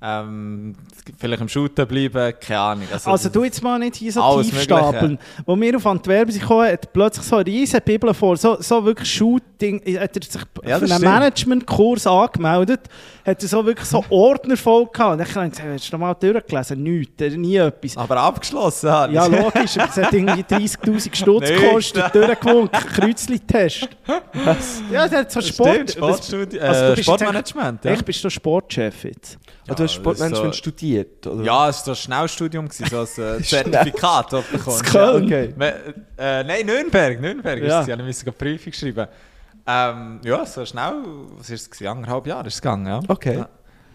[0.04, 0.74] ähm,
[1.20, 2.88] vielleicht im Shooten bleiben, keine Ahnung.
[3.06, 5.20] Also du jetzt mal nicht hier so tief stapeln.
[5.46, 8.84] Wo wir auf Antwerpen sind gekommen, hat plötzlich so eine riesige Bibel vor, so, so
[8.84, 11.04] wirklich Shooting, hat er sich Ja, für einen.
[11.04, 12.82] Managementkurs angemeldet,
[13.26, 15.12] hat er so wirklich so Ordner voll gehabt.
[15.14, 16.82] Und dann habe ich gesagt, hast du noch mal durchgelesen?
[16.82, 17.96] Nichts, äh, nie etwas.
[17.98, 19.32] aber abgeschlossen habe Ja, ich.
[19.40, 23.88] logisch, es hat irgendwie 30'000 Stutz gekostet, durchgewunken, Kreuzli-Test.
[24.92, 25.70] Ja, der hat so Sport...
[25.76, 27.86] Stimmt, Sportstudi Also du äh, bist Sportmanagement.
[27.86, 27.92] Ja.
[27.92, 29.38] Echt, bist du Sportchef jetzt?
[29.68, 31.44] Du hast Sportmanagement ist so- studiert, oder?
[31.44, 34.84] ja, es war ein Schnellstudium, gewesen, so ein äh, Zertifikat, das.
[34.84, 35.26] Köln.
[35.26, 35.54] Okay.
[35.58, 37.80] Me- Äh, nein, Nürnberg, Nürnberg Ja.
[37.80, 37.88] ist es.
[37.90, 39.08] Ja, wir müssen eine Prüfung schreiben.
[39.68, 40.94] Ähm, ja, so schnell,
[41.38, 41.70] was war es?
[41.70, 41.88] gewesen?
[41.88, 43.00] Anderthalb Jahre ist es gegangen, ja.
[43.08, 43.38] Okay.
[43.38, 43.50] Ja.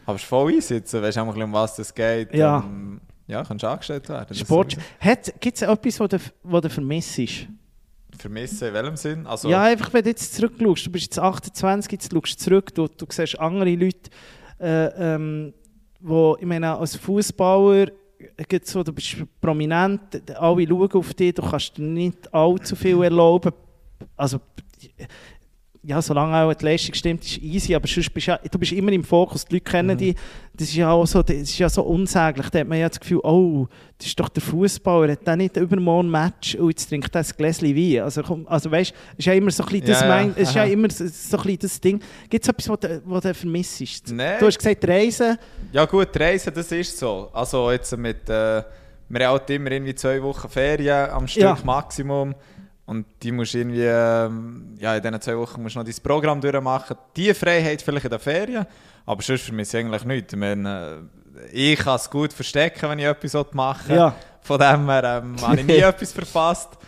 [0.07, 2.32] Aber es ist voll jetzt, weißt du auch ein bisschen, um was es geht.
[2.34, 2.59] Ja.
[2.64, 4.36] Ähm, ja, kannst du angestellt werden.
[4.36, 4.76] Sport.
[5.40, 7.20] Gibt es etwas, was du, was du vermisst?
[8.16, 9.26] Vermissen, in welchem Sinn?
[9.26, 12.74] Also, Ja, einfach wenn du jetzt zurückschaust, du bist jetzt 28, jetzt schaust du zurück,
[12.74, 14.11] du, du siehst andere Leute,
[14.61, 15.53] äh, ähm,
[16.07, 17.90] wo, ich meine, als Fußballer,
[18.62, 23.52] so, du bist prominent, alle schauen auf dich, du kannst dir nicht allzu viel erlauben.
[24.16, 24.38] Also,
[25.87, 28.72] ja, solange auch die Leistung stimmt, ist easy, aber sonst bist du, ja, du bist
[28.72, 30.16] immer im Fokus, die Leute kennen dich,
[30.53, 32.99] das ist ja auch so, das ist ja so unsäglich, da hat man ja das
[32.99, 36.89] Gefühl, oh, das ist doch der Fußballer, hat der nicht übermorgen ein Match und jetzt
[36.89, 38.03] trinkt er ein Gläschen Wein.
[38.03, 40.30] Also, komm, also weißt, es ist ja immer so ein bisschen das, Ja, ja, mein,
[40.37, 42.01] es ist ja immer so, ein bisschen das Ding.
[42.28, 44.12] Gibt es etwas, was du, was du vermisst?
[44.12, 44.37] Nein.
[44.41, 45.39] Du hast gesagt, Reisen,
[45.72, 47.30] Ja gut, Reisen, das ist so.
[47.32, 48.62] Also jetzt mit, äh,
[49.09, 51.59] wir haben halt immer irgendwie zwei Wochen Ferien am Stück Ja.
[51.62, 52.34] Maximum.
[52.87, 56.41] Und die musst irgendwie, ähm, ja in diesen zwei Wochen musst du noch dein Programm
[56.41, 56.97] durchmachen.
[57.16, 58.66] Die Freiheit vielleicht in den Ferien,
[59.05, 60.32] aber sonst vermisse ich eigentlich nichts.
[60.32, 61.09] Ich, meine,
[61.53, 63.97] äh, ich kann es gut verstecken, wenn ich etwas machen will.
[63.97, 64.14] Ja.
[64.41, 66.78] Von dem her ähm, habe ich nie etwas verpasst.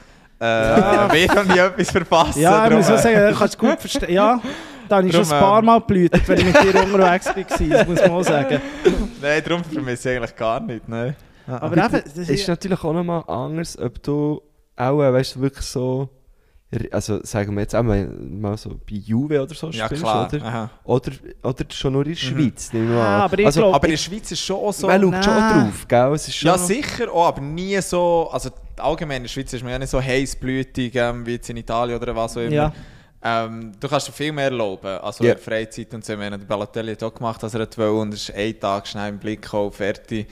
[0.40, 1.12] Äh, ja.
[1.12, 2.38] Wir haben nie etwas verpasst.
[2.38, 4.12] ja, ich darum, muss auch äh, sagen, du kannst es gut verstehen.
[4.12, 4.40] Ja,
[4.88, 7.26] da habe ich schon Drum, ein paar ähm, Mal blüht, wenn ich mit dir unterwegs
[7.26, 8.60] war, das muss man auch sagen.
[9.20, 10.88] Nein, darum vermisse ich eigentlich gar nicht.
[10.88, 11.16] Nein.
[11.46, 14.40] Aber Gut, eben, das es ist, ist natürlich auch nochmal anders, ob du
[14.78, 16.08] auch, äh, weißt du, wirklich so,
[16.90, 20.28] also sagen wir jetzt auch mal, mal so bei Juve oder so Ja spielst, klar.
[20.32, 20.44] oder?
[20.44, 20.70] Aha.
[20.84, 21.12] Oder,
[21.42, 23.20] oder schon nur in der Schweiz, nehmen wir Ah, an.
[23.22, 24.86] aber also, glaub- Aber in der Schweiz ist schon so...
[24.86, 26.12] man schaut schon drauf, gell?
[26.14, 28.28] Es ist schon Ja, sicher auch, aber nie so.
[28.30, 31.56] Also allgemein in der Schweiz ist man ja nicht so heißblütig ähm, wie jetzt in
[31.56, 32.52] Italien oder was auch immer.
[32.52, 32.72] Ja.
[33.20, 34.86] Ähm, du kannst dir viel mehr erlauben.
[34.98, 35.30] Also Ja.
[35.32, 36.12] in der Freizeit und so.
[36.12, 38.86] Ich meine, der Balotelli hat auch gemacht, dass er will und es ist ein Tag
[38.86, 40.28] schnell im Blick gekommen, fertig.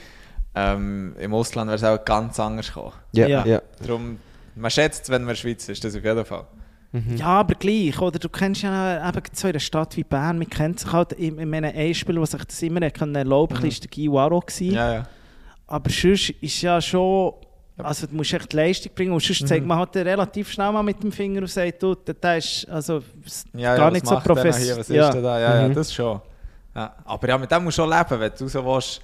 [0.55, 2.93] Ähm, Im Ausland wäre es auch ganz anders gekommen.
[3.11, 3.45] Ja, Ja.
[3.45, 3.61] ja.
[3.85, 4.19] Darum,
[4.57, 6.45] man schätzt, wenn man in der Schweiz ist, das auf jeden Fall.
[6.91, 7.17] Mhm.
[7.17, 8.17] Ja, aber gleich, oder?
[8.17, 11.37] Du kennst ja eben so in einer Stadt wie Bern, man kennt sich halt, ich
[11.37, 14.43] ich meine, ein Spieler, der sich das immer erlauben konnte, war der Guy Waro.
[14.59, 15.03] Ja, ja.
[15.67, 17.33] Aber sonst ist ja schon,
[17.77, 21.03] also du musst echt Leistung bringen und sonst zeigt man halt relativ schnell mal mit
[21.03, 23.01] dem Finger und sagt, du, der, ist also
[23.53, 24.77] Ja, gar ja, nicht so professionell.
[24.79, 25.09] Was ist Ja.
[25.11, 25.39] denn da?
[25.39, 25.73] Ja, ja, Mhm.
[25.73, 26.21] das schon.
[26.73, 26.95] Ja.
[27.03, 28.19] Aber ja, mit dem musst du schon leben.
[28.19, 29.01] Wenn du so willst,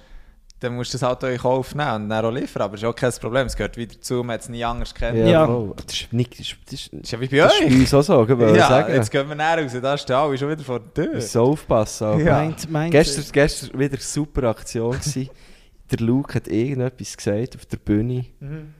[0.64, 2.62] dann musst du das halt auch in Kauf nehmen und dann auch liefern.
[2.62, 3.46] Aber das ist auch kein Problem.
[3.46, 5.18] Es gehört wieder zu, man hat es nie anders kennen.
[5.18, 5.72] Ja, Ja.
[5.86, 6.32] Das ist nicht...
[6.32, 7.74] Das ist, das ist, Das ist ja wie bei das ist bei euch.
[7.80, 8.24] uns auch so,
[8.56, 8.94] Ja, sagen.
[8.94, 9.72] jetzt gehen wir näher raus.
[9.80, 11.20] Da ist der alle schon wieder vor der Tür.
[11.20, 12.04] So aufpassen.
[12.06, 12.32] aber- Ja.
[12.38, 14.92] Meint, meint, Gestern, gestern wieder eine super Aktion.
[14.92, 15.28] gewesen.
[15.90, 18.24] der Luke hat irgendetwas gesagt auf der Bühne.
[18.40, 18.74] Mhm.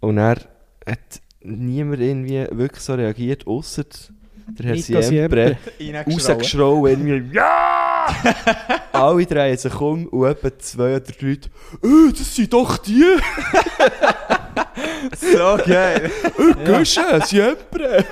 [0.00, 0.36] Und er
[0.86, 3.84] hat niemand irgendwie wirklich so reagiert, außer
[4.48, 5.56] der Herr Nico Siempre.
[6.06, 8.06] Rausgeschrien, irgendwie, ja!
[8.92, 11.48] Alle drehen sich um und etwa zwei oder drei Leute,
[11.82, 13.04] «Äh, das sind doch die!
[15.16, 16.10] So geil.
[16.38, 18.04] Äh, Guschen, Siempre!»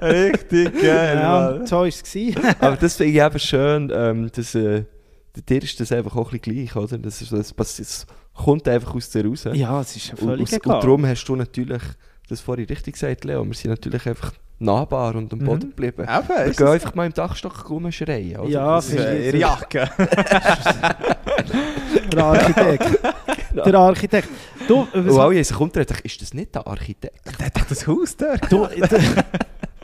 [0.00, 1.16] Richtig geil.
[1.18, 1.66] ja, Mann.
[1.66, 2.02] so war es.
[2.60, 4.84] Aber das finde ich eben schön, ähm, dass, äh,
[5.48, 6.98] dir ist das einfach auch ein bisschen gleich, oder?
[6.98, 9.44] Das, ist, das, das kommt einfach aus dir raus.
[9.52, 10.74] ja, es ist ja Und, völlig und, egal.
[10.76, 11.82] und darum hast du natürlich,
[12.28, 14.32] das vorhin richtig gesagt, Leo, wir sind natürlich einfach
[14.64, 15.44] nahbar und am Mhm.
[15.44, 16.02] Boden geblieben.
[16.08, 18.38] Eben, gehen das- einfach mal im Dachstock rumschreien.
[18.40, 18.48] Oder?
[18.50, 19.90] Ja, das ist ihre Jacke.
[22.12, 22.98] Der Architekt.
[23.54, 24.28] Der Architekt.
[24.68, 27.20] Du, und was, alle haben sich umgedreht, ist das nicht der Architekt?
[27.38, 28.50] Der hat doch das Haus dort.
[28.50, 28.66] du,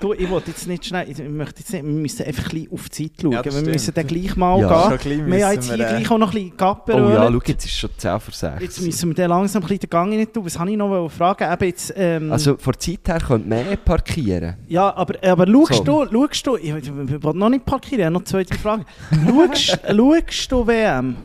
[0.00, 2.72] du, ich wollte jetzt nicht schnell, ich möchte jetzt nicht, wir müssen einfach ein bisschen
[2.72, 3.32] auf die Zeit schauen.
[3.32, 3.66] Ja, wir stimmt.
[3.68, 4.96] müssen dann gleich mal Ja.
[4.96, 5.26] gehen.
[5.30, 7.40] Wir haben jetzt hier wir, äh, gleich auch noch ein bisschen Gappen Oh ja, schau,
[7.46, 8.62] jetzt ist schon 10 vor 6.
[8.62, 10.44] Jetzt müssen wir dann langsam ein bisschen den Gang nicht tun.
[10.44, 11.52] Was habe ich noch fragen?
[11.52, 14.56] Eben jetzt, ähm, Also von der Zeit her könnte man eh parkieren.
[14.68, 16.04] ja, aber, aber schaust, So.
[16.04, 18.84] du, schaust du, ich, ich, will noch nicht parkieren, ich habe noch zwei, drei Fragen.
[19.10, 21.16] schaust, schaust du WM?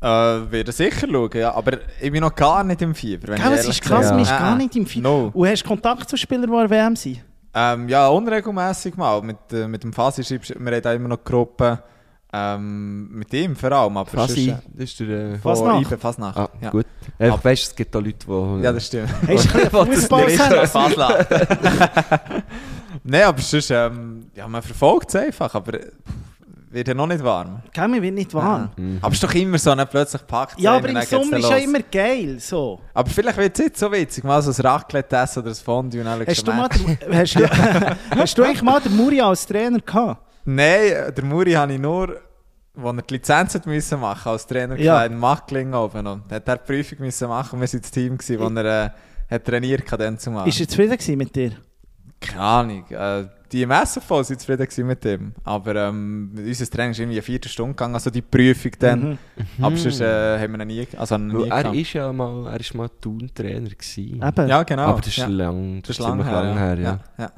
[0.00, 0.06] Äh,
[0.50, 1.54] werde sicher schauen, ja.
[1.54, 3.28] Aber ich bin noch gar nicht im Fieber.
[3.28, 4.12] Wenn Gell, ich es ist krass, Ja.
[4.12, 5.02] man ist gar nicht im Film.
[5.02, 5.30] no.
[5.32, 7.24] Und hast du Kontakt zu Spielern, die an der WM sind?
[7.58, 9.22] Ähm, ja, unregelmäßig mal.
[9.22, 11.78] Mit, äh, mit dem Fasi schreibst wir haben da immer noch Gruppen.
[12.30, 13.96] Ähm, mit ihm vor allem.
[13.96, 15.32] Aber Fasi, sonst, das ist der...
[15.32, 15.86] Äh, Fasnacht.
[15.86, 16.36] IBE Fasnacht.
[16.36, 16.68] ah, ja.
[16.68, 16.84] gut.
[17.18, 18.62] Einfach, Aber- weißt du, es gibt da Leute, die...
[18.62, 19.08] ja, das stimmt.
[19.26, 21.28] Hast du Fasnacht.
[23.04, 25.54] Nein, aber sonst, ähm, ja, man verfolgt es einfach.
[25.54, 25.78] Aber
[26.76, 27.62] wird ja noch nicht warm.
[27.72, 28.70] Gell, mir wird nicht warm.
[28.76, 28.98] Mhm.
[29.00, 31.40] Aber es ist doch immer so, nicht plötzlich packt Ja, aber im dann Sommer dann
[31.40, 32.38] ist ja immer geil.
[32.38, 32.80] So.
[32.92, 36.00] Aber vielleicht wird es jetzt so witzig, mal so ein Raclette essen oder ein Fondue
[36.00, 37.50] und dann schaust Hast, du mal den, hast, du,
[38.16, 40.22] hast du eigentlich mal den Muri als Trainer gehabt?
[40.44, 42.10] Nein, der Muri habe ich nur,
[42.76, 45.00] als er die Lizenz hat müssen machen als Trainer Ja.
[45.00, 45.06] ja.
[45.06, 46.06] in Mackling oben.
[46.06, 48.84] Und hat er die Prüfung müssen machen und wir waren das Team, gewesen, wo er
[48.84, 48.90] äh,
[49.30, 50.48] hat trainiert hat, dann zu machen.
[50.48, 51.52] Ist er zufrieden mit dir?
[52.20, 52.84] Keine Ahnung.
[52.90, 55.32] Äh, die im SFV waren zufrieden gewesen mit dem.
[55.44, 59.10] Aber ähm, unser Training ist irgendwie eine vierte Stunde gegangen, also die Prüfung dann.
[59.10, 59.64] Mhm.
[59.64, 62.60] Aber sonst äh, haben wir ihn nie, also ihn nie er ist ja mal, er
[62.60, 64.22] ist mal Thun-Trainer gewesen.
[64.22, 64.48] Eben.
[64.48, 64.82] Ja, genau.
[64.82, 65.26] Aber das ist ja.
[65.26, 66.60] lang, das Das ist lang her, lang ja.
[66.60, 67.00] her, ja.
[67.18, 67.32] ja.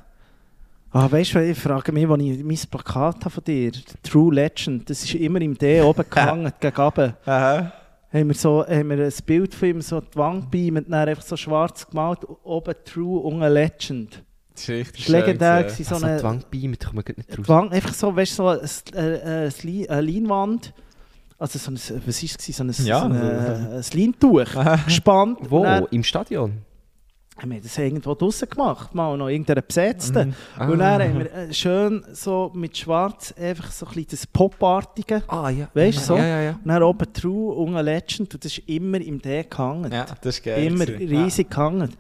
[0.91, 4.89] Ah, weißt du, ich frage mich, als ich mein Plakat habe von dir, True Legend,
[4.89, 7.15] das ist immer im D oben gehangen, gegen oben.
[7.27, 7.73] Aha.
[8.11, 10.91] Haben wir, so, haben wir ein Bild von ihm, so die Wand bei ihm, und
[10.91, 14.23] dann einfach so schwarz gemalt, oben True und eine Legend.
[14.59, 15.85] Das ist richtig Das war legendär, gewesen.
[15.85, 17.49] so Also eine mir, da kommen wir nicht raus.
[17.49, 18.61] Wand, einfach so, weißt du, so ein,
[18.95, 19.51] äh, äh,
[19.89, 20.73] eine Leinwand,
[21.39, 24.45] also so ein, was war es, so ein, Ja, so ein, äh, ein Leintuch,
[24.87, 25.39] gespannt.
[25.49, 25.59] Wo?
[25.59, 26.53] Und dann- Im Stadion?
[27.41, 30.35] Wir haben das irgendwo draussen gemacht, mal noch irgendeiner besetzten.
[30.59, 30.71] Mhm.
[30.73, 30.99] Und Ah.
[30.99, 35.23] dann haben wir äh, schön so mit schwarz einfach so ein bisschen das Popartige.
[35.29, 35.69] Ah, ja.
[35.73, 36.17] Weißt du, so?
[36.17, 36.51] Ja, ja, ja.
[36.51, 39.93] Und dann oben True und eine Legend und das ist immer im D gehangen.
[39.93, 40.65] Ja, das ist geil.
[40.67, 41.95] immer riesig gehangen.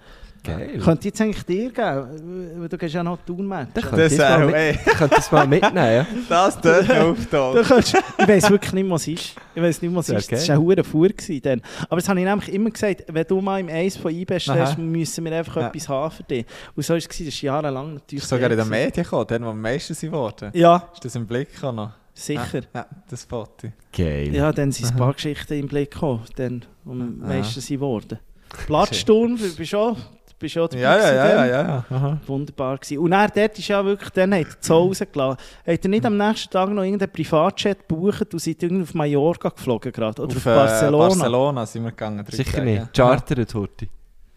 [0.48, 0.78] Geil.
[0.82, 3.82] Könnte jetzt eigentlich dir geben, du gehst ja noch Ja.
[3.82, 6.06] könnt Das ihr es mal, mitnehmen, ja?
[6.28, 7.16] das tut mir
[7.62, 9.34] kannst, ich weiß wirklich nicht, was es ist.
[9.54, 10.32] Ich weiß nicht, was es ist.
[10.32, 10.58] Das geil.
[10.66, 11.08] war ein Fuhr.
[11.42, 11.62] Dann.
[11.88, 14.76] Aber das habe ich nämlich immer gesagt, wenn du mal im Eis von IB Aha.
[14.78, 15.68] müssen wir einfach Ja.
[15.68, 16.46] etwas haben für dich.
[16.74, 18.22] Und so war es, das ist jahrelang natürlich.
[18.24, 20.50] ist sogar in den Medien gekommen, dann, wo am meisten sind worden.
[20.54, 21.90] Ja, Ist das im Blick noch?
[22.14, 22.60] sicher.
[22.74, 23.68] Ja, ja das Foto.
[23.96, 24.34] Geil.
[24.34, 28.18] Ja, dann sind ein paar Geschichten im Blick gekommen, dann am meisten sind geworden.
[28.66, 29.96] Plattsturm, du bist auch,
[30.38, 31.84] du bist auch dabei Ja, ja, ja, ja, ja.
[31.90, 32.18] Aha.
[32.26, 32.98] Wunderbar gewesen.
[32.98, 35.38] Und er dort ist ja wirklich, dann hat er die Zoll rausgelassen.
[35.66, 39.48] Hat er nicht am nächsten Tag noch irgendeinen Privatjet gebucht und seid irgendwie auf Mallorca
[39.48, 40.22] geflogen gerade?
[40.22, 41.08] Oder auf, äh, Barcelona?
[41.08, 42.24] Barcelona sind wir gegangen.
[42.24, 42.96] drei Sicher Tage, nicht.
[42.96, 43.88] Charteret, Horti.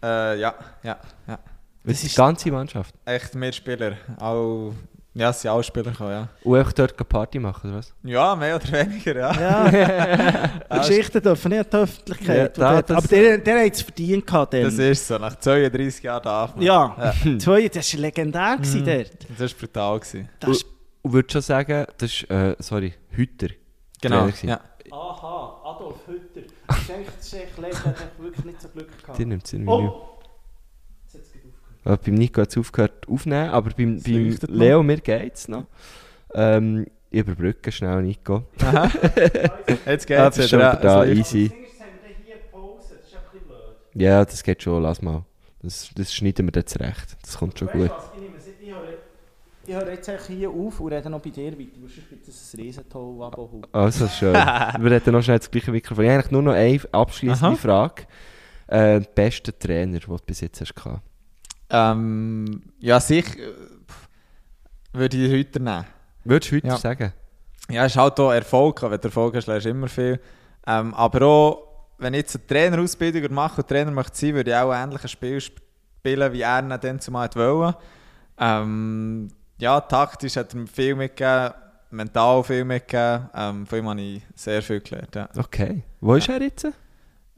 [0.02, 0.32] Ja.
[0.32, 0.98] Äh, ja, ja,
[1.28, 1.38] ja.
[1.84, 2.94] Das ist- ist die ganze Mannschaft.
[3.04, 3.92] Echt mehr Spieler.
[4.20, 4.72] Auch,
[5.14, 6.28] ja, es sind alle Spieler gekommen, ja.
[6.42, 7.92] Und einfach dort eine Party machen, oder was?
[8.02, 9.32] Ja, mehr oder weniger, ja.
[9.70, 12.56] Ja, die Geschichten dürfen nicht an die Öffentlichkeit.
[12.58, 14.54] Ja, da- aber der, der hat es verdient gehabt.
[14.54, 14.62] Dann.
[14.64, 16.64] Das ist so, nach 32 Jahren darf man.
[16.64, 17.38] ja, Ja.
[17.38, 18.84] Zwei, das war legendär Mhm.
[18.84, 19.10] dort.
[19.38, 20.00] Das war brutal.
[20.00, 20.28] Gewesen.
[20.40, 20.62] Das
[21.02, 23.48] Und würdest schon sagen, das ist, äh, sorry, Hüter.
[24.00, 24.60] Genau, ja.
[24.90, 26.40] aha, Adolf Hütter.
[26.66, 29.18] Das ist eigentlich, das ist leid, der hat wirklich nicht so Glück gehabt.
[29.18, 29.92] Die nimmt es irgendwie nicht.
[29.92, 30.08] Oh!
[31.04, 31.71] Jetzt hat es gerade aufgehört.
[31.84, 34.36] Äh, beim Nico hat es aufgehört aufnehmen, aber beim, Es beim.
[34.48, 35.66] Leo, mir geht es noch.
[36.34, 38.44] Ähm, ich überbrücke schnell, Nico.
[38.62, 38.84] Aha.
[39.86, 40.72] Jetzt Ja, geht's bist schon wieder.
[40.72, 41.48] wieder da, es easy.
[41.48, 44.02] Das Ding ist, jetzt haben wir hier Pause, das ist ein bisschen blöd.
[44.02, 45.24] Ja, das geht schon, lass mal.
[45.62, 47.16] Das, das schneiden wir dann zurecht.
[47.22, 47.90] Das kommt schon Weißt gut.
[47.90, 48.82] was, ich es- höre-
[49.66, 52.54] Ich höre jetzt eigentlich hier auf und rede noch bei dir weiter, sonst wird das
[52.54, 53.62] ein Riesentoll Abo.
[53.72, 54.32] Also schön.
[54.34, 56.04] wir hätten noch schnell das gleiche Mikrofon.
[56.04, 57.56] Ich habe eigentlich nur noch eine abschließende Aha.
[57.56, 58.02] Frage.
[58.68, 61.02] Äh, bester Trainer, den du bis jetzt hast gehabt?
[61.72, 63.52] Ähm, ja, sicher äh,
[64.92, 65.86] würde ich heute nehmen.
[66.24, 66.76] Würdest du heute Ja.
[66.76, 67.12] sagen?
[67.70, 68.82] Ja, es ist halt auch Erfolg.
[68.82, 70.20] Wenn du Erfolg hast, lernst du immer viel.
[70.66, 71.68] Ähm, aber auch,
[71.98, 75.08] wenn ich jetzt eine Trainerausbildung mache und Trainer möchte sein, würde ich auch ähnlich ein
[75.08, 77.78] Spiel spielen, wie er dann zumal wollte.
[78.38, 81.54] Ähm, ja, taktisch hat er mir viel mitgegeben,
[81.90, 83.30] mental viel mitgegeben.
[83.34, 85.14] Ähm, von ihm habe ich sehr viel gelernt.
[85.14, 85.28] Ja.
[85.36, 85.84] Okay.
[86.00, 86.66] Wo ist er jetzt?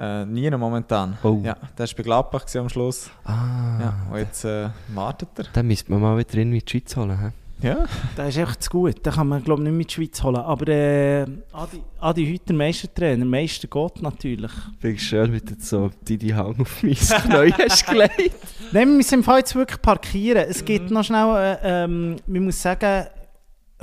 [0.05, 1.17] Äh, nie noch momentan.
[1.23, 1.41] Oh.
[1.43, 3.11] Ja, der war bei Gladbach am Schluss.
[3.25, 3.81] Ah.
[3.81, 5.45] Ja, und jetzt äh, wartet er.
[5.53, 7.19] Dann müsste man mal wieder in die Schweiz holen.
[7.19, 7.67] He?
[7.67, 7.87] Ja.
[8.17, 9.07] Das ist echt zu gut.
[9.07, 10.37] Den kann man, glaube ich, nicht mit die Schweiz holen.
[10.37, 14.51] Aber äh, Adi, Adi Hütter, Meistertrainer, Meister Gott natürlich.
[14.79, 18.37] Finde ich schön, wie du jetzt so deine Hang auf mein Knie hast gelegt.
[18.73, 20.45] Nein, wir müssen im Fall jetzt wirklich parkieren.
[20.49, 23.07] Es gibt noch schnell, äh, ähm, man muss sagen,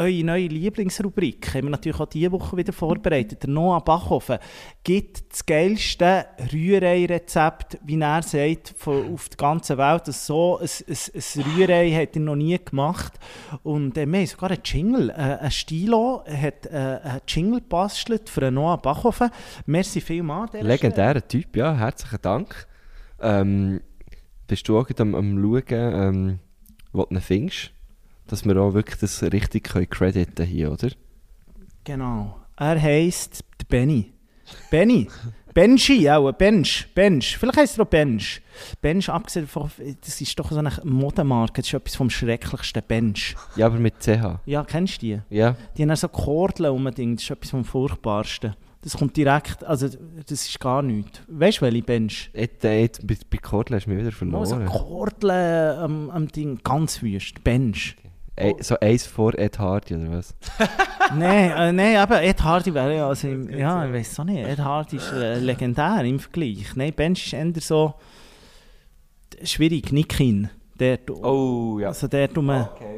[0.01, 3.43] eure neue Lieblingsrubrik haben wir natürlich auch diese Woche wieder vorbereitet.
[3.43, 4.39] Der Noah Bachhofen
[4.83, 10.07] gibt das geilste Rührei-Rezept, wie er sagt, von, auf der ganzen Welt.
[10.07, 13.13] Das so ein, ein, ein Rührei hat er noch nie gemacht.
[13.63, 15.09] Und äh, wir haben sogar einen Jingle.
[15.11, 19.29] Äh, ein Stilo hat äh, einen Jingle gebastelt für Noah Bachhofen.
[19.67, 20.53] Merci vielmals.
[20.53, 21.75] Legendärer Typ, ja.
[21.75, 22.67] Herzlichen Dank.
[23.21, 23.81] Ähm,
[24.47, 26.39] bist du auch am, am schauen, ähm,
[26.91, 27.71] wo du findest?
[28.31, 30.87] Dass wir auch wirklich das richtig können crediten hier, oder?
[31.83, 32.39] Genau.
[32.55, 34.13] Er heisst Benny.
[34.69, 35.09] Benny.
[35.53, 36.31] Benji, auch.
[36.31, 36.87] Bench.
[36.95, 37.37] Bench.
[37.37, 38.41] Vielleicht heisst er auch Bench.
[38.81, 39.69] Bench, abgesehen davon,
[39.99, 41.61] das ist doch so eine Modemarke.
[41.61, 42.81] Das ist etwas vom schrecklichsten.
[42.87, 43.35] Bench.
[43.57, 44.39] Ja, aber mit CH.
[44.45, 45.21] Ja, kennst du die?
[45.29, 45.57] Ja.
[45.75, 47.19] Die haben dann so Kordeln unbedingt.
[47.19, 48.55] Das ist etwas vom furchtbarsten.
[48.81, 51.21] Das kommt direkt, also das ist gar nichts.
[51.27, 52.31] Weißt du, welche Bench?
[52.33, 54.65] Äh, jetzt, bei, bei Kordel hast du mich wieder verloren.
[54.67, 56.61] Kordeln am, am Ding.
[56.63, 57.43] Ganz wüst.
[57.43, 57.97] Bench.
[58.41, 60.33] Ey, so eins vor Ed Hardy, oder was?
[61.15, 64.47] Nein, äh, nein, aber Ed Hardy wäre ja, also, im- ja, ich weiß auch nicht,
[64.47, 66.73] Ed Hardy ist äh, legendär im Vergleich.
[66.75, 67.93] Nein, Bench ist eher so
[69.43, 70.49] schwierig, Nikin.
[70.77, 71.89] Dort, Oh, ja.
[71.89, 72.51] Also dort um,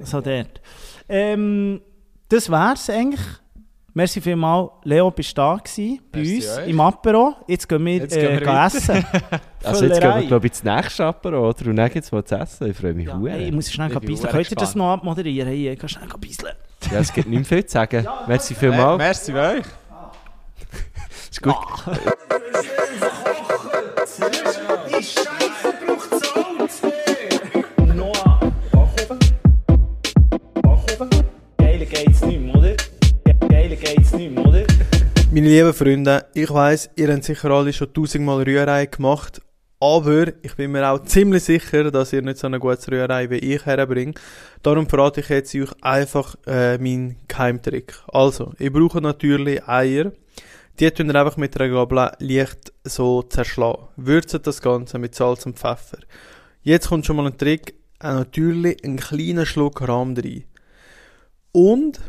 [0.04, 0.62] so dort.
[1.10, 1.82] Ähm,
[2.30, 3.20] das wär's eigentlich.
[3.96, 6.68] Merci vielmals, Leo, bist du da gewesen, bei Merci uns euch.
[6.68, 7.36] im Apero.
[7.48, 9.06] Jetzt gehen wir, Jetzt äh, gehen wir essen.
[9.64, 11.68] Also jetzt gehen wir, glaube ich, ins nächste Apero, oder?
[11.70, 12.70] Und dann gibt es was zu essen.
[12.72, 14.30] Ich freue mich Ja, hey, ich muss schnell ein bisschen.
[14.30, 15.48] Könnt ihr das noch abmoderieren?
[15.48, 16.50] Hey, ich kann schnell ein bisschen.
[16.92, 18.06] Ja, es gibt nicht mehr viel zu sagen.
[18.28, 18.98] Merci Äh, vielmals.
[18.98, 19.66] merci bei euch.
[21.32, 21.56] Ist gut.
[24.20, 25.24] Noah
[35.44, 39.42] Meine lieben Freunde, ich weiss, ihr habt sicher alle schon tausendmal Rührei gemacht,
[39.78, 43.40] aber ich bin mir auch ziemlich sicher, dass ihr nicht so eine gute Rührei wie
[43.40, 44.22] ich herbringt.
[44.62, 47.94] Darum verrate ich jetzt euch einfach äh, meinen Geheimtrick.
[48.08, 50.14] Also, ihr braucht natürlich Eier.
[50.80, 53.90] Die tun ihr einfach mit einer Gabel leicht so zerschlagen.
[53.98, 55.98] Würzt das Ganze mit Salz und Pfeffer.
[56.62, 60.46] Jetzt kommt schon mal ein Trick, äh, natürlich einen kleinen Schluck Rahm rein.
[61.52, 62.00] Und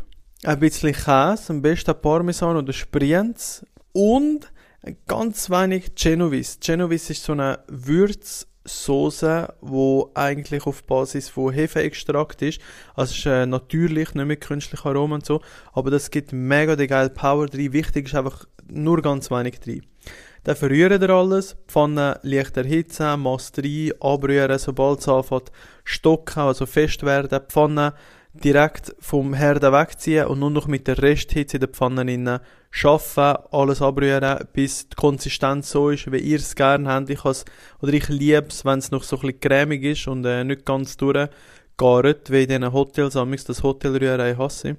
[0.43, 4.51] ein bisschen Käse, am besten Parmesan oder Sprienz und
[5.07, 6.59] ganz wenig Genovese.
[6.59, 12.61] Genovese ist so eine Würzsoße, wo eigentlich auf Basis von Hefeextrakt ist.
[12.93, 15.41] Also ist äh, natürlich, nicht mit künstlichen Aromen und so,
[15.73, 17.73] aber das gibt mega den geilen Power drin.
[17.73, 19.85] Wichtig ist einfach nur ganz wenig drin.
[20.43, 25.51] Dann verrührt ihr alles, die Pfanne leicht erhitzen, Mast rein, abrühren, sobald es anfängt
[25.83, 27.95] stocken, also fest werden, Pfanne
[28.43, 32.39] direkt vom Herd wegziehen und nur noch mit der Resthitze in der Pfanne rein
[32.71, 37.09] schaffen, alles abrühren, bis die Konsistenz so ist, wie ihr es gerne habt.
[37.09, 37.45] Ich has,
[37.81, 40.65] oder ich liebe es, wenn es noch so ein bisschen cremig ist und äh, nicht
[40.65, 41.31] ganz durchgart,
[42.31, 44.75] wie in diesen Hotels, amigs das Hotelrührei hasse.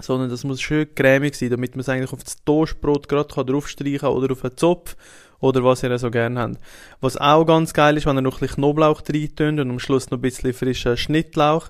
[0.00, 3.46] Sondern das muss schön cremig sein, damit man es eigentlich auf das Toastbrot gerade kann
[3.46, 4.96] draufstreichen oder auf einen Zopf
[5.40, 6.58] oder was ihr so gerne habt.
[7.00, 10.10] Was auch ganz geil ist, wenn ihr noch ein bisschen Knoblauch reintun und am Schluss
[10.10, 11.68] noch ein bisschen frischen Schnittlauch.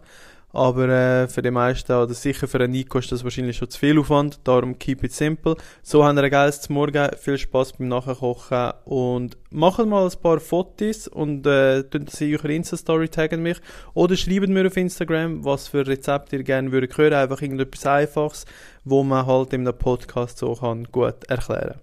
[0.53, 3.79] Aber äh, für die meisten, oder sicher für einen Nico, ist das wahrscheinlich schon zu
[3.79, 4.41] viel Aufwand.
[4.45, 5.57] Darum keep it simple.
[5.83, 7.09] So haben wir ein geiles Morgen.
[7.19, 8.73] Viel Spaß beim Nachkochen.
[8.85, 13.59] Und macht mal ein paar Fotos und äh, sie eurer Insta-Story taggen mich.
[13.95, 17.15] Oder schreibt mir auf Instagram, was für Rezepte ihr gerne würdet hören.
[17.15, 18.45] Einfach irgendetwas Einfaches,
[18.85, 21.81] wo man halt in einem Podcast so kann gut erklären.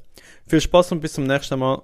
[0.48, 1.82] Viel Spaß und bis zum nächsten Mal.